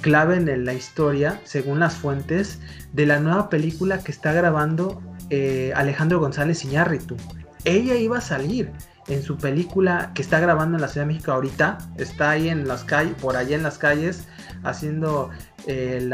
clave 0.00 0.36
en 0.36 0.64
la 0.64 0.74
historia, 0.74 1.40
según 1.44 1.80
las 1.80 1.94
fuentes, 1.94 2.60
de 2.92 3.06
la 3.06 3.20
nueva 3.20 3.50
película 3.50 3.98
que 3.98 4.12
está 4.12 4.32
grabando 4.32 5.02
eh, 5.30 5.72
Alejandro 5.76 6.20
González 6.20 6.64
Iñárritu. 6.64 7.16
Ella 7.64 7.94
iba 7.94 8.18
a 8.18 8.20
salir 8.20 8.70
en 9.08 9.22
su 9.22 9.36
película 9.36 10.12
que 10.14 10.22
está 10.22 10.40
grabando 10.40 10.76
en 10.76 10.82
la 10.82 10.88
Ciudad 10.88 11.06
de 11.06 11.12
México 11.12 11.32
ahorita, 11.32 11.78
está 11.98 12.30
ahí 12.30 12.48
en 12.48 12.66
las 12.66 12.84
calles, 12.84 13.14
por 13.20 13.36
allá 13.36 13.56
en 13.56 13.62
las 13.62 13.78
calles, 13.78 14.26
haciendo 14.62 15.30
eh, 15.66 16.08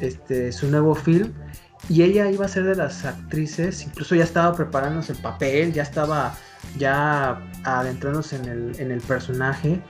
este, 0.00 0.52
su 0.52 0.68
nuevo 0.68 0.94
film. 0.94 1.32
Y 1.88 2.02
ella 2.02 2.30
iba 2.30 2.44
a 2.44 2.48
ser 2.48 2.64
de 2.64 2.74
las 2.74 3.04
actrices, 3.04 3.84
incluso 3.84 4.14
ya 4.14 4.24
estaba 4.24 4.54
preparándose 4.54 5.12
el 5.12 5.18
papel, 5.18 5.72
ya 5.72 5.82
estaba 5.82 6.34
ya 6.76 7.42
adentrándose 7.64 8.36
en 8.36 8.44
el, 8.46 8.80
en 8.80 8.90
el 8.90 9.00
personaje, 9.00 9.82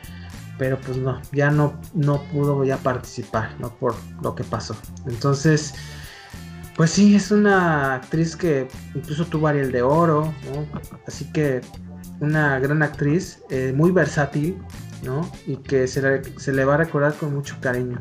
pero 0.58 0.78
pues 0.80 0.96
no, 0.96 1.20
ya 1.32 1.50
no, 1.50 1.80
no 1.94 2.22
pudo 2.24 2.64
ya 2.64 2.76
participar, 2.78 3.54
¿no? 3.60 3.70
Por 3.76 3.94
lo 4.22 4.34
que 4.34 4.44
pasó. 4.44 4.76
Entonces, 5.06 5.74
pues 6.76 6.90
sí, 6.90 7.14
es 7.14 7.30
una 7.30 7.94
actriz 7.94 8.36
que 8.36 8.68
incluso 8.94 9.24
tuvo 9.26 9.48
Ariel 9.48 9.72
de 9.72 9.82
Oro, 9.82 10.32
¿no? 10.52 10.66
Así 11.06 11.30
que 11.32 11.60
una 12.20 12.58
gran 12.58 12.82
actriz, 12.82 13.40
eh, 13.50 13.72
muy 13.74 13.92
versátil, 13.92 14.58
¿no? 15.02 15.30
Y 15.46 15.56
que 15.56 15.86
se 15.86 16.02
le, 16.02 16.38
se 16.38 16.52
le, 16.52 16.64
va 16.64 16.74
a 16.74 16.78
recordar 16.78 17.14
con 17.14 17.34
mucho 17.34 17.56
cariño. 17.60 18.00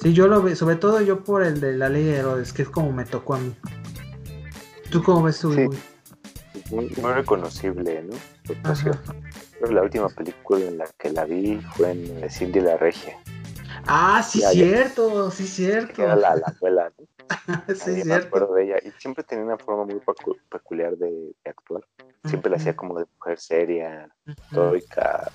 Sí, 0.00 0.14
yo 0.14 0.28
lo 0.28 0.42
veo, 0.42 0.56
sobre 0.56 0.76
todo 0.76 1.00
yo 1.02 1.22
por 1.24 1.42
el 1.42 1.60
de 1.60 1.76
la 1.76 1.88
ley 1.88 2.04
de 2.04 2.16
Herodes, 2.16 2.52
que 2.52 2.62
es 2.62 2.68
como 2.68 2.92
me 2.92 3.04
tocó 3.04 3.34
a 3.34 3.40
mí. 3.40 3.54
¿Tú 4.90 5.02
cómo 5.02 5.22
ves 5.22 5.38
tu 5.38 5.52
sí. 5.52 5.66
Muy, 6.70 6.88
reconocible, 6.88 8.02
¿no? 8.02 8.16
la 9.70 9.82
última 9.82 10.08
película 10.08 10.64
en 10.64 10.78
la 10.78 10.86
que 10.98 11.10
la 11.10 11.24
vi 11.24 11.60
fue 11.74 11.90
en 11.90 12.30
Cindy 12.30 12.60
la 12.60 12.76
Regia. 12.76 13.16
Ah, 13.86 14.22
sí, 14.22 14.42
cierto, 14.52 15.30
sí, 15.30 15.46
cierto. 15.46 16.02
Era 16.02 16.16
la, 16.16 16.36
la 16.36 16.46
abuela, 16.46 16.92
¿no? 16.98 17.06
sí, 17.74 18.02
cierto. 18.02 18.08
Me 18.08 18.14
acuerdo 18.14 18.54
de 18.54 18.64
ella. 18.64 18.76
Y 18.82 18.90
siempre 18.98 19.24
tenía 19.24 19.44
una 19.44 19.58
forma 19.58 19.84
muy 19.84 20.00
peculiar 20.48 20.96
de 20.96 21.34
actuar. 21.44 21.82
Siempre 22.24 22.50
la 22.50 22.56
hacía 22.56 22.76
como 22.76 22.98
de 22.98 23.06
mujer 23.18 23.38
seria, 23.38 24.08
estoica. 24.26 25.30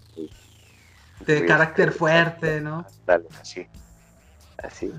De 1.25 1.45
carácter 1.45 1.91
fuerte, 1.91 2.61
¿no? 2.61 2.85
Dale, 3.05 3.25
así. 3.39 3.65
Así. 4.57 4.93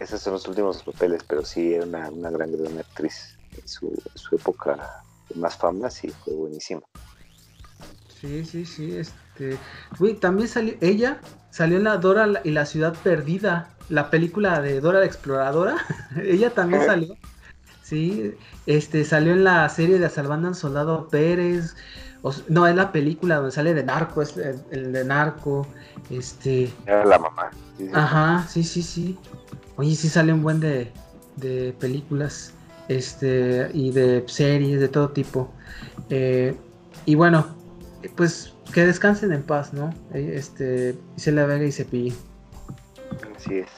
Esos 0.00 0.20
son 0.20 0.34
los 0.34 0.46
últimos 0.48 0.82
papeles, 0.82 1.22
pero 1.26 1.44
sí 1.44 1.74
era 1.74 1.84
una, 1.84 2.10
una 2.10 2.30
gran, 2.30 2.52
gran 2.52 2.78
actriz. 2.78 3.38
En 3.56 3.66
su, 3.66 4.02
su 4.14 4.36
época 4.36 5.02
más 5.34 5.56
fama, 5.56 5.90
sí, 5.90 6.08
fue 6.24 6.34
buenísima. 6.34 6.82
Sí, 8.20 8.44
sí, 8.44 8.64
sí. 8.64 8.96
Este. 8.96 9.58
también 10.20 10.48
salió. 10.48 10.74
Ella 10.80 11.20
salió 11.50 11.76
en 11.76 11.84
la 11.84 11.98
Dora 11.98 12.40
y 12.44 12.50
la 12.50 12.66
Ciudad 12.66 12.94
Perdida. 13.02 13.70
La 13.88 14.10
película 14.10 14.60
de 14.60 14.80
Dora 14.80 15.00
la 15.00 15.06
Exploradora. 15.06 15.76
ella 16.22 16.50
también 16.50 16.84
salió. 16.84 17.16
Sí, 17.82 18.34
este 18.66 19.04
salió 19.04 19.32
en 19.32 19.44
la 19.44 19.68
serie 19.68 19.98
de 20.00 20.08
Salvando 20.08 20.48
al 20.48 20.56
Soldado 20.56 21.08
Pérez. 21.08 21.76
no, 22.48 22.66
es 22.66 22.74
la 22.74 22.90
película 22.90 23.36
donde 23.36 23.52
sale 23.52 23.74
de 23.74 23.84
narco, 23.84 24.22
es 24.22 24.36
el, 24.36 24.92
de 24.92 25.04
narco. 25.04 25.66
Este. 26.10 26.72
Era 26.84 27.04
la 27.04 27.18
mamá. 27.18 27.50
Ajá, 27.92 28.46
sí, 28.48 28.64
sí, 28.64 28.82
sí. 28.82 29.18
Oye, 29.76 29.94
sí 29.94 30.08
sale 30.08 30.32
un 30.32 30.42
buen 30.42 30.58
de, 30.58 30.90
de 31.36 31.76
películas. 31.78 32.55
Este. 32.88 33.70
Y 33.72 33.90
de 33.90 34.24
series 34.26 34.80
de 34.80 34.88
todo 34.88 35.10
tipo. 35.10 35.50
Eh, 36.10 36.54
y 37.04 37.14
bueno, 37.14 37.46
pues 38.16 38.54
que 38.72 38.84
descansen 38.86 39.32
en 39.32 39.42
paz, 39.42 39.72
¿no? 39.72 39.90
Eh, 40.12 40.32
este. 40.34 40.96
Y 41.16 41.30
la 41.30 41.46
Vega 41.46 41.64
y 41.64 41.72
Cepillín. 41.72 42.14
Así 43.36 43.58
es. 43.58 43.68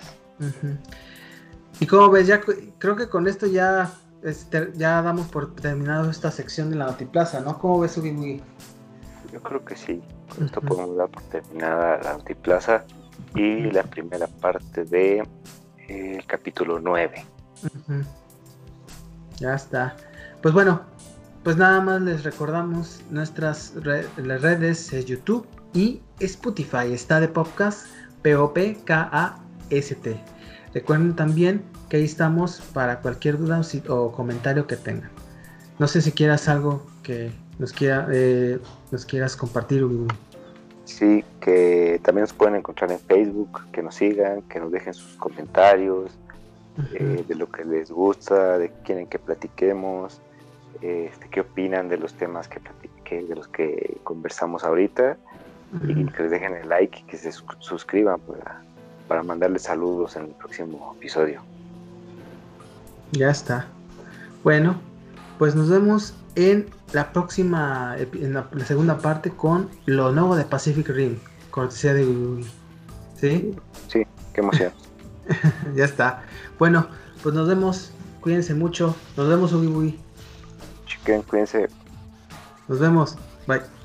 Y 1.81 1.87
como 1.87 2.11
ves, 2.11 2.27
ya 2.27 2.41
creo 2.41 2.97
que 2.97 3.09
con 3.09 3.29
esto 3.29 3.47
ya, 3.47 3.93
este, 4.23 4.73
ya 4.75 5.01
damos 5.03 5.29
por 5.29 5.55
terminado 5.55 6.11
esta 6.11 6.31
sección 6.31 6.71
de 6.71 6.77
la 6.77 6.87
Notiplaza, 6.87 7.41
¿no? 7.41 7.59
¿Cómo 7.59 7.81
ves, 7.81 7.97
Ugi 7.97 8.43
Yo 9.33 9.43
creo 9.43 9.65
que 9.65 9.77
sí. 9.77 10.03
Con 10.35 10.47
esto 10.47 10.61
podemos 10.61 10.97
dar 10.97 11.09
por 11.09 11.23
terminada 11.25 11.99
la 12.03 12.13
Notiplaza 12.15 12.85
y 13.35 13.71
la 13.71 13.85
primera 13.85 14.27
parte 14.27 14.85
de 14.85 15.23
eh, 15.89 16.21
capítulo 16.27 16.81
9. 16.81 17.25
Ya 19.41 19.55
está. 19.55 19.97
Pues 20.43 20.53
bueno, 20.53 20.83
pues 21.45 21.57
nada 21.57 21.81
más 21.81 22.03
les 22.03 22.25
recordamos 22.25 23.03
nuestras 23.11 23.73
las 24.17 24.43
redes 24.43 24.93
es 24.93 25.07
YouTube 25.07 25.47
y 25.73 26.03
Spotify. 26.21 26.93
Está 26.93 27.21
de 27.21 27.29
podcast 27.29 27.87
P-O-P-K-A-S-T. 28.23 30.21
Recuerden 30.75 31.15
también 31.15 31.63
que 31.89 31.99
ahí 31.99 32.05
estamos 32.05 32.61
para 32.73 33.01
cualquier 33.01 33.39
duda 33.39 33.61
o 33.89 34.13
comentario 34.13 34.67
que 34.67 34.77
tengan. 34.77 35.11
No 35.79 35.87
sé 35.87 36.03
si 36.03 36.11
quieras 36.13 36.49
algo 36.49 36.85
que 37.03 37.31
nos, 37.59 37.73
quiera, 37.73 38.09
eh, 38.11 38.59
nos 38.91 39.07
quieras 39.07 39.37
compartir. 39.37 39.87
Sí, 40.85 41.25
que 41.41 42.01
también 42.03 42.23
nos 42.23 42.33
pueden 42.33 42.57
encontrar 42.57 42.91
en 42.91 42.99
Facebook, 42.99 43.63
que 43.71 43.83
nos 43.83 43.95
sigan, 43.95 44.43
que 44.43 44.59
nos 44.59 44.73
dejen 44.73 44.95
sus 44.95 45.15
comentarios 45.15 46.19
eh, 46.95 47.25
de 47.27 47.35
lo 47.35 47.51
que 47.51 47.65
les 47.65 47.91
gusta, 47.91 48.59
de 48.59 48.69
qué 48.69 48.75
quieren 48.85 49.07
que 49.07 49.19
platiquemos, 49.19 50.21
este, 50.81 51.29
qué 51.31 51.41
opinan 51.41 51.89
de 51.89 51.99
los 51.99 52.15
temas 52.15 52.49
que, 52.49 52.61
de 53.23 53.35
los 53.35 53.49
que 53.49 53.99
conversamos 54.05 54.65
ahorita 54.65 55.17
y 55.87 56.07
que 56.07 56.23
les 56.23 56.31
dejen 56.31 56.55
el 56.55 56.69
like 56.69 57.01
y 57.01 57.03
que 57.03 57.17
se 57.19 57.31
suscriban 57.61 58.21
para 58.21 58.63
para 59.09 59.23
mandarles 59.23 59.63
saludos 59.63 60.15
en 60.17 60.27
el 60.27 60.31
próximo 60.33 60.95
episodio. 60.97 61.41
Ya 63.13 63.31
está. 63.31 63.67
Bueno, 64.45 64.79
pues 65.39 65.57
nos 65.57 65.71
vemos 65.71 66.15
en 66.37 66.67
la 66.93 67.13
próxima, 67.13 67.97
en 67.99 68.35
la, 68.35 68.49
segunda 68.67 68.99
parte 68.99 69.31
con 69.31 69.71
lo 69.87 70.13
nuevo 70.13 70.37
de 70.37 70.45
Pacific 70.45 70.89
Rim, 70.89 71.19
cortesía 71.51 71.95
de 71.95 72.05
Google. 72.05 72.47
¿Sí? 73.17 73.57
Sí, 73.89 74.07
qué 74.35 74.41
emoción. 74.41 74.73
ya 75.75 75.85
está. 75.85 76.23
Bueno, 76.59 76.89
pues 77.23 77.35
nos 77.35 77.49
vemos. 77.49 77.93
Cuídense 78.21 78.55
mucho. 78.55 78.97
Nos 79.17 79.29
vemos, 79.29 79.53
Ugi 79.53 79.99
Chiquen, 80.87 81.23
cuídense. 81.23 81.69
Nos 82.69 82.79
vemos. 82.79 83.17
Bye. 83.47 83.78